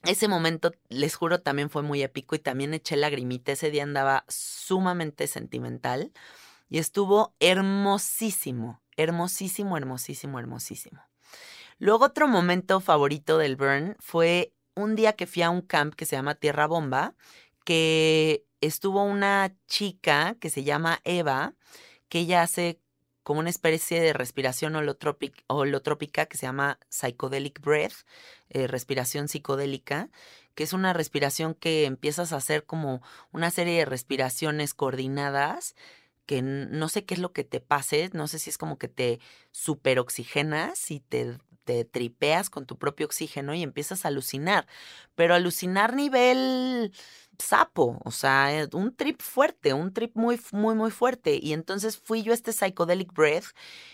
ese 0.01 0.27
momento, 0.27 0.71
les 0.89 1.15
juro, 1.15 1.41
también 1.41 1.69
fue 1.69 1.83
muy 1.83 2.01
épico 2.01 2.33
y 2.33 2.39
también 2.39 2.73
eché 2.73 2.95
lagrimita. 2.95 3.51
Ese 3.51 3.69
día 3.69 3.83
andaba 3.83 4.25
sumamente 4.27 5.27
sentimental 5.27 6.11
y 6.69 6.79
estuvo 6.79 7.35
hermosísimo, 7.39 8.81
hermosísimo, 9.01 9.77
hermosísimo, 9.77 10.39
hermosísimo. 10.39 11.01
Luego 11.77 12.05
otro 12.05 12.27
momento 12.27 12.79
favorito 12.79 13.37
del 13.37 13.55
Burn 13.55 13.95
fue 13.99 14.53
un 14.75 14.95
día 14.95 15.13
que 15.13 15.27
fui 15.27 15.41
a 15.41 15.49
un 15.49 15.61
camp 15.61 15.95
que 15.95 16.05
se 16.05 16.15
llama 16.15 16.35
Tierra 16.35 16.67
Bomba, 16.67 17.15
que 17.63 18.45
estuvo 18.61 19.03
una 19.03 19.55
chica 19.67 20.35
que 20.39 20.49
se 20.49 20.63
llama 20.63 21.01
Eva, 21.03 21.55
que 22.07 22.19
ella 22.19 22.43
hace 22.43 22.79
como 23.23 23.39
una 23.39 23.49
especie 23.49 24.01
de 24.01 24.13
respiración 24.13 24.75
holotrópica 24.75 26.25
que 26.25 26.37
se 26.37 26.45
llama 26.45 26.79
Psychedelic 26.89 27.61
Breath, 27.61 28.05
eh, 28.49 28.67
respiración 28.67 29.27
psicodélica, 29.27 30.09
que 30.55 30.63
es 30.63 30.73
una 30.73 30.93
respiración 30.93 31.53
que 31.53 31.85
empiezas 31.85 32.33
a 32.33 32.37
hacer 32.37 32.65
como 32.65 33.01
una 33.31 33.51
serie 33.51 33.79
de 33.79 33.85
respiraciones 33.85 34.73
coordinadas 34.73 35.75
que 36.25 36.41
no 36.41 36.89
sé 36.89 37.05
qué 37.05 37.15
es 37.15 37.19
lo 37.19 37.33
que 37.33 37.43
te 37.43 37.59
pase, 37.59 38.09
no 38.13 38.27
sé 38.27 38.39
si 38.39 38.49
es 38.49 38.57
como 38.57 38.77
que 38.77 38.87
te 38.87 39.19
superoxigenas 39.51 40.91
y 40.91 40.99
te, 41.01 41.37
te 41.63 41.85
tripeas 41.85 42.49
con 42.49 42.65
tu 42.65 42.77
propio 42.77 43.05
oxígeno 43.05 43.53
y 43.53 43.63
empiezas 43.63 44.05
a 44.05 44.09
alucinar, 44.09 44.67
pero 45.15 45.35
alucinar 45.35 45.93
nivel 45.95 46.91
sapo, 47.39 47.99
o 48.03 48.11
sea, 48.11 48.53
eh, 48.61 48.69
un 48.73 48.95
trip 48.95 49.21
fuerte, 49.21 49.73
un 49.73 49.93
trip 49.93 50.15
muy, 50.15 50.39
muy, 50.51 50.75
muy 50.75 50.91
fuerte. 50.91 51.39
Y 51.41 51.53
entonces 51.53 51.97
fui 51.97 52.23
yo 52.23 52.31
a 52.31 52.35
este 52.35 52.53
Psychedelic 52.53 53.13
Breath 53.13 53.45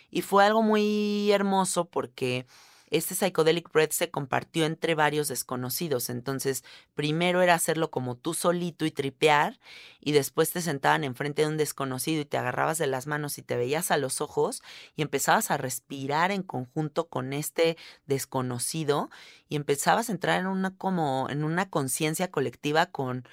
y 0.10 0.22
fue 0.22 0.46
algo 0.46 0.62
muy 0.62 1.32
hermoso 1.32 1.86
porque 1.86 2.46
este 2.90 3.16
psychedelic 3.16 3.72
breath 3.72 3.92
se 3.92 4.10
compartió 4.12 4.66
entre 4.66 4.96
varios 4.96 5.28
desconocidos. 5.28 6.10
Entonces, 6.10 6.64
primero 6.96 7.42
era 7.42 7.54
hacerlo 7.54 7.92
como 7.92 8.16
tú 8.16 8.34
solito 8.34 8.86
y 8.86 8.92
tripear, 8.92 9.60
y 10.00 10.14
después 10.14 10.52
te 10.52 10.62
sentaban 10.62 11.04
enfrente 11.04 11.42
de 11.42 11.50
un 11.50 11.58
desconocido 11.58 12.22
y 12.22 12.26
te 12.26 12.38
agarrabas 12.38 12.78
de 12.78 12.88
las 12.88 13.08
manos 13.08 13.38
y 13.38 13.42
te 13.42 13.58
veías 13.58 13.92
a 13.92 13.98
los 13.98 14.22
ojos 14.22 14.62
y 14.96 15.02
empezabas 15.02 15.52
a 15.52 15.58
respirar 15.58 16.32
en 16.32 16.44
conjunto 16.44 17.08
con 17.10 17.34
este 17.34 17.78
desconocido 18.06 19.10
y 19.50 19.56
empezabas 19.56 20.10
a 20.10 20.14
entrar 20.14 20.40
en 20.40 20.48
una 20.48 20.76
como 20.76 21.28
en 21.30 21.44
una 21.44 21.70
conciencia 21.70 22.32
colectiva 22.32 22.88
con 22.88 23.28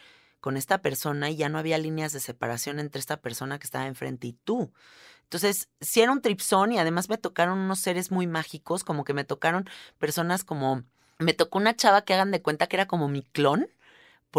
con 0.45 0.59
esta 0.59 0.83
persona 0.83 1.31
y 1.31 1.37
ya 1.37 1.49
no 1.49 1.57
había 1.57 1.79
líneas 1.79 2.13
de 2.13 2.21
separación 2.21 2.79
entre 2.79 3.01
esta 3.01 3.17
persona 3.23 3.59
que 3.59 3.65
estaba 3.65 3.87
enfrente 3.87 4.27
y 4.27 4.35
tú. 4.35 4.75
Entonces, 5.25 5.69
si 5.81 6.01
era 6.01 6.13
un 6.13 6.23
tripsón 6.23 6.73
y 6.73 6.79
además 6.79 7.09
me 7.09 7.19
tocaron 7.19 7.59
unos 7.59 7.81
seres 7.81 8.11
muy 8.11 8.27
mágicos, 8.27 8.85
como 8.85 9.05
que 9.05 9.15
me 9.15 9.25
tocaron 9.25 9.69
personas 9.99 10.45
como, 10.45 10.85
me 11.19 11.35
tocó 11.35 11.59
una 11.59 11.77
chava 11.77 12.03
que 12.03 12.15
hagan 12.15 12.31
de 12.31 12.43
cuenta 12.43 12.67
que 12.67 12.77
era 12.77 12.87
como 12.87 13.09
mi 13.09 13.23
clon. 13.23 13.69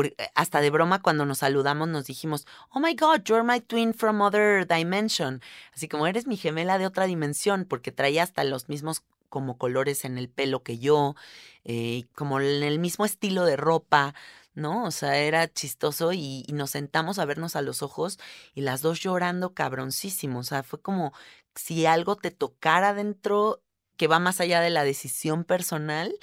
Eh, 0.04 0.16
hasta 0.36 0.62
de 0.62 0.70
broma 0.70 1.02
cuando 1.02 1.26
nos 1.26 1.40
saludamos 1.40 1.88
nos 1.88 2.06
dijimos, 2.06 2.46
oh 2.72 2.80
my 2.80 2.96
god, 2.96 3.22
you're 3.26 3.44
my 3.44 3.62
twin 3.62 3.94
from 3.94 4.22
other 4.22 4.68
dimension. 4.68 5.42
Así 5.74 5.88
como 5.88 6.08
eres 6.08 6.28
mi 6.28 6.38
gemela 6.38 6.78
de 6.78 6.86
otra 6.86 7.06
dimensión, 7.06 7.66
porque 7.66 7.92
traía 7.92 8.24
hasta 8.24 8.44
los 8.44 8.70
mismos 8.70 9.04
como 9.30 9.58
colores 9.58 10.06
en 10.06 10.18
el 10.18 10.30
pelo 10.30 10.64
que 10.64 10.78
yo, 10.80 11.16
eh, 11.64 12.06
como 12.14 12.40
en 12.40 12.64
el 12.64 12.80
mismo 12.80 13.06
estilo 13.06 13.46
de 13.46 13.58
ropa. 13.58 14.14
¿No? 14.56 14.86
O 14.86 14.92
sea, 14.92 15.18
era 15.18 15.52
chistoso 15.52 16.14
y, 16.14 16.46
nos 16.54 16.72
sentamos 16.72 17.20
a 17.20 17.26
vernos 17.26 17.56
a 17.56 17.62
los 17.62 17.84
ojos 17.84 18.18
y 18.54 18.62
las 18.62 18.82
dos 18.82 19.00
llorando 19.02 19.54
cabroncísimo. 19.54 20.40
O 20.40 20.44
sea, 20.44 20.64
fue 20.64 20.82
como 20.82 21.14
si 21.56 21.86
algo 21.86 22.16
te 22.16 22.32
tocara 22.32 22.94
dentro 22.94 23.62
que 23.98 24.08
va 24.08 24.20
más 24.20 24.42
allá 24.42 24.62
de 24.62 24.70
la 24.70 24.84
decisión 24.84 25.44
personal 25.44 26.14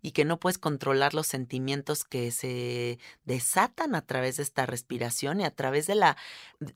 y 0.00 0.12
que 0.12 0.24
no 0.24 0.38
puedes 0.38 0.58
controlar 0.58 1.14
los 1.14 1.26
sentimientos 1.26 2.04
que 2.04 2.30
se 2.30 2.98
desatan 3.24 3.94
a 3.94 4.02
través 4.06 4.36
de 4.36 4.44
esta 4.44 4.66
respiración 4.66 5.40
y 5.40 5.44
a 5.44 5.50
través 5.54 5.86
de 5.86 5.96
la 5.96 6.16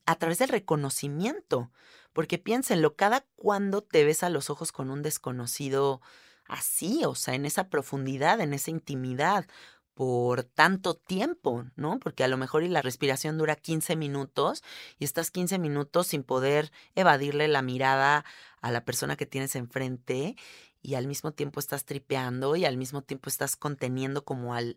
a 0.06 0.16
través 0.16 0.38
del 0.38 0.48
reconocimiento, 0.48 1.70
porque 2.12 2.38
piénsenlo, 2.38 2.96
cada 2.96 3.24
cuando 3.36 3.82
te 3.82 4.04
ves 4.04 4.22
a 4.22 4.30
los 4.30 4.50
ojos 4.50 4.72
con 4.72 4.90
un 4.90 5.02
desconocido 5.02 6.00
así, 6.46 7.04
o 7.04 7.14
sea, 7.14 7.34
en 7.34 7.46
esa 7.46 7.68
profundidad, 7.70 8.40
en 8.40 8.54
esa 8.54 8.70
intimidad, 8.70 9.46
por 9.94 10.44
tanto 10.44 10.94
tiempo, 10.94 11.64
¿no? 11.76 11.98
Porque 11.98 12.24
a 12.24 12.28
lo 12.28 12.36
mejor 12.36 12.62
y 12.62 12.68
la 12.68 12.82
respiración 12.82 13.38
dura 13.38 13.56
15 13.56 13.96
minutos 13.96 14.62
y 14.98 15.04
estás 15.04 15.30
15 15.30 15.58
minutos 15.58 16.06
sin 16.08 16.22
poder 16.22 16.72
evadirle 16.94 17.48
la 17.48 17.62
mirada 17.62 18.24
a 18.60 18.70
la 18.70 18.84
persona 18.84 19.16
que 19.16 19.26
tienes 19.26 19.54
enfrente 19.56 20.36
y 20.82 20.94
al 20.94 21.06
mismo 21.06 21.32
tiempo 21.32 21.60
estás 21.60 21.84
tripeando 21.84 22.56
y 22.56 22.64
al 22.64 22.76
mismo 22.76 23.02
tiempo 23.02 23.28
estás 23.28 23.56
conteniendo 23.56 24.24
como 24.24 24.54
al 24.54 24.76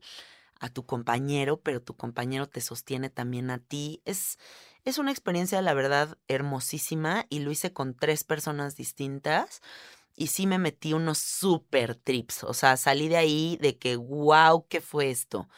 a 0.61 0.69
tu 0.69 0.85
compañero, 0.85 1.59
pero 1.59 1.81
tu 1.81 1.97
compañero 1.97 2.47
te 2.47 2.61
sostiene 2.61 3.09
también 3.09 3.51
a 3.51 3.59
ti. 3.59 4.01
Es 4.05 4.37
es 4.85 4.99
una 4.99 5.11
experiencia 5.11 5.61
la 5.61 5.73
verdad 5.73 6.17
hermosísima 6.27 7.25
y 7.29 7.39
lo 7.39 7.51
hice 7.51 7.73
con 7.73 7.95
tres 7.95 8.23
personas 8.23 8.75
distintas 8.75 9.61
y 10.15 10.27
sí 10.27 10.47
me 10.47 10.57
metí 10.59 10.93
unos 10.93 11.17
super 11.19 11.95
trips. 11.95 12.43
O 12.43 12.53
sea, 12.53 12.77
salí 12.77 13.07
de 13.09 13.17
ahí 13.17 13.57
de 13.61 13.77
que, 13.77 13.95
wow, 13.97 14.65
¿qué 14.69 14.81
fue 14.81 15.09
esto? 15.09 15.49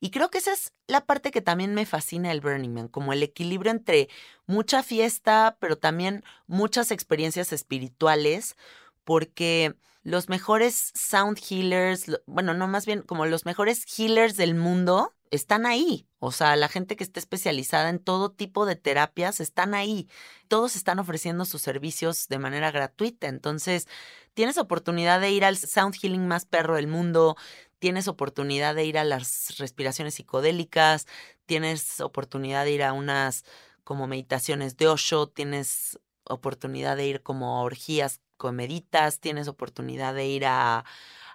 Y 0.00 0.10
creo 0.10 0.30
que 0.30 0.38
esa 0.38 0.52
es 0.52 0.72
la 0.86 1.04
parte 1.06 1.30
que 1.30 1.42
también 1.42 1.74
me 1.74 1.86
fascina 1.86 2.32
el 2.32 2.40
Burning 2.40 2.70
Man, 2.72 2.88
como 2.88 3.12
el 3.12 3.22
equilibrio 3.22 3.72
entre 3.72 4.08
mucha 4.46 4.82
fiesta, 4.82 5.56
pero 5.60 5.76
también 5.78 6.24
muchas 6.46 6.90
experiencias 6.90 7.52
espirituales, 7.52 8.56
porque 9.04 9.74
los 10.02 10.28
mejores 10.28 10.92
sound 10.94 11.38
healers, 11.38 12.06
bueno, 12.26 12.54
no 12.54 12.68
más 12.68 12.86
bien 12.86 13.02
como 13.02 13.26
los 13.26 13.44
mejores 13.44 13.84
healers 13.98 14.36
del 14.36 14.54
mundo, 14.54 15.15
están 15.30 15.66
ahí. 15.66 16.06
O 16.18 16.32
sea, 16.32 16.56
la 16.56 16.68
gente 16.68 16.96
que 16.96 17.04
está 17.04 17.20
especializada 17.20 17.88
en 17.88 17.98
todo 17.98 18.30
tipo 18.32 18.66
de 18.66 18.76
terapias 18.76 19.40
están 19.40 19.74
ahí. 19.74 20.08
Todos 20.48 20.76
están 20.76 20.98
ofreciendo 20.98 21.44
sus 21.44 21.62
servicios 21.62 22.28
de 22.28 22.38
manera 22.38 22.70
gratuita. 22.70 23.28
Entonces, 23.28 23.88
tienes 24.34 24.58
oportunidad 24.58 25.20
de 25.20 25.30
ir 25.30 25.44
al 25.44 25.56
sound 25.56 25.94
healing 25.94 26.26
más 26.28 26.44
perro 26.44 26.76
del 26.76 26.88
mundo, 26.88 27.36
tienes 27.78 28.08
oportunidad 28.08 28.74
de 28.74 28.84
ir 28.84 28.98
a 28.98 29.04
las 29.04 29.58
respiraciones 29.58 30.14
psicodélicas, 30.14 31.06
tienes 31.46 32.00
oportunidad 32.00 32.64
de 32.64 32.72
ir 32.72 32.82
a 32.82 32.92
unas 32.92 33.44
como 33.84 34.06
meditaciones 34.06 34.76
de 34.76 34.88
Osho, 34.88 35.28
tienes 35.28 35.98
oportunidad 36.24 36.96
de 36.96 37.06
ir 37.06 37.22
como 37.22 37.56
a 37.56 37.62
orgías 37.62 38.20
comeditas, 38.36 39.20
tienes 39.20 39.48
oportunidad 39.48 40.14
de 40.14 40.26
ir 40.26 40.44
a, 40.46 40.84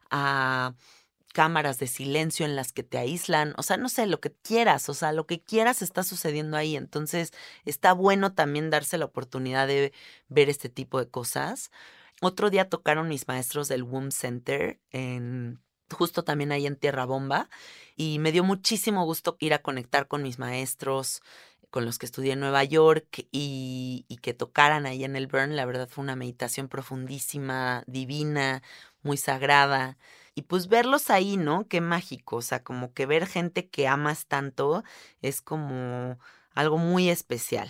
a 0.09 0.73
cámaras 1.33 1.79
de 1.79 1.87
silencio 1.87 2.45
en 2.45 2.55
las 2.55 2.73
que 2.73 2.83
te 2.83 2.97
aíslan, 2.97 3.53
o 3.57 3.63
sea, 3.63 3.77
no 3.77 3.89
sé, 3.89 4.07
lo 4.07 4.19
que 4.19 4.33
quieras, 4.33 4.89
o 4.89 4.93
sea, 4.93 5.13
lo 5.13 5.25
que 5.27 5.41
quieras 5.41 5.81
está 5.81 6.03
sucediendo 6.03 6.57
ahí. 6.57 6.75
Entonces, 6.75 7.31
está 7.65 7.93
bueno 7.93 8.33
también 8.33 8.69
darse 8.69 8.97
la 8.97 9.05
oportunidad 9.05 9.67
de 9.67 9.93
ver 10.29 10.49
este 10.49 10.69
tipo 10.69 10.99
de 10.99 11.09
cosas. 11.09 11.71
Otro 12.21 12.49
día 12.49 12.69
tocaron 12.69 13.07
mis 13.09 13.27
maestros 13.27 13.67
del 13.67 13.83
Womb 13.83 14.11
Center 14.11 14.79
en 14.91 15.59
justo 15.91 16.23
también 16.23 16.51
ahí 16.51 16.65
en 16.67 16.77
Tierra 16.77 17.05
Bomba 17.05 17.49
y 17.97 18.19
me 18.19 18.31
dio 18.31 18.43
muchísimo 18.43 19.03
gusto 19.05 19.35
ir 19.39 19.53
a 19.53 19.61
conectar 19.61 20.07
con 20.07 20.23
mis 20.23 20.39
maestros 20.39 21.21
con 21.69 21.85
los 21.85 21.97
que 21.97 22.05
estudié 22.05 22.33
en 22.33 22.39
Nueva 22.41 22.63
York 22.65 23.27
y, 23.31 24.05
y 24.07 24.17
que 24.17 24.33
tocaran 24.33 24.85
ahí 24.85 25.03
en 25.05 25.15
el 25.15 25.27
Burn. 25.27 25.55
La 25.55 25.65
verdad 25.65 25.87
fue 25.89 26.03
una 26.03 26.15
meditación 26.17 26.67
profundísima, 26.67 27.83
divina, 27.87 28.61
muy 29.03 29.17
sagrada. 29.17 29.97
Y 30.35 30.43
pues 30.43 30.67
verlos 30.67 31.09
ahí, 31.09 31.37
¿no? 31.37 31.67
Qué 31.67 31.81
mágico, 31.81 32.37
o 32.37 32.41
sea, 32.41 32.63
como 32.63 32.93
que 32.93 33.05
ver 33.05 33.27
gente 33.27 33.69
que 33.69 33.87
amas 33.87 34.27
tanto 34.27 34.83
es 35.21 35.41
como 35.41 36.17
algo 36.55 36.77
muy 36.77 37.09
especial. 37.09 37.69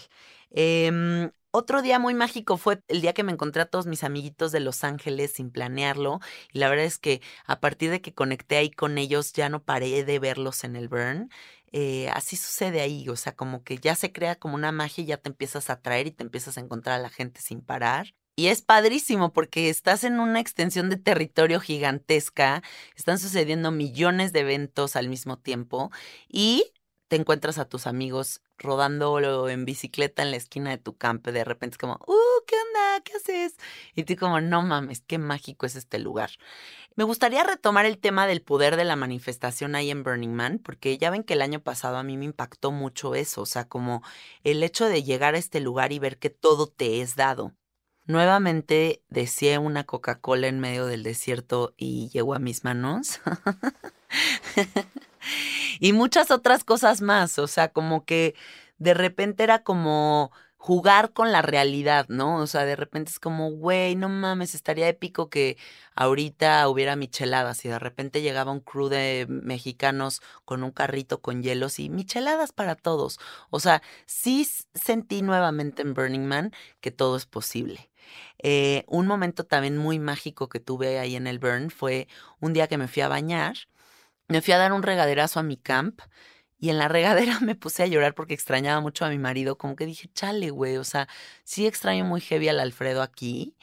Em, 0.52 1.32
otro 1.52 1.82
día 1.82 2.00
muy 2.00 2.14
mágico 2.14 2.58
fue 2.58 2.82
el 2.88 3.02
día 3.02 3.14
que 3.14 3.24
me 3.24 3.32
encontré 3.32 3.62
a 3.64 3.66
todos 3.66 3.86
mis 3.88 4.04
amiguitos 4.04 4.52
de 4.52 4.60
Los 4.60 4.84
Ángeles 4.84 5.32
sin 5.34 5.52
planearlo. 5.52 6.20
Y 6.54 6.60
la 6.60 6.70
verdad 6.70 6.86
es 6.86 6.98
que 7.00 7.22
a 7.46 7.60
partir 7.60 7.90
de 7.92 8.02
que 8.02 8.14
conecté 8.14 8.58
ahí 8.58 8.70
con 8.72 8.98
ellos 8.98 9.34
ya 9.34 9.50
no 9.50 9.64
paré 9.64 10.04
de 10.06 10.20
verlos 10.20 10.64
en 10.64 10.76
el 10.76 10.88
burn. 10.88 11.30
Eh, 11.74 12.10
así 12.10 12.36
sucede 12.36 12.82
ahí, 12.82 13.08
o 13.10 13.16
sea, 13.16 13.36
como 13.36 13.64
que 13.64 13.78
ya 13.78 13.96
se 13.96 14.12
crea 14.12 14.36
como 14.36 14.56
una 14.56 14.72
magia 14.72 15.04
y 15.04 15.08
ya 15.08 15.18
te 15.18 15.30
empiezas 15.30 15.70
a 15.70 15.74
atraer 15.74 16.08
y 16.08 16.12
te 16.12 16.24
empiezas 16.24 16.58
a 16.58 16.62
encontrar 16.62 17.00
a 17.00 17.02
la 17.04 17.10
gente 17.10 17.42
sin 17.42 17.62
parar. 17.62 18.14
Y 18.42 18.48
es 18.48 18.64
padrísimo 18.64 19.32
porque 19.34 19.70
estás 19.70 20.04
en 20.04 20.20
una 20.20 20.40
extensión 20.40 20.90
de 20.90 20.98
territorio 20.98 21.60
gigantesca, 21.60 22.64
están 22.96 23.20
sucediendo 23.20 23.70
millones 23.70 24.34
de 24.34 24.40
eventos 24.40 24.96
al 24.96 25.10
mismo 25.10 25.38
tiempo 25.38 25.92
y 26.28 26.74
te 27.08 27.18
encuentras 27.18 27.60
a 27.60 27.70
tus 27.70 27.86
amigos 27.86 28.42
rodando 28.58 29.48
en 29.48 29.64
bicicleta 29.66 30.24
en 30.24 30.32
la 30.32 30.38
esquina 30.38 30.72
de 30.72 30.80
tu 30.80 30.98
campo, 30.98 31.32
de 31.32 31.44
repente 31.44 31.76
es 31.76 31.78
como, 31.78 32.00
¡uh, 32.08 32.46
qué 32.48 32.56
onda! 32.56 33.04
¿Qué 33.04 33.14
haces? 33.16 33.58
Y 33.94 34.06
tú 34.06 34.16
como, 34.16 34.42
no 34.42 34.64
mames, 34.64 35.04
qué 35.06 35.20
mágico 35.20 35.68
es 35.68 35.76
este 35.76 36.00
lugar. 36.00 36.32
Me 36.96 37.04
gustaría 37.04 37.44
retomar 37.44 37.86
el 37.86 38.00
tema 38.00 38.26
del 38.26 38.42
poder 38.42 38.76
de 38.76 38.86
la 38.86 38.96
manifestación 38.96 39.76
ahí 39.76 39.92
en 39.92 40.02
Burning 40.02 40.34
Man, 40.34 40.58
porque 40.58 40.98
ya 40.98 41.12
ven 41.12 41.24
que 41.24 41.36
el 41.36 41.44
año 41.44 41.62
pasado 41.62 41.98
a 41.98 42.04
mí 42.04 42.18
me 42.18 42.26
impactó 42.26 42.72
mucho 42.72 43.14
eso, 43.14 43.44
o 43.44 43.46
sea, 43.46 43.68
como 43.68 44.02
el 44.44 44.64
hecho 44.64 44.88
de 44.88 45.04
llegar 45.04 45.36
a 45.36 45.38
este 45.38 45.60
lugar 45.60 45.92
y 45.92 46.00
ver 46.00 46.18
que 46.18 46.32
todo 46.32 46.66
te 46.66 47.02
es 47.02 47.16
dado. 47.16 47.54
Nuevamente 48.12 49.02
deseé 49.08 49.58
una 49.58 49.86
Coca-Cola 49.86 50.48
en 50.48 50.60
medio 50.60 50.86
del 50.86 51.02
desierto 51.02 51.74
y 51.78 52.10
llegó 52.10 52.34
a 52.34 52.40
mis 52.40 52.66
manos. 52.66 53.22
y 55.80 55.94
muchas 55.94 56.30
otras 56.30 56.66
cosas 56.66 57.02
más, 57.02 57.40
o 57.40 57.48
sea, 57.48 57.70
como 57.70 58.04
que 58.04 58.36
de 58.80 58.94
repente 58.94 59.44
era 59.44 59.64
como 59.64 60.34
jugar 60.58 61.14
con 61.14 61.32
la 61.32 61.42
realidad, 61.42 62.06
¿no? 62.10 62.40
O 62.40 62.48
sea, 62.48 62.66
de 62.66 62.76
repente 62.76 63.12
es 63.12 63.20
como, 63.20 63.50
güey, 63.52 63.96
no 63.96 64.10
mames, 64.10 64.56
estaría 64.56 64.90
épico 64.90 65.30
que 65.30 65.58
ahorita 65.96 66.68
hubiera 66.68 66.98
micheladas 66.98 67.64
y 67.64 67.70
de 67.70 67.80
repente 67.80 68.22
llegaba 68.22 68.52
un 68.52 68.60
crew 68.60 68.90
de 68.90 69.26
mexicanos 69.30 70.22
con 70.44 70.64
un 70.64 70.72
carrito 70.72 71.22
con 71.22 71.44
hielos 71.44 71.80
y 71.80 71.90
micheladas 71.90 72.52
para 72.52 72.76
todos. 72.76 73.20
O 73.52 73.62
sea, 73.62 73.82
sí 74.06 74.46
sentí 74.74 75.22
nuevamente 75.22 75.82
en 75.82 75.94
Burning 75.94 76.26
Man 76.26 76.52
que 76.82 76.92
todo 76.92 77.16
es 77.16 77.26
posible. 77.26 77.91
Eh, 78.40 78.84
un 78.88 79.08
momento 79.08 79.46
también 79.46 79.78
muy 79.78 80.00
mágico 80.00 80.50
que 80.50 80.60
tuve 80.60 81.00
ahí 81.00 81.16
en 81.16 81.28
el 81.28 81.40
Burn 81.40 81.70
fue 81.70 82.08
un 82.40 82.54
día 82.54 82.68
que 82.68 82.78
me 82.78 82.88
fui 82.88 83.02
a 83.02 83.08
bañar 83.08 83.56
me 84.32 84.42
fui 84.42 84.54
a 84.54 84.58
dar 84.58 84.72
un 84.74 84.82
regaderazo 84.82 85.40
a 85.40 85.44
mi 85.44 85.58
camp 85.58 86.02
y 86.58 86.70
en 86.70 86.78
la 86.78 86.88
regadera 86.88 87.40
me 87.42 87.56
puse 87.56 87.84
a 87.84 87.88
llorar 87.88 88.16
porque 88.16 88.34
extrañaba 88.34 88.80
mucho 88.82 89.06
a 89.06 89.10
mi 89.10 89.18
marido. 89.18 89.58
Como 89.58 89.76
que 89.76 89.86
dije, 89.86 90.10
chale, 90.14 90.52
güey, 90.52 90.78
o 90.78 90.84
sea, 90.84 91.08
sí 91.44 91.68
extraño 91.68 92.06
muy 92.06 92.22
heavy 92.22 92.48
al 92.48 92.60
Alfredo 92.60 93.02
aquí. 93.02 93.56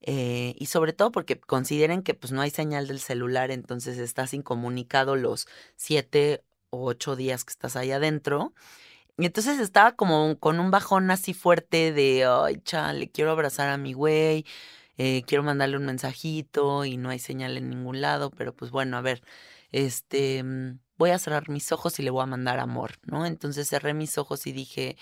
Eh, 0.00 0.54
y 0.58 0.66
sobre 0.66 0.92
todo 0.92 1.12
porque 1.12 1.38
consideren 1.40 2.02
que 2.02 2.14
pues 2.14 2.32
no 2.32 2.42
hay 2.42 2.50
señal 2.50 2.86
del 2.88 3.00
celular, 3.00 3.50
entonces 3.50 3.98
estás 3.98 4.34
incomunicado 4.34 5.16
los 5.16 5.46
siete 5.76 6.44
o 6.70 6.84
ocho 6.86 7.16
días 7.16 7.44
que 7.44 7.50
estás 7.52 7.76
ahí 7.76 7.90
adentro. 7.90 8.54
Y 9.16 9.26
entonces 9.26 9.60
estaba 9.60 9.92
como 9.94 10.38
con 10.40 10.58
un 10.58 10.70
bajón 10.72 11.10
así 11.10 11.34
fuerte 11.34 11.92
de, 11.92 12.24
ay, 12.26 12.56
chale, 12.64 13.08
quiero 13.10 13.30
abrazar 13.30 13.68
a 13.68 13.76
mi 13.76 13.92
güey, 13.92 14.44
eh, 14.98 15.22
quiero 15.26 15.44
mandarle 15.44 15.76
un 15.76 15.86
mensajito 15.86 16.84
y 16.84 16.96
no 16.96 17.10
hay 17.10 17.20
señal 17.20 17.56
en 17.56 17.70
ningún 17.70 18.00
lado, 18.00 18.30
pero 18.30 18.54
pues 18.54 18.72
bueno, 18.72 18.96
a 18.96 19.02
ver, 19.02 19.22
este, 19.70 20.42
mm, 20.42 20.80
voy 20.98 21.10
a 21.10 21.18
cerrar 21.20 21.48
mis 21.48 21.70
ojos 21.72 21.98
y 22.00 22.02
le 22.02 22.10
voy 22.10 22.22
a 22.24 22.26
mandar 22.26 22.58
amor, 22.58 22.94
¿no? 23.04 23.24
Entonces 23.26 23.68
cerré 23.68 23.94
mis 23.94 24.18
ojos 24.18 24.46
y 24.48 24.52
dije, 24.52 24.96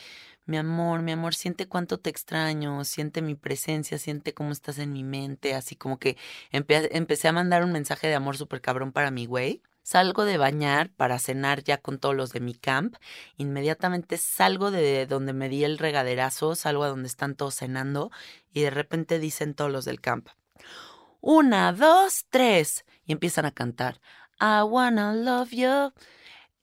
mi 0.45 0.59
amor, 0.59 1.01
mi 1.03 1.13
amor, 1.13 1.35
siente 1.35 1.67
cuánto 1.67 1.99
te 1.99 2.11
extraño, 2.11 2.85
siente 2.85 3.23
mi 3.23 3.35
presencia, 3.35 3.99
siente 3.99 4.35
cómo 4.35 4.53
estás 4.53 4.79
en 4.79 4.93
mi 4.93 5.05
mente, 5.05 5.55
así 5.55 5.75
como 5.77 5.99
que 5.99 6.17
empecé 6.51 7.29
a 7.29 7.33
mandar 7.33 7.65
un 7.65 7.73
mensaje 7.73 8.09
de 8.09 8.15
amor 8.15 8.37
súper 8.37 8.61
cabrón 8.61 8.93
para 8.93 9.11
mi 9.11 9.25
güey. 9.27 9.63
Salgo 9.83 10.25
de 10.25 10.39
bañar 10.39 10.91
para 10.91 11.19
cenar 11.19 11.65
ya 11.65 11.79
con 11.79 11.99
todos 11.99 12.15
los 12.15 12.33
de 12.33 12.41
mi 12.41 12.55
camp. 12.55 12.97
Inmediatamente 13.37 14.17
salgo 14.17 14.71
de 14.71 15.07
donde 15.07 15.33
me 15.33 15.49
di 15.49 15.65
el 15.65 15.79
regaderazo, 15.79 16.55
salgo 16.55 16.85
a 16.85 16.89
donde 16.89 17.09
están 17.09 17.35
todos 17.35 17.57
cenando 17.57 18.11
y 18.53 18.63
de 18.63 18.71
repente 18.71 19.19
dicen 19.19 19.55
todos 19.55 19.73
los 19.73 19.85
del 19.85 20.01
camp. 20.01 20.29
Una, 21.21 21.73
dos, 21.73 22.27
tres. 22.31 22.85
Y 23.05 23.13
empiezan 23.13 23.45
a 23.45 23.53
cantar. 23.53 24.01
I 24.41 24.63
wanna 24.63 25.15
love 25.15 25.51
you 25.53 25.93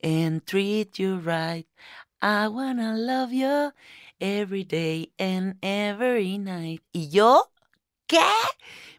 and 0.02 0.44
treat 0.44 0.98
you 0.98 1.18
right. 1.18 1.66
I 2.22 2.48
wanna 2.48 2.96
love 2.96 3.32
you 3.32 3.72
every 4.18 4.64
day 4.64 5.12
and 5.18 5.56
every 5.62 6.38
night. 6.38 6.82
Y 6.92 7.08
yo, 7.08 7.50
¿qué? 8.10 8.18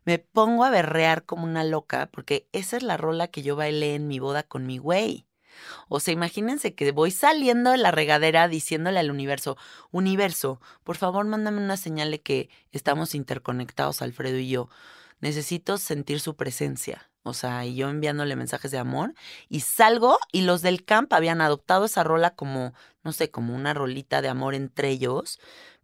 Me 0.06 0.20
pongo 0.20 0.64
a 0.64 0.70
berrear 0.70 1.26
como 1.26 1.44
una 1.44 1.66
loca 1.66 2.10
porque 2.14 2.48
esa 2.54 2.78
es 2.78 2.84
la 2.84 2.96
rola 2.96 3.28
que 3.28 3.42
yo 3.42 3.58
bailé 3.58 3.94
en 3.96 4.08
mi 4.08 4.20
boda 4.20 4.44
con 4.44 4.66
mi 4.66 4.78
güey. 4.78 5.28
O 5.90 6.00
sea, 6.00 6.14
imagínense 6.14 6.76
que 6.76 6.94
voy 6.94 7.12
saliendo 7.12 7.72
de 7.72 7.78
la 7.78 7.92
regadera 7.92 8.48
diciéndole 8.48 9.00
al 9.00 9.12
universo, 9.12 9.58
universo, 9.92 10.62
por 10.86 10.96
favor 10.96 11.26
mándame 11.26 11.62
una 11.62 11.76
señal 11.76 12.10
de 12.10 12.22
que 12.22 12.50
estamos 12.72 13.14
interconectados, 13.14 14.02
Alfredo 14.02 14.38
y 14.38 14.48
yo. 14.50 14.70
Necesito 15.20 15.78
sentir 15.78 16.22
su 16.22 16.38
presencia. 16.38 17.12
O 17.24 17.34
sea, 17.34 17.66
y 17.66 17.76
yo 17.76 17.90
enviándole 17.90 18.36
mensajes 18.36 18.72
de 18.72 18.80
amor. 18.80 19.14
Y 19.50 19.60
salgo 19.60 20.18
y 20.32 20.42
los 20.42 20.62
del 20.62 20.84
camp 20.86 21.14
habían 21.14 21.42
adoptado 21.42 21.86
esa 21.86 22.04
rola 22.04 22.34
como, 22.34 22.74
no 23.04 23.12
sé, 23.12 23.30
como 23.30 23.56
una 23.56 23.74
rolita 23.74 24.22
de 24.22 24.30
amor 24.30 24.56
entre 24.56 24.90
ellos. 24.90 25.40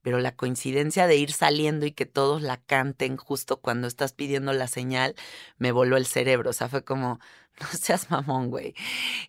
Pero 0.08 0.22
la 0.22 0.34
coincidencia 0.34 1.06
de 1.06 1.18
ir 1.18 1.34
saliendo 1.34 1.86
y 1.86 1.92
que 1.92 2.06
todos 2.06 2.42
la 2.42 2.56
canten 2.56 3.18
justo 3.18 3.58
cuando 3.60 3.90
estás 3.90 4.14
pidiendo 4.14 4.54
la 4.54 4.70
señal, 4.70 5.16
me 5.58 5.74
voló 5.74 5.98
el 5.98 6.06
cerebro. 6.06 6.52
O 6.52 6.54
sea, 6.54 6.70
fue 6.70 6.82
como, 6.86 7.20
no 7.60 7.68
seas 7.78 8.10
mamón, 8.10 8.50
güey. 8.50 8.74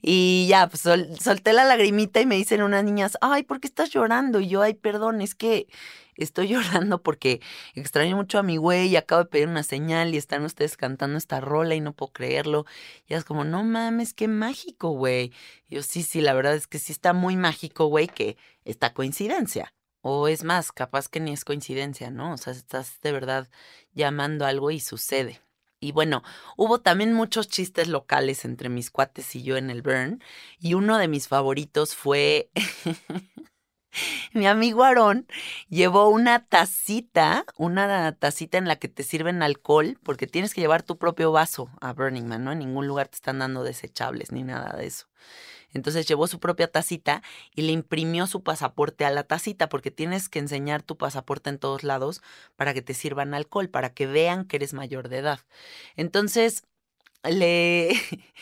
Y 0.02 0.46
ya, 0.48 0.68
pues 0.68 0.82
solté 1.20 1.52
la 1.52 1.64
lagrimita 1.64 2.20
y 2.20 2.26
me 2.26 2.36
dicen 2.36 2.62
unas 2.62 2.84
niñas, 2.84 3.18
ay, 3.20 3.42
¿por 3.42 3.58
qué 3.58 3.66
estás 3.66 3.90
llorando? 3.90 4.38
Y 4.38 4.46
yo, 4.46 4.62
ay, 4.62 4.74
perdón, 4.74 5.20
es 5.20 5.34
que 5.34 5.66
estoy 6.14 6.46
llorando 6.54 7.02
porque 7.02 7.40
extraño 7.74 8.14
mucho 8.14 8.38
a 8.38 8.44
mi 8.44 8.56
güey 8.56 8.86
y 8.86 8.94
acabo 8.94 9.24
de 9.24 9.30
pedir 9.30 9.48
una 9.48 9.64
señal 9.64 10.14
y 10.14 10.16
están 10.16 10.44
ustedes 10.44 10.76
cantando 10.76 11.18
esta 11.18 11.40
rola 11.40 11.74
y 11.74 11.80
no 11.80 11.92
puedo 11.92 12.12
creerlo. 12.12 12.66
Y 13.08 13.14
es 13.14 13.24
como, 13.24 13.42
no 13.42 13.64
mames, 13.64 14.14
qué 14.14 14.28
mágico, 14.28 14.90
güey. 14.90 15.32
yo, 15.68 15.82
sí, 15.82 16.04
sí, 16.04 16.20
la 16.20 16.34
verdad 16.34 16.54
es 16.54 16.68
que 16.68 16.78
sí 16.78 16.92
está 16.92 17.14
muy 17.14 17.36
mágico, 17.36 17.86
güey, 17.86 18.06
que 18.06 18.36
esta 18.64 18.94
coincidencia. 18.94 19.74
O 20.01 20.28
es 20.28 20.44
más, 20.44 20.72
capaz 20.72 21.09
que 21.09 21.20
ni 21.20 21.32
es 21.32 21.44
coincidencia, 21.44 22.11
¿no? 22.11 22.32
O 22.34 22.36
sea, 22.36 22.53
estás 22.53 23.01
de 23.03 23.12
verdad 23.12 23.49
llamando 23.92 24.46
algo 24.46 24.70
y 24.70 24.80
sucede. 24.80 25.40
Y 25.80 25.92
bueno, 25.92 26.22
hubo 26.57 26.80
también 26.80 27.12
muchos 27.12 27.49
chistes 27.49 27.88
locales 27.88 28.44
entre 28.44 28.68
mis 28.68 28.90
cuates 28.90 29.34
y 29.36 29.42
yo 29.42 29.57
en 29.57 29.70
el 29.70 29.82
Burn. 29.82 30.22
Y 30.59 30.74
uno 30.74 30.99
de 30.99 31.09
mis 31.09 31.28
favoritos 31.28 31.94
fue 31.94 32.51
mi 34.32 34.46
amigo 34.46 34.84
Aarón 34.84 35.26
llevó 35.68 36.09
una 36.09 36.44
tacita, 36.44 37.44
una 37.57 38.12
tacita 38.12 38.59
en 38.59 38.66
la 38.66 38.76
que 38.76 38.88
te 38.88 39.03
sirven 39.03 39.42
alcohol, 39.42 39.99
porque 40.03 40.26
tienes 40.26 40.55
que 40.55 40.61
llevar 40.61 40.82
tu 40.82 40.99
propio 40.99 41.32
vaso 41.32 41.70
a 41.80 41.92
Burning 41.92 42.26
Man, 42.26 42.44
¿no? 42.44 42.53
En 42.53 42.59
ningún 42.59 42.86
lugar 42.86 43.09
te 43.09 43.16
están 43.16 43.38
dando 43.38 43.62
desechables 43.62 44.32
ni 44.32 44.42
nada 44.42 44.76
de 44.76 44.86
eso. 44.86 45.07
Entonces 45.72 46.06
llevó 46.06 46.26
su 46.26 46.40
propia 46.40 46.70
tacita 46.70 47.22
y 47.54 47.62
le 47.62 47.72
imprimió 47.72 48.26
su 48.26 48.42
pasaporte 48.42 49.04
a 49.04 49.10
la 49.10 49.24
tacita, 49.24 49.68
porque 49.68 49.90
tienes 49.90 50.28
que 50.28 50.38
enseñar 50.38 50.82
tu 50.82 50.96
pasaporte 50.96 51.50
en 51.50 51.58
todos 51.58 51.84
lados 51.84 52.22
para 52.56 52.74
que 52.74 52.82
te 52.82 52.94
sirvan 52.94 53.34
alcohol, 53.34 53.68
para 53.68 53.92
que 53.92 54.06
vean 54.06 54.44
que 54.44 54.56
eres 54.56 54.72
mayor 54.74 55.08
de 55.08 55.18
edad. 55.18 55.40
Entonces, 55.96 56.64
le, 57.24 57.90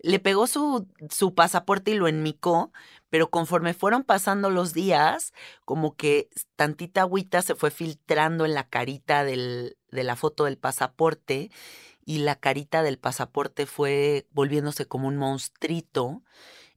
le 0.00 0.18
pegó 0.20 0.46
su, 0.46 0.86
su 1.10 1.34
pasaporte 1.34 1.92
y 1.92 1.94
lo 1.94 2.08
enmicó, 2.08 2.72
pero 3.10 3.30
conforme 3.30 3.74
fueron 3.74 4.04
pasando 4.04 4.50
los 4.50 4.74
días, 4.74 5.32
como 5.64 5.96
que 5.96 6.28
tantita 6.56 7.02
agüita 7.02 7.42
se 7.42 7.54
fue 7.54 7.70
filtrando 7.70 8.44
en 8.44 8.54
la 8.54 8.68
carita 8.68 9.24
del, 9.24 9.76
de 9.90 10.04
la 10.04 10.16
foto 10.16 10.44
del 10.44 10.58
pasaporte 10.58 11.50
y 12.04 12.18
la 12.18 12.36
carita 12.36 12.82
del 12.82 12.98
pasaporte 12.98 13.66
fue 13.66 14.26
volviéndose 14.32 14.86
como 14.86 15.08
un 15.08 15.16
monstruito 15.16 16.22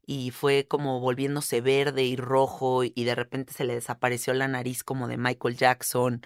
y 0.08 0.32
fue 0.32 0.66
como 0.68 1.02
volviéndose 1.02 1.62
verde 1.62 2.04
y 2.04 2.16
rojo 2.16 2.84
y 2.86 3.04
de 3.04 3.14
repente 3.14 3.54
se 3.54 3.66
le 3.66 3.76
desapareció 3.76 4.34
la 4.34 4.48
nariz 4.48 4.84
como 4.84 5.08
de 5.08 5.18
Michael 5.18 5.58
Jackson 5.58 6.22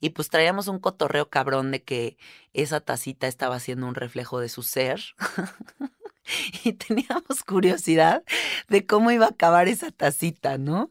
y 0.00 0.10
pues 0.10 0.30
traíamos 0.30 0.66
un 0.66 0.80
cotorreo 0.80 1.28
cabrón 1.28 1.70
de 1.70 1.84
que 1.84 2.16
esa 2.54 2.80
tacita 2.80 3.28
estaba 3.28 3.56
haciendo 3.56 3.86
un 3.86 3.94
reflejo 3.94 4.40
de 4.40 4.48
su 4.48 4.62
ser 4.62 5.00
y 6.64 6.72
teníamos 6.72 7.44
curiosidad 7.46 8.24
de 8.68 8.86
cómo 8.86 9.10
iba 9.10 9.26
a 9.26 9.30
acabar 9.30 9.68
esa 9.68 9.90
tacita, 9.90 10.58
¿no? 10.58 10.90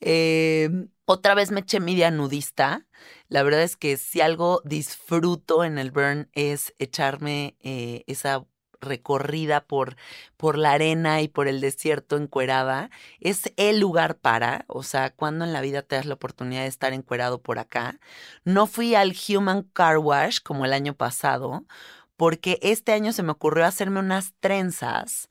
Em, 0.00 0.88
otra 1.04 1.34
vez 1.34 1.50
me 1.50 1.60
eché 1.60 1.80
media 1.80 2.10
nudista. 2.10 2.86
La 3.28 3.42
verdad 3.42 3.62
es 3.62 3.76
que 3.76 3.96
si 3.96 4.20
algo 4.20 4.60
disfruto 4.64 5.64
en 5.64 5.78
el 5.78 5.90
burn 5.90 6.28
es 6.34 6.74
echarme 6.78 7.56
eh, 7.60 8.04
esa 8.06 8.44
recorrida 8.80 9.62
por, 9.62 9.96
por 10.36 10.58
la 10.58 10.72
arena 10.72 11.20
y 11.22 11.28
por 11.28 11.48
el 11.48 11.60
desierto 11.60 12.16
encuerada, 12.16 12.90
es 13.20 13.52
el 13.56 13.80
lugar 13.80 14.16
para, 14.16 14.64
o 14.68 14.82
sea, 14.82 15.10
cuando 15.10 15.44
en 15.44 15.52
la 15.52 15.60
vida 15.60 15.82
te 15.82 15.96
das 15.96 16.06
la 16.06 16.14
oportunidad 16.14 16.62
de 16.62 16.68
estar 16.68 16.92
encuerado 16.92 17.42
por 17.42 17.58
acá. 17.58 17.98
No 18.44 18.66
fui 18.66 18.94
al 18.94 19.14
Human 19.28 19.62
Car 19.72 19.98
Wash 19.98 20.40
como 20.42 20.64
el 20.64 20.72
año 20.72 20.94
pasado, 20.94 21.64
porque 22.16 22.58
este 22.62 22.92
año 22.92 23.12
se 23.12 23.22
me 23.22 23.32
ocurrió 23.32 23.64
hacerme 23.64 24.00
unas 24.00 24.34
trenzas 24.40 25.30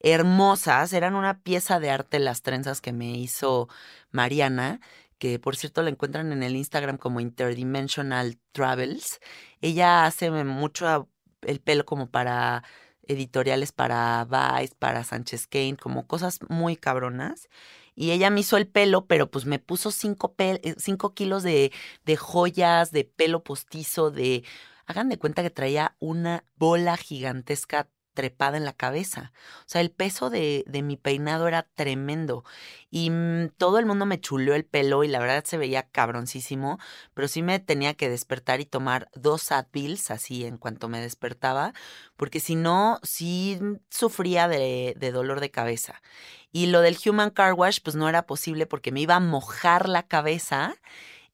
hermosas, 0.00 0.92
eran 0.92 1.14
una 1.14 1.40
pieza 1.42 1.80
de 1.80 1.90
arte 1.90 2.18
las 2.18 2.42
trenzas 2.42 2.80
que 2.80 2.92
me 2.92 3.10
hizo 3.16 3.68
Mariana, 4.10 4.80
que 5.18 5.38
por 5.38 5.56
cierto 5.56 5.82
la 5.82 5.90
encuentran 5.90 6.32
en 6.32 6.42
el 6.42 6.56
Instagram 6.56 6.98
como 6.98 7.20
Interdimensional 7.20 8.38
Travels. 8.52 9.20
Ella 9.60 10.06
hace 10.06 10.30
mucho 10.30 11.08
el 11.42 11.60
pelo 11.60 11.84
como 11.84 12.10
para 12.10 12.64
editoriales 13.08 13.72
para 13.72 14.24
Vice, 14.24 14.74
para 14.78 15.04
Sánchez 15.04 15.46
Kane, 15.46 15.76
como 15.76 16.06
cosas 16.06 16.38
muy 16.48 16.76
cabronas. 16.76 17.48
Y 17.94 18.10
ella 18.10 18.30
me 18.30 18.40
hizo 18.40 18.56
el 18.56 18.66
pelo, 18.66 19.06
pero 19.06 19.30
pues 19.30 19.46
me 19.46 19.58
puso 19.58 19.90
cinco, 19.90 20.34
eh, 20.38 20.74
cinco 20.78 21.14
kilos 21.14 21.42
de, 21.42 21.72
de 22.04 22.16
joyas, 22.16 22.92
de 22.92 23.04
pelo 23.04 23.42
postizo, 23.42 24.10
de... 24.10 24.44
Hagan 24.86 25.08
de 25.08 25.18
cuenta 25.18 25.42
que 25.42 25.50
traía 25.50 25.96
una 25.98 26.44
bola 26.56 26.96
gigantesca 26.96 27.88
trepada 28.16 28.56
en 28.56 28.64
la 28.64 28.72
cabeza. 28.72 29.32
O 29.60 29.68
sea, 29.68 29.80
el 29.80 29.92
peso 29.92 30.28
de, 30.30 30.64
de 30.66 30.82
mi 30.82 30.96
peinado 30.96 31.46
era 31.46 31.62
tremendo. 31.62 32.42
Y 32.90 33.10
mm, 33.10 33.50
todo 33.56 33.78
el 33.78 33.86
mundo 33.86 34.06
me 34.06 34.20
chuleó 34.20 34.56
el 34.56 34.64
pelo 34.64 35.04
y 35.04 35.08
la 35.08 35.20
verdad 35.20 35.44
se 35.44 35.58
veía 35.58 35.84
cabroncísimo, 35.84 36.80
pero 37.14 37.28
sí 37.28 37.42
me 37.42 37.60
tenía 37.60 37.94
que 37.94 38.08
despertar 38.08 38.60
y 38.60 38.66
tomar 38.66 39.08
dos 39.14 39.52
Advils 39.52 40.10
así 40.10 40.44
en 40.44 40.56
cuanto 40.58 40.88
me 40.88 41.00
despertaba, 41.00 41.72
porque 42.16 42.40
si 42.40 42.56
no, 42.56 42.98
sí 43.04 43.60
sufría 43.90 44.48
de, 44.48 44.94
de 44.98 45.12
dolor 45.12 45.38
de 45.38 45.52
cabeza. 45.52 46.02
Y 46.50 46.66
lo 46.66 46.80
del 46.80 46.98
Human 47.06 47.30
Car 47.30 47.52
Wash, 47.52 47.78
pues 47.84 47.94
no 47.94 48.08
era 48.08 48.26
posible 48.26 48.66
porque 48.66 48.90
me 48.90 49.00
iba 49.00 49.14
a 49.16 49.20
mojar 49.20 49.88
la 49.88 50.02
cabeza 50.02 50.74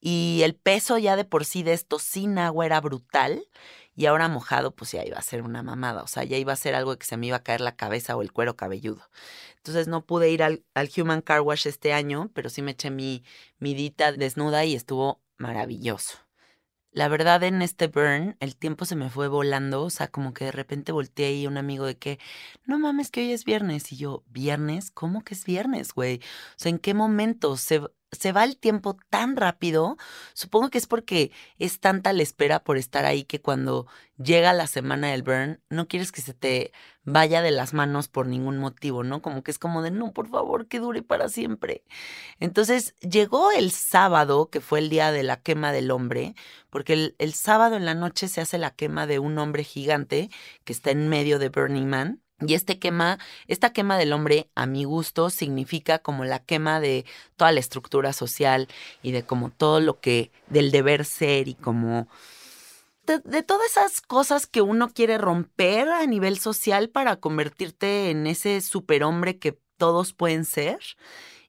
y 0.04 0.40
el 0.42 0.56
peso 0.56 0.98
ya 0.98 1.14
de 1.14 1.24
por 1.24 1.44
sí 1.44 1.62
de 1.62 1.74
esto 1.74 2.00
sin 2.00 2.36
agua 2.36 2.66
era 2.66 2.80
brutal 2.80 3.46
y 3.94 4.06
ahora 4.06 4.28
mojado 4.28 4.74
pues 4.74 4.92
ya 4.92 5.04
iba 5.04 5.18
a 5.18 5.22
ser 5.22 5.42
una 5.42 5.62
mamada, 5.62 6.02
o 6.02 6.06
sea, 6.06 6.24
ya 6.24 6.36
iba 6.38 6.52
a 6.52 6.56
ser 6.56 6.74
algo 6.74 6.96
que 6.96 7.06
se 7.06 7.16
me 7.16 7.26
iba 7.26 7.36
a 7.36 7.42
caer 7.42 7.60
la 7.60 7.76
cabeza 7.76 8.16
o 8.16 8.22
el 8.22 8.32
cuero 8.32 8.56
cabelludo. 8.56 9.02
Entonces 9.56 9.88
no 9.88 10.04
pude 10.06 10.30
ir 10.30 10.42
al, 10.42 10.64
al 10.74 10.90
Human 10.96 11.22
Car 11.22 11.40
Wash 11.42 11.66
este 11.66 11.92
año, 11.92 12.30
pero 12.34 12.50
sí 12.50 12.62
me 12.62 12.72
eché 12.72 12.90
mi 12.90 13.24
midita 13.58 14.12
desnuda 14.12 14.64
y 14.64 14.74
estuvo 14.74 15.20
maravilloso. 15.38 16.18
La 16.92 17.08
verdad 17.08 17.42
en 17.42 17.62
este 17.62 17.86
burn 17.88 18.36
el 18.40 18.54
tiempo 18.54 18.84
se 18.84 18.96
me 18.96 19.08
fue 19.08 19.26
volando, 19.26 19.84
o 19.84 19.90
sea, 19.90 20.08
como 20.08 20.34
que 20.34 20.46
de 20.46 20.52
repente 20.52 20.92
volteé 20.92 21.32
y 21.34 21.46
un 21.46 21.56
amigo 21.56 21.86
de 21.86 21.96
que, 21.96 22.18
no 22.66 22.78
mames 22.78 23.10
que 23.10 23.20
hoy 23.22 23.32
es 23.32 23.46
viernes 23.46 23.92
y 23.92 23.96
yo, 23.96 24.24
¿viernes? 24.28 24.90
¿Cómo 24.90 25.24
que 25.24 25.32
es 25.32 25.46
viernes, 25.46 25.94
güey? 25.94 26.18
O 26.18 26.54
sea, 26.56 26.70
¿en 26.70 26.78
qué 26.78 26.92
momento 26.92 27.56
se 27.56 27.80
se 28.12 28.32
va 28.32 28.44
el 28.44 28.58
tiempo 28.58 28.96
tan 29.10 29.36
rápido, 29.36 29.96
supongo 30.34 30.70
que 30.70 30.78
es 30.78 30.86
porque 30.86 31.32
es 31.58 31.80
tanta 31.80 32.12
la 32.12 32.22
espera 32.22 32.62
por 32.62 32.76
estar 32.76 33.06
ahí 33.06 33.24
que 33.24 33.40
cuando 33.40 33.86
llega 34.18 34.52
la 34.52 34.66
semana 34.66 35.08
del 35.08 35.22
burn, 35.22 35.60
no 35.70 35.88
quieres 35.88 36.12
que 36.12 36.20
se 36.20 36.34
te 36.34 36.72
vaya 37.04 37.42
de 37.42 37.50
las 37.50 37.72
manos 37.72 38.08
por 38.08 38.26
ningún 38.26 38.58
motivo, 38.58 39.02
¿no? 39.02 39.22
Como 39.22 39.42
que 39.42 39.50
es 39.50 39.58
como 39.58 39.82
de, 39.82 39.90
no, 39.90 40.12
por 40.12 40.28
favor, 40.28 40.68
que 40.68 40.78
dure 40.78 41.02
para 41.02 41.28
siempre. 41.28 41.84
Entonces 42.38 42.94
llegó 43.00 43.50
el 43.50 43.70
sábado, 43.72 44.50
que 44.50 44.60
fue 44.60 44.80
el 44.80 44.90
día 44.90 45.10
de 45.10 45.22
la 45.22 45.40
quema 45.40 45.72
del 45.72 45.90
hombre, 45.90 46.34
porque 46.70 46.92
el, 46.92 47.16
el 47.18 47.32
sábado 47.34 47.76
en 47.76 47.86
la 47.86 47.94
noche 47.94 48.28
se 48.28 48.40
hace 48.42 48.58
la 48.58 48.74
quema 48.74 49.06
de 49.06 49.18
un 49.18 49.38
hombre 49.38 49.64
gigante 49.64 50.30
que 50.64 50.72
está 50.72 50.90
en 50.90 51.08
medio 51.08 51.38
de 51.38 51.48
Burning 51.48 51.86
Man 51.88 52.22
y 52.46 52.54
este 52.54 52.78
quema, 52.78 53.18
esta 53.46 53.72
quema 53.72 53.98
del 53.98 54.12
hombre, 54.12 54.48
a 54.54 54.66
mi 54.66 54.84
gusto, 54.84 55.30
significa 55.30 55.98
como 55.98 56.24
la 56.24 56.40
quema 56.40 56.80
de 56.80 57.04
toda 57.36 57.52
la 57.52 57.60
estructura 57.60 58.12
social 58.12 58.68
y 59.02 59.12
de 59.12 59.24
como 59.24 59.50
todo 59.50 59.80
lo 59.80 60.00
que, 60.00 60.30
del 60.48 60.70
deber 60.70 61.04
ser 61.04 61.48
y 61.48 61.54
como 61.54 62.08
de, 63.06 63.42
todas 63.42 63.66
esas 63.70 64.00
cosas 64.00 64.46
que 64.46 64.62
uno 64.62 64.88
quiere 64.90 65.18
romper 65.18 65.88
a 65.88 66.06
nivel 66.06 66.38
social 66.38 66.88
para 66.88 67.16
convertirte 67.16 68.10
en 68.10 68.26
ese 68.26 68.60
superhombre 68.60 69.38
que 69.38 69.58
todos 69.76 70.12
pueden 70.12 70.44
ser. 70.44 70.78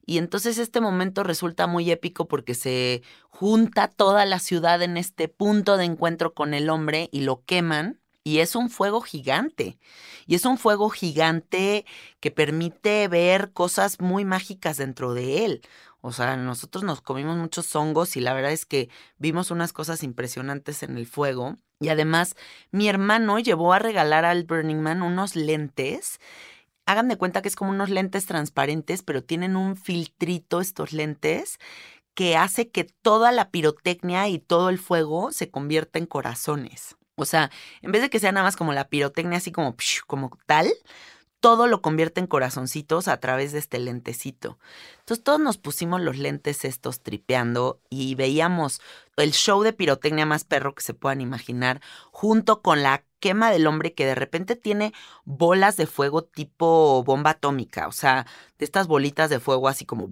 Y 0.06 0.18
entonces 0.18 0.58
este 0.58 0.80
momento 0.80 1.22
resulta 1.22 1.66
muy 1.66 1.90
épico 1.90 2.26
porque 2.28 2.54
se 2.54 3.02
junta 3.30 3.88
toda 3.88 4.26
la 4.26 4.38
ciudad 4.38 4.82
en 4.82 4.96
este 4.96 5.28
punto 5.28 5.76
de 5.76 5.84
encuentro 5.84 6.34
con 6.34 6.52
el 6.52 6.68
hombre 6.68 7.08
y 7.12 7.20
lo 7.20 7.42
queman 7.44 8.00
y 8.24 8.38
es 8.38 8.56
un 8.56 8.70
fuego 8.70 9.02
gigante. 9.02 9.78
Y 10.26 10.34
es 10.34 10.46
un 10.46 10.58
fuego 10.58 10.88
gigante 10.88 11.84
que 12.20 12.30
permite 12.30 13.06
ver 13.08 13.52
cosas 13.52 14.00
muy 14.00 14.24
mágicas 14.24 14.78
dentro 14.78 15.12
de 15.14 15.44
él. 15.44 15.62
O 16.00 16.12
sea, 16.12 16.36
nosotros 16.36 16.84
nos 16.84 17.02
comimos 17.02 17.36
muchos 17.36 17.74
hongos 17.76 18.16
y 18.16 18.20
la 18.20 18.34
verdad 18.34 18.52
es 18.52 18.66
que 18.66 18.88
vimos 19.18 19.50
unas 19.50 19.72
cosas 19.72 20.02
impresionantes 20.02 20.82
en 20.82 20.96
el 20.96 21.06
fuego. 21.06 21.56
Y 21.80 21.88
además, 21.90 22.34
mi 22.70 22.88
hermano 22.88 23.38
llevó 23.38 23.72
a 23.74 23.78
regalar 23.78 24.24
al 24.24 24.44
Burning 24.44 24.80
Man 24.80 25.02
unos 25.02 25.36
lentes. 25.36 26.18
Hagan 26.86 27.08
de 27.08 27.16
cuenta 27.16 27.42
que 27.42 27.48
es 27.48 27.56
como 27.56 27.70
unos 27.70 27.90
lentes 27.90 28.26
transparentes, 28.26 29.02
pero 29.02 29.22
tienen 29.22 29.56
un 29.56 29.76
filtrito 29.76 30.60
estos 30.60 30.92
lentes 30.92 31.58
que 32.14 32.36
hace 32.36 32.70
que 32.70 32.84
toda 32.84 33.32
la 33.32 33.50
pirotecnia 33.50 34.28
y 34.28 34.38
todo 34.38 34.70
el 34.70 34.78
fuego 34.78 35.32
se 35.32 35.50
convierta 35.50 35.98
en 35.98 36.06
corazones. 36.06 36.96
O 37.16 37.24
sea, 37.24 37.50
en 37.82 37.92
vez 37.92 38.02
de 38.02 38.10
que 38.10 38.18
sea 38.18 38.32
nada 38.32 38.44
más 38.44 38.56
como 38.56 38.72
la 38.72 38.88
pirotecnia, 38.88 39.38
así 39.38 39.52
como, 39.52 39.76
como 40.06 40.38
tal, 40.46 40.72
todo 41.40 41.66
lo 41.66 41.82
convierte 41.82 42.20
en 42.20 42.26
corazoncitos 42.26 43.06
a 43.06 43.20
través 43.20 43.52
de 43.52 43.58
este 43.58 43.78
lentecito. 43.78 44.58
Entonces 45.04 45.22
todos 45.22 45.38
nos 45.38 45.58
pusimos 45.58 46.00
los 46.00 46.16
lentes 46.16 46.64
estos 46.64 47.02
tripeando 47.02 47.78
y 47.90 48.14
veíamos 48.14 48.80
el 49.18 49.32
show 49.32 49.62
de 49.62 49.74
pirotecnia 49.74 50.24
más 50.24 50.44
perro 50.44 50.74
que 50.74 50.82
se 50.82 50.94
puedan 50.94 51.20
imaginar, 51.20 51.82
junto 52.10 52.62
con 52.62 52.82
la 52.82 53.04
quema 53.20 53.50
del 53.50 53.66
hombre 53.66 53.92
que 53.92 54.06
de 54.06 54.14
repente 54.14 54.56
tiene 54.56 54.94
bolas 55.26 55.76
de 55.76 55.86
fuego 55.86 56.24
tipo 56.24 57.04
bomba 57.04 57.30
atómica, 57.30 57.86
o 57.86 57.92
sea, 57.92 58.26
de 58.58 58.64
estas 58.64 58.86
bolitas 58.86 59.28
de 59.28 59.40
fuego 59.40 59.68
así 59.68 59.84
como, 59.84 60.08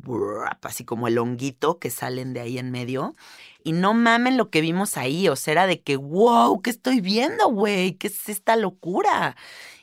así 0.61 0.85
como 0.85 1.09
el 1.09 1.17
honguito 1.17 1.79
que 1.79 1.89
salen 1.89 2.35
de 2.35 2.41
ahí 2.41 2.59
en 2.59 2.71
medio. 2.71 3.17
Y 3.65 3.73
no 3.73 3.95
mamen 3.95 4.37
lo 4.37 4.51
que 4.51 4.61
vimos 4.61 4.99
ahí, 4.99 5.27
o 5.29 5.37
sea, 5.37 5.53
era 5.53 5.67
de 5.67 5.81
que, 5.81 5.97
wow, 5.97 6.61
¿qué 6.61 6.69
estoy 6.69 7.01
viendo, 7.01 7.49
güey? 7.49 7.95
¿Qué 7.95 8.09
es 8.09 8.29
esta 8.29 8.57
locura? 8.57 9.37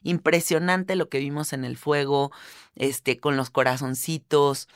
Impresionante 0.04 0.96
lo 0.96 1.10
que 1.10 1.18
vimos 1.18 1.52
en 1.52 1.66
el 1.66 1.78
fuego, 1.78 2.32
este, 2.76 3.20
con 3.20 3.38
los 3.38 3.50
corazoncitos. 3.50 4.68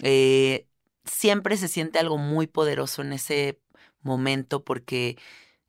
Eh, 0.00 0.66
siempre 1.04 1.56
se 1.56 1.68
siente 1.68 1.98
algo 1.98 2.18
muy 2.18 2.46
poderoso 2.46 3.02
en 3.02 3.12
ese 3.12 3.60
momento 4.00 4.64
porque 4.64 5.18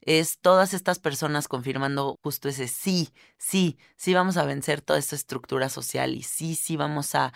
es 0.02 0.40
todas 0.40 0.74
estas 0.74 1.00
personas 1.00 1.48
confirmando 1.48 2.20
justo 2.22 2.50
ese 2.50 2.68
sí, 2.68 3.10
sí, 3.38 3.78
sí 3.96 4.14
vamos 4.14 4.38
a 4.38 4.46
vencer 4.46 4.82
toda 4.82 5.00
esta 5.00 5.16
estructura 5.16 5.70
social 5.70 6.16
y 6.16 6.24
sí, 6.24 6.56
sí 6.56 6.76
vamos 6.76 7.16
a 7.16 7.34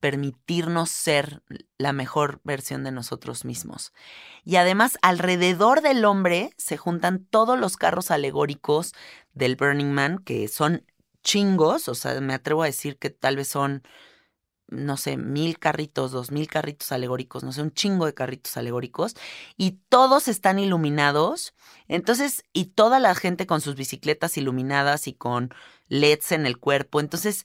permitirnos 0.00 0.90
ser 0.90 1.42
la 1.76 1.92
mejor 1.92 2.40
versión 2.44 2.84
de 2.84 2.92
nosotros 2.92 3.44
mismos. 3.44 3.92
Y 4.44 4.56
además, 4.56 4.98
alrededor 5.02 5.80
del 5.80 6.04
hombre 6.04 6.54
se 6.56 6.76
juntan 6.76 7.24
todos 7.24 7.58
los 7.58 7.76
carros 7.76 8.10
alegóricos 8.10 8.94
del 9.32 9.56
Burning 9.56 9.92
Man, 9.92 10.18
que 10.18 10.48
son 10.48 10.84
chingos, 11.22 11.88
o 11.88 11.94
sea, 11.94 12.20
me 12.20 12.34
atrevo 12.34 12.62
a 12.62 12.66
decir 12.66 12.96
que 12.96 13.10
tal 13.10 13.36
vez 13.36 13.48
son, 13.48 13.82
no 14.68 14.96
sé, 14.96 15.16
mil 15.16 15.58
carritos, 15.58 16.12
dos 16.12 16.30
mil 16.30 16.46
carritos 16.48 16.92
alegóricos, 16.92 17.44
no 17.44 17.52
sé, 17.52 17.62
un 17.62 17.72
chingo 17.72 18.06
de 18.06 18.14
carritos 18.14 18.56
alegóricos, 18.56 19.14
y 19.56 19.78
todos 19.88 20.28
están 20.28 20.58
iluminados. 20.58 21.54
Entonces, 21.88 22.44
y 22.52 22.66
toda 22.66 23.00
la 23.00 23.14
gente 23.14 23.46
con 23.46 23.60
sus 23.60 23.74
bicicletas 23.76 24.36
iluminadas 24.36 25.08
y 25.08 25.14
con 25.14 25.50
LEDs 25.88 26.32
en 26.32 26.46
el 26.46 26.58
cuerpo. 26.58 27.00
Entonces, 27.00 27.44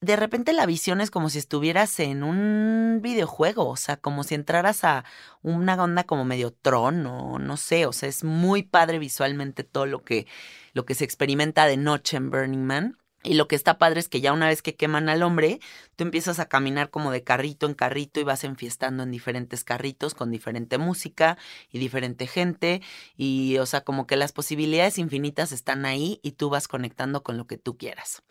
de 0.00 0.16
repente 0.16 0.52
la 0.52 0.66
visión 0.66 1.00
es 1.00 1.10
como 1.10 1.30
si 1.30 1.38
estuvieras 1.38 1.98
en 2.00 2.22
un 2.22 3.00
videojuego, 3.02 3.68
o 3.68 3.76
sea, 3.76 3.96
como 3.96 4.22
si 4.24 4.34
entraras 4.34 4.84
a 4.84 5.04
una 5.42 5.82
onda 5.82 6.04
como 6.04 6.24
medio 6.24 6.52
tron 6.52 7.06
o 7.06 7.38
no 7.38 7.56
sé, 7.56 7.86
o 7.86 7.92
sea, 7.92 8.08
es 8.08 8.24
muy 8.24 8.62
padre 8.62 8.98
visualmente 8.98 9.64
todo 9.64 9.86
lo 9.86 10.02
que, 10.04 10.26
lo 10.74 10.84
que 10.84 10.94
se 10.94 11.04
experimenta 11.04 11.66
de 11.66 11.76
noche 11.76 12.16
en 12.16 12.30
Burning 12.30 12.64
Man. 12.64 12.98
Y 13.24 13.34
lo 13.34 13.48
que 13.48 13.56
está 13.56 13.78
padre 13.78 14.00
es 14.00 14.08
que 14.08 14.20
ya 14.20 14.32
una 14.34 14.48
vez 14.48 14.60
que 14.60 14.76
queman 14.76 15.08
al 15.08 15.22
hombre, 15.22 15.58
tú 15.96 16.04
empiezas 16.04 16.38
a 16.38 16.46
caminar 16.46 16.90
como 16.90 17.10
de 17.10 17.24
carrito 17.24 17.66
en 17.66 17.72
carrito 17.74 18.20
y 18.20 18.24
vas 18.24 18.44
enfiestando 18.44 19.02
en 19.02 19.10
diferentes 19.10 19.64
carritos 19.64 20.14
con 20.14 20.30
diferente 20.30 20.76
música 20.76 21.38
y 21.72 21.78
diferente 21.78 22.26
gente. 22.26 22.82
Y, 23.16 23.56
o 23.58 23.66
sea, 23.66 23.80
como 23.80 24.06
que 24.06 24.16
las 24.16 24.32
posibilidades 24.32 24.98
infinitas 24.98 25.52
están 25.52 25.86
ahí 25.86 26.20
y 26.22 26.32
tú 26.32 26.50
vas 26.50 26.68
conectando 26.68 27.22
con 27.22 27.38
lo 27.38 27.46
que 27.46 27.56
tú 27.56 27.78
quieras. 27.78 28.22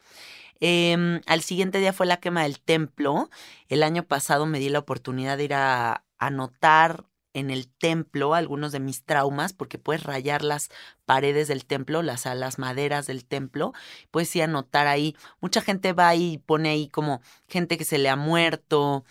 Em, 0.59 1.21
al 1.25 1.41
siguiente 1.41 1.79
día 1.79 1.91
fue 1.91 2.05
la 2.05 2.17
quema 2.17 2.43
del 2.43 2.59
templo. 2.59 3.29
El 3.69 3.81
año 3.81 4.03
pasado 4.03 4.45
me 4.45 4.59
di 4.59 4.69
la 4.69 4.79
oportunidad 4.79 5.37
de 5.37 5.43
ir 5.45 5.53
a 5.55 6.05
anotar 6.19 7.05
en 7.33 7.49
el 7.51 7.67
templo 7.67 8.33
algunos 8.33 8.71
de 8.71 8.79
mis 8.79 9.03
traumas, 9.03 9.53
porque 9.53 9.77
puedes 9.77 10.03
rayar 10.03 10.43
las 10.43 10.69
paredes 11.05 11.47
del 11.47 11.65
templo, 11.65 12.01
las, 12.01 12.25
las 12.25 12.59
maderas 12.59 13.07
del 13.07 13.25
templo, 13.25 13.73
puedes 14.11 14.35
ir 14.35 14.43
a 14.43 14.45
anotar 14.45 14.87
ahí. 14.87 15.15
Mucha 15.41 15.61
gente 15.61 15.93
va 15.93 16.15
y 16.15 16.37
pone 16.39 16.69
ahí 16.69 16.89
como 16.89 17.21
gente 17.47 17.77
que 17.77 17.85
se 17.85 17.97
le 17.97 18.09
ha 18.09 18.15
muerto, 18.15 19.03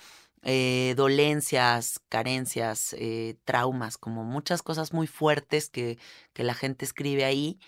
eh, 0.43 0.95
dolencias, 0.97 2.01
carencias, 2.09 2.95
eh, 2.99 3.37
traumas, 3.45 3.99
como 3.99 4.25
muchas 4.25 4.63
cosas 4.63 4.93
muy 4.93 5.07
fuertes 5.07 5.71
que, 5.71 5.99
que 6.33 6.45
la 6.45 6.55
gente 6.55 6.85
escribe 6.85 7.25
ahí. 7.25 7.59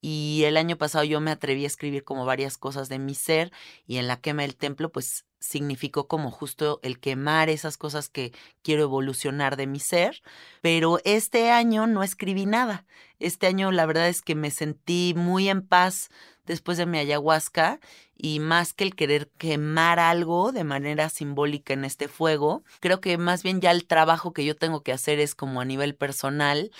Y 0.00 0.44
el 0.44 0.56
año 0.56 0.76
pasado 0.76 1.04
yo 1.04 1.20
me 1.20 1.30
atreví 1.30 1.64
a 1.64 1.66
escribir 1.66 2.04
como 2.04 2.24
varias 2.24 2.56
cosas 2.56 2.88
de 2.88 2.98
mi 2.98 3.14
ser 3.14 3.52
y 3.86 3.98
en 3.98 4.08
la 4.08 4.20
quema 4.20 4.42
del 4.42 4.56
templo 4.56 4.90
pues 4.90 5.26
significó 5.40 6.06
como 6.06 6.30
justo 6.30 6.80
el 6.82 7.00
quemar 7.00 7.48
esas 7.48 7.76
cosas 7.76 8.08
que 8.08 8.32
quiero 8.62 8.82
evolucionar 8.82 9.56
de 9.56 9.66
mi 9.66 9.80
ser. 9.80 10.22
Pero 10.60 10.98
este 11.04 11.50
año 11.50 11.86
no 11.86 12.02
escribí 12.02 12.46
nada. 12.46 12.86
Este 13.18 13.46
año 13.46 13.72
la 13.72 13.86
verdad 13.86 14.08
es 14.08 14.22
que 14.22 14.34
me 14.34 14.50
sentí 14.50 15.14
muy 15.16 15.48
en 15.48 15.66
paz 15.66 16.10
después 16.46 16.78
de 16.78 16.86
mi 16.86 16.98
ayahuasca 16.98 17.80
y 18.16 18.40
más 18.40 18.72
que 18.74 18.84
el 18.84 18.94
querer 18.94 19.30
quemar 19.38 19.98
algo 19.98 20.52
de 20.52 20.64
manera 20.64 21.08
simbólica 21.08 21.72
en 21.72 21.84
este 21.84 22.08
fuego, 22.08 22.64
creo 22.80 23.00
que 23.00 23.16
más 23.16 23.42
bien 23.42 23.60
ya 23.60 23.70
el 23.70 23.86
trabajo 23.86 24.32
que 24.32 24.44
yo 24.44 24.56
tengo 24.56 24.82
que 24.82 24.92
hacer 24.92 25.20
es 25.20 25.34
como 25.34 25.60
a 25.60 25.64
nivel 25.64 25.94
personal 25.94 26.70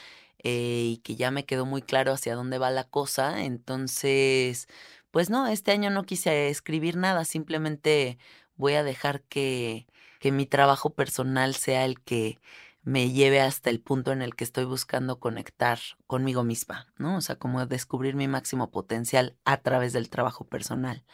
eh, 0.42 0.92
y 0.94 0.96
que 0.98 1.16
ya 1.16 1.30
me 1.30 1.44
quedó 1.44 1.66
muy 1.66 1.82
claro 1.82 2.12
hacia 2.12 2.34
dónde 2.34 2.58
va 2.58 2.70
la 2.70 2.84
cosa. 2.84 3.44
Entonces, 3.44 4.68
pues 5.10 5.30
no, 5.30 5.46
este 5.46 5.72
año 5.72 5.90
no 5.90 6.04
quise 6.04 6.48
escribir 6.48 6.96
nada, 6.96 7.24
simplemente 7.24 8.18
voy 8.56 8.74
a 8.74 8.82
dejar 8.84 9.22
que, 9.22 9.86
que 10.20 10.32
mi 10.32 10.46
trabajo 10.46 10.90
personal 10.90 11.54
sea 11.54 11.84
el 11.84 12.00
que 12.00 12.38
me 12.82 13.10
lleve 13.10 13.40
hasta 13.40 13.70
el 13.70 13.80
punto 13.80 14.12
en 14.12 14.22
el 14.22 14.34
que 14.34 14.44
estoy 14.44 14.64
buscando 14.64 15.20
conectar 15.20 15.78
conmigo 16.06 16.44
misma, 16.44 16.86
¿no? 16.96 17.16
O 17.16 17.20
sea, 17.20 17.36
como 17.36 17.66
descubrir 17.66 18.14
mi 18.14 18.28
máximo 18.28 18.70
potencial 18.70 19.36
a 19.44 19.58
través 19.58 19.92
del 19.92 20.08
trabajo 20.10 20.44
personal. 20.46 21.04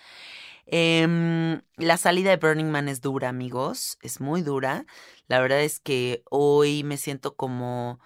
Em, 0.67 1.63
la 1.77 1.97
salida 1.97 2.31
de 2.31 2.37
Burning 2.37 2.71
Man 2.71 2.89
es 2.89 3.01
dura, 3.01 3.29
amigos, 3.29 3.99
es 4.03 4.21
muy 4.21 4.43
dura. 4.43 4.85
La 5.29 5.41
verdad 5.41 5.61
es 5.63 5.81
que 5.81 6.23
hoy 6.31 6.83
me 6.85 6.97
siento 6.97 7.37
como 7.37 8.01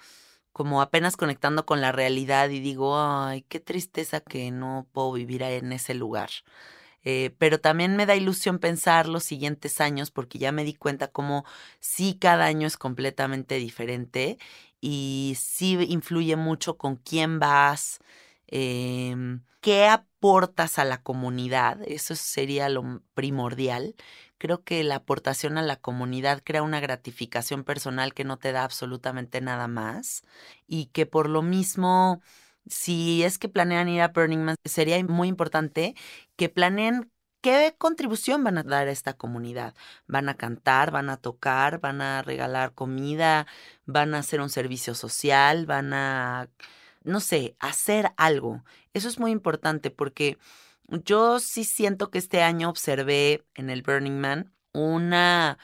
como 0.52 0.82
apenas 0.82 1.16
conectando 1.16 1.66
con 1.66 1.80
la 1.80 1.92
realidad 1.92 2.50
y 2.50 2.60
digo, 2.60 2.98
ay, 2.98 3.42
qué 3.48 3.60
tristeza 3.60 4.20
que 4.20 4.50
no 4.50 4.86
puedo 4.92 5.12
vivir 5.12 5.42
en 5.42 5.72
ese 5.72 5.94
lugar. 5.94 6.30
Eh, 7.04 7.34
pero 7.38 7.60
también 7.60 7.96
me 7.96 8.06
da 8.06 8.14
ilusión 8.16 8.58
pensar 8.58 9.08
los 9.08 9.24
siguientes 9.24 9.80
años 9.80 10.10
porque 10.10 10.38
ya 10.38 10.52
me 10.52 10.64
di 10.64 10.74
cuenta 10.74 11.08
como 11.08 11.44
sí 11.80 12.16
cada 12.20 12.44
año 12.44 12.66
es 12.66 12.76
completamente 12.76 13.56
diferente 13.56 14.38
y 14.80 15.36
sí 15.38 15.78
influye 15.88 16.36
mucho 16.36 16.76
con 16.76 16.96
quién 16.96 17.38
vas, 17.38 18.00
em, 18.48 19.42
qué 19.60 19.86
aportas 19.86 20.78
a 20.78 20.84
la 20.84 21.02
comunidad, 21.02 21.80
eso 21.86 22.14
sería 22.16 22.68
lo 22.68 23.02
primordial. 23.14 23.94
Creo 24.40 24.64
que 24.64 24.82
la 24.84 24.96
aportación 24.96 25.58
a 25.58 25.62
la 25.62 25.76
comunidad 25.76 26.40
crea 26.42 26.62
una 26.62 26.80
gratificación 26.80 27.62
personal 27.62 28.14
que 28.14 28.24
no 28.24 28.38
te 28.38 28.52
da 28.52 28.64
absolutamente 28.64 29.42
nada 29.42 29.68
más 29.68 30.22
y 30.66 30.86
que 30.86 31.04
por 31.04 31.28
lo 31.28 31.42
mismo, 31.42 32.22
si 32.66 33.22
es 33.22 33.36
que 33.38 33.50
planean 33.50 33.90
ir 33.90 34.00
a 34.00 34.08
Burning 34.08 34.38
Man, 34.42 34.56
sería 34.64 35.02
muy 35.04 35.28
importante 35.28 35.94
que 36.36 36.48
planeen 36.48 37.10
¿Qué 37.42 37.74
contribución 37.78 38.44
van 38.44 38.58
a 38.58 38.62
dar 38.62 38.88
a 38.88 38.90
esta 38.90 39.14
comunidad? 39.14 39.74
¿Van 40.06 40.28
a 40.28 40.36
cantar, 40.36 40.90
van 40.90 41.08
a 41.08 41.16
tocar, 41.16 41.80
van 41.80 42.02
a 42.02 42.20
regalar 42.22 42.74
comida, 42.74 43.46
van 43.86 44.14
a 44.14 44.18
hacer 44.18 44.40
un 44.42 44.50
servicio 44.50 44.94
social, 44.94 45.64
van 45.64 45.94
a, 45.94 46.50
no 47.02 47.20
sé, 47.20 47.56
hacer 47.58 48.12
algo? 48.18 48.62
Eso 48.92 49.08
es 49.08 49.18
muy 49.18 49.30
importante 49.30 49.90
porque 49.90 50.36
yo 51.04 51.40
sí 51.40 51.64
siento 51.64 52.10
que 52.10 52.18
este 52.18 52.42
año 52.42 52.68
observé 52.68 53.44
en 53.54 53.70
el 53.70 53.82
Burning 53.82 54.18
Man 54.18 54.52
una 54.72 55.58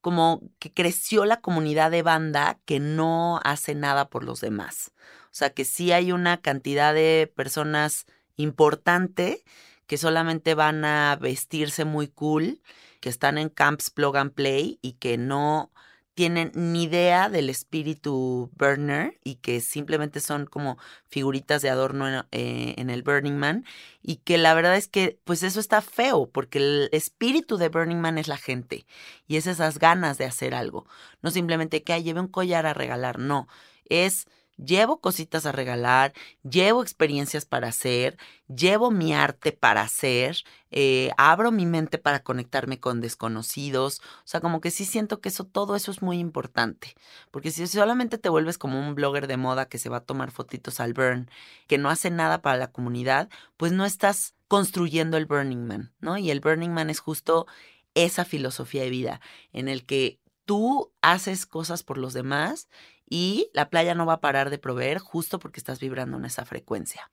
como 0.00 0.40
que 0.58 0.72
creció 0.72 1.24
la 1.24 1.40
comunidad 1.40 1.90
de 1.90 2.02
banda 2.02 2.58
que 2.64 2.80
no 2.80 3.40
hace 3.44 3.74
nada 3.74 4.08
por 4.08 4.24
los 4.24 4.40
demás. 4.40 4.92
O 5.26 5.34
sea, 5.38 5.50
que 5.50 5.64
sí 5.64 5.92
hay 5.92 6.12
una 6.12 6.40
cantidad 6.40 6.94
de 6.94 7.32
personas 7.34 8.06
importante 8.36 9.44
que 9.86 9.98
solamente 9.98 10.54
van 10.54 10.84
a 10.84 11.16
vestirse 11.20 11.84
muy 11.84 12.08
cool, 12.08 12.60
que 13.00 13.08
están 13.08 13.38
en 13.38 13.48
camps 13.48 13.90
plug 13.90 14.16
and 14.16 14.32
play 14.32 14.78
y 14.82 14.92
que 14.94 15.18
no 15.18 15.72
tienen 16.18 16.50
ni 16.52 16.82
idea 16.82 17.28
del 17.28 17.48
espíritu 17.48 18.50
burner 18.56 19.20
y 19.22 19.36
que 19.36 19.60
simplemente 19.60 20.18
son 20.18 20.46
como 20.46 20.76
figuritas 21.06 21.62
de 21.62 21.70
adorno 21.70 22.08
en, 22.08 22.24
eh, 22.32 22.74
en, 22.76 22.90
el 22.90 23.04
Burning 23.04 23.36
Man 23.36 23.64
y 24.02 24.16
que 24.16 24.36
la 24.36 24.52
verdad 24.52 24.74
es 24.74 24.88
que 24.88 25.20
pues 25.22 25.44
eso 25.44 25.60
está 25.60 25.80
feo 25.80 26.28
porque 26.28 26.58
el 26.58 26.88
espíritu 26.90 27.56
de 27.56 27.68
Burning 27.68 28.00
Man 28.00 28.18
es 28.18 28.26
la 28.26 28.36
gente 28.36 28.84
y 29.28 29.36
es 29.36 29.46
esas 29.46 29.78
ganas 29.78 30.18
de 30.18 30.24
hacer 30.24 30.56
algo, 30.56 30.88
no 31.22 31.30
simplemente 31.30 31.84
que 31.84 32.02
lleve 32.02 32.18
un 32.18 32.26
collar 32.26 32.66
a 32.66 32.74
regalar, 32.74 33.20
no, 33.20 33.46
es 33.84 34.26
llevo 34.58 35.00
cositas 35.00 35.46
a 35.46 35.52
regalar, 35.52 36.12
llevo 36.42 36.82
experiencias 36.82 37.44
para 37.46 37.68
hacer, 37.68 38.18
llevo 38.48 38.90
mi 38.90 39.14
arte 39.14 39.52
para 39.52 39.82
hacer, 39.82 40.38
eh, 40.70 41.10
abro 41.16 41.50
mi 41.50 41.64
mente 41.64 41.98
para 41.98 42.22
conectarme 42.22 42.80
con 42.80 43.00
desconocidos. 43.00 44.00
O 44.18 44.26
sea, 44.26 44.40
como 44.40 44.60
que 44.60 44.70
sí 44.70 44.84
siento 44.84 45.20
que 45.20 45.30
eso, 45.30 45.44
todo 45.44 45.76
eso 45.76 45.90
es 45.90 46.02
muy 46.02 46.18
importante. 46.18 46.94
Porque 47.30 47.50
si 47.50 47.66
solamente 47.66 48.18
te 48.18 48.28
vuelves 48.28 48.58
como 48.58 48.78
un 48.78 48.94
blogger 48.94 49.26
de 49.26 49.36
moda 49.36 49.68
que 49.68 49.78
se 49.78 49.88
va 49.88 49.98
a 49.98 50.04
tomar 50.04 50.30
fotitos 50.30 50.80
al 50.80 50.92
burn, 50.92 51.30
que 51.66 51.78
no 51.78 51.88
hace 51.90 52.10
nada 52.10 52.42
para 52.42 52.58
la 52.58 52.72
comunidad, 52.72 53.28
pues 53.56 53.72
no 53.72 53.84
estás 53.84 54.34
construyendo 54.48 55.16
el 55.16 55.26
Burning 55.26 55.66
Man, 55.66 55.92
¿no? 56.00 56.18
Y 56.18 56.30
el 56.30 56.40
Burning 56.40 56.70
Man 56.70 56.90
es 56.90 57.00
justo 57.00 57.46
esa 57.94 58.24
filosofía 58.24 58.82
de 58.82 58.90
vida 58.90 59.20
en 59.52 59.68
el 59.68 59.84
que 59.84 60.20
tú 60.44 60.92
haces 61.02 61.46
cosas 61.46 61.82
por 61.82 61.98
los 61.98 62.14
demás 62.14 62.68
y 63.08 63.50
la 63.54 63.70
playa 63.70 63.94
no 63.94 64.06
va 64.06 64.14
a 64.14 64.20
parar 64.20 64.50
de 64.50 64.58
proveer 64.58 64.98
justo 64.98 65.38
porque 65.38 65.60
estás 65.60 65.80
vibrando 65.80 66.16
en 66.16 66.24
esa 66.24 66.44
frecuencia. 66.44 67.10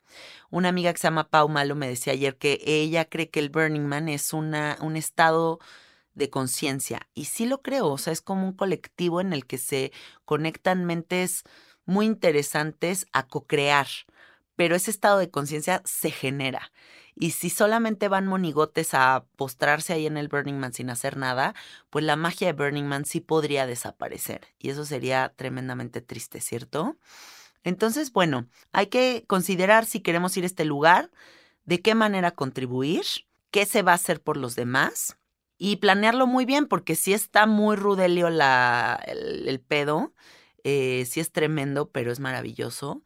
Una 0.49 0.69
amiga 0.69 0.91
que 0.91 0.99
se 0.99 1.07
llama 1.07 1.29
Pau 1.29 1.47
Malo 1.49 1.75
me 1.75 1.87
decía 1.87 2.13
ayer 2.13 2.37
que 2.37 2.61
ella 2.65 3.05
cree 3.05 3.29
que 3.29 3.39
el 3.39 3.49
Burning 3.49 3.85
Man 3.85 4.09
es 4.09 4.33
una, 4.33 4.77
un 4.81 4.97
estado 4.97 5.59
de 6.13 6.29
conciencia 6.29 7.07
y 7.13 7.25
sí 7.25 7.45
lo 7.45 7.61
creo, 7.61 7.87
o 7.87 7.97
sea, 7.97 8.13
es 8.13 8.21
como 8.21 8.45
un 8.45 8.53
colectivo 8.53 9.21
en 9.21 9.33
el 9.33 9.45
que 9.45 9.57
se 9.57 9.91
conectan 10.23 10.85
mentes 10.85 11.43
muy 11.85 12.05
interesantes 12.05 13.05
a 13.13 13.27
co-crear, 13.27 13.87
pero 14.55 14.75
ese 14.75 14.91
estado 14.91 15.19
de 15.19 15.29
conciencia 15.29 15.81
se 15.85 16.11
genera. 16.11 16.71
Y 17.17 17.31
si 17.31 17.49
solamente 17.49 18.09
van 18.09 18.27
monigotes 18.27 18.93
a 18.93 19.25
postrarse 19.37 19.93
ahí 19.93 20.05
en 20.05 20.17
el 20.17 20.27
Burning 20.27 20.55
Man 20.55 20.73
sin 20.73 20.89
hacer 20.89 21.15
nada, 21.15 21.55
pues 21.89 22.03
la 22.03 22.17
magia 22.17 22.47
de 22.47 22.53
Burning 22.53 22.85
Man 22.85 23.05
sí 23.05 23.21
podría 23.21 23.65
desaparecer. 23.65 24.41
Y 24.59 24.69
eso 24.69 24.85
sería 24.85 25.33
tremendamente 25.35 26.01
triste, 26.01 26.41
¿cierto? 26.41 26.97
Entonces, 27.63 28.11
bueno, 28.11 28.47
hay 28.73 28.87
que 28.87 29.23
considerar 29.27 29.85
si 29.85 30.01
queremos 30.01 30.35
ir 30.35 30.43
a 30.43 30.47
este 30.47 30.65
lugar, 30.65 31.09
de 31.63 31.81
qué 31.81 31.95
manera 31.95 32.31
contribuir, 32.31 33.05
qué 33.49 33.65
se 33.65 33.81
va 33.81 33.93
a 33.93 33.95
hacer 33.95 34.21
por 34.21 34.37
los 34.37 34.55
demás 34.55 35.17
y 35.57 35.77
planearlo 35.77 36.27
muy 36.27 36.45
bien, 36.45 36.67
porque 36.67 36.95
si 36.95 37.13
está 37.13 37.47
muy 37.47 37.75
rudelio 37.77 38.27
el, 38.27 39.59
pedo, 39.67 40.13
eh, 40.63 41.07
sí 41.09 41.21
es 41.21 41.31
tremendo, 41.31 41.89
pero 41.89 42.11
es 42.11 42.19
maravilloso 42.19 43.01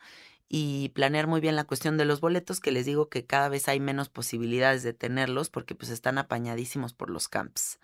y 0.50 0.90
planear 0.90 1.28
muy 1.28 1.40
bien 1.40 1.56
la 1.56 1.64
cuestión 1.64 1.98
de 1.98 2.06
los 2.06 2.20
boletos, 2.22 2.60
que 2.60 2.72
les 2.72 2.86
digo 2.88 3.08
que 3.08 3.26
cada 3.26 3.50
vez 3.50 3.68
hay 3.70 3.80
menos 3.80 4.10
posibilidades 4.10 4.82
de 4.82 4.94
tenerlos 4.94 5.50
porque 5.50 5.76
pues 5.76 5.92
están 5.92 6.18
apañadísimos 6.18 6.94
por 6.94 7.12
los 7.12 7.30
camps. 7.30 7.80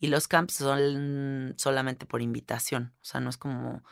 Y 0.00 0.06
los 0.08 0.26
camps 0.26 0.54
son 0.54 1.54
solamente 1.58 2.06
por 2.06 2.22
invitación, 2.22 2.94
o 3.02 3.04
sea, 3.04 3.20
no 3.20 3.28
es 3.30 3.36
como, 3.36 3.82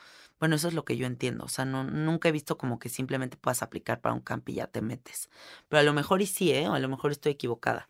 bueno, 0.41 0.57
eso 0.57 0.69
es 0.69 0.75
lo 0.75 0.85
que 0.85 0.97
yo 0.97 1.07
entiendo, 1.07 1.45
o 1.45 1.49
sea, 1.49 1.65
no, 1.65 1.85
nunca 1.85 2.29
he 2.29 2.33
visto 2.33 2.57
como 2.57 2.79
que 2.79 2.89
simplemente 2.89 3.37
puedas 3.37 3.63
aplicar 3.63 4.01
para 4.01 4.15
un 4.15 4.21
camp 4.21 4.49
y 4.49 4.55
ya 4.55 4.67
te 4.67 4.81
metes. 4.81 5.29
Pero 5.69 5.81
a 5.81 5.83
lo 5.83 5.93
mejor 5.93 6.23
y 6.23 6.27
sí, 6.27 6.53
¿eh? 6.53 6.69
O 6.69 6.75
a 6.75 6.79
lo 6.79 6.89
mejor 6.89 7.11
estoy 7.11 7.33
equivocada. 7.33 7.89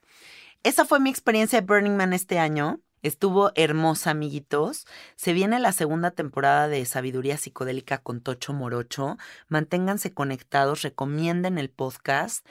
Esa 0.62 0.84
fue 0.84 0.98
mi 0.98 1.10
experiencia 1.10 1.60
de 1.60 1.66
Burning 1.66 1.96
Man 1.96 2.12
este 2.12 2.38
año. 2.40 2.80
Estuvo 3.06 3.52
hermosa, 3.54 4.10
amiguitos. 4.10 4.84
Se 5.14 5.32
viene 5.32 5.60
la 5.60 5.70
segunda 5.70 6.10
temporada 6.10 6.66
de 6.66 6.84
Sabiduría 6.86 7.36
Psicodélica 7.36 7.98
con 7.98 8.20
Tocho 8.20 8.52
Morocho. 8.52 9.16
Manténganse 9.46 10.12
conectados, 10.12 10.82
recomienden 10.82 11.56
el 11.56 11.70
podcast. 11.70 12.44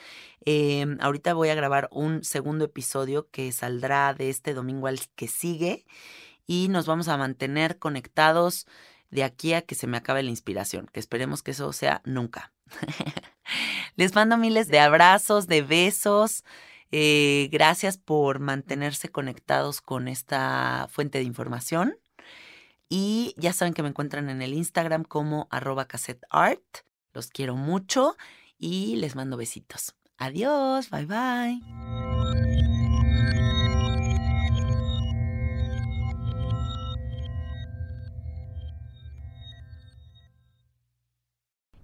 Em, 0.46 0.96
ahorita 1.02 1.34
voy 1.34 1.50
a 1.50 1.54
grabar 1.54 1.90
un 1.92 2.24
segundo 2.24 2.64
episodio 2.64 3.28
que 3.30 3.52
saldrá 3.52 4.14
de 4.14 4.30
este 4.30 4.54
domingo 4.54 4.86
al 4.86 4.98
que 5.14 5.28
sigue 5.28 5.84
y 6.46 6.68
nos 6.68 6.86
vamos 6.86 7.08
a 7.08 7.18
mantener 7.18 7.78
conectados 7.78 8.66
de 9.10 9.24
aquí 9.24 9.52
a 9.52 9.60
que 9.60 9.74
se 9.74 9.86
me 9.86 9.98
acabe 9.98 10.22
la 10.22 10.30
inspiración, 10.30 10.88
que 10.90 11.00
esperemos 11.00 11.42
que 11.42 11.50
eso 11.50 11.70
sea 11.74 12.00
nunca. 12.06 12.54
Les 13.96 14.14
mando 14.14 14.38
miles 14.38 14.68
de 14.68 14.80
abrazos, 14.80 15.48
de 15.48 15.60
besos. 15.60 16.44
Eh, 16.92 17.48
gracias 17.50 17.98
por 17.98 18.38
mantenerse 18.38 19.08
conectados 19.08 19.80
con 19.80 20.08
esta 20.08 20.88
fuente 20.90 21.18
de 21.18 21.24
información. 21.24 21.98
Y 22.88 23.34
ya 23.36 23.52
saben 23.52 23.74
que 23.74 23.82
me 23.82 23.88
encuentran 23.88 24.30
en 24.30 24.42
el 24.42 24.54
Instagram 24.54 25.04
como 25.04 25.48
arroba 25.50 25.86
cassetteart. 25.86 26.62
Los 27.12 27.28
quiero 27.28 27.56
mucho 27.56 28.16
y 28.58 28.96
les 28.96 29.16
mando 29.16 29.36
besitos. 29.36 29.94
Adiós, 30.18 30.90
bye 30.90 31.06
bye. 31.06 32.45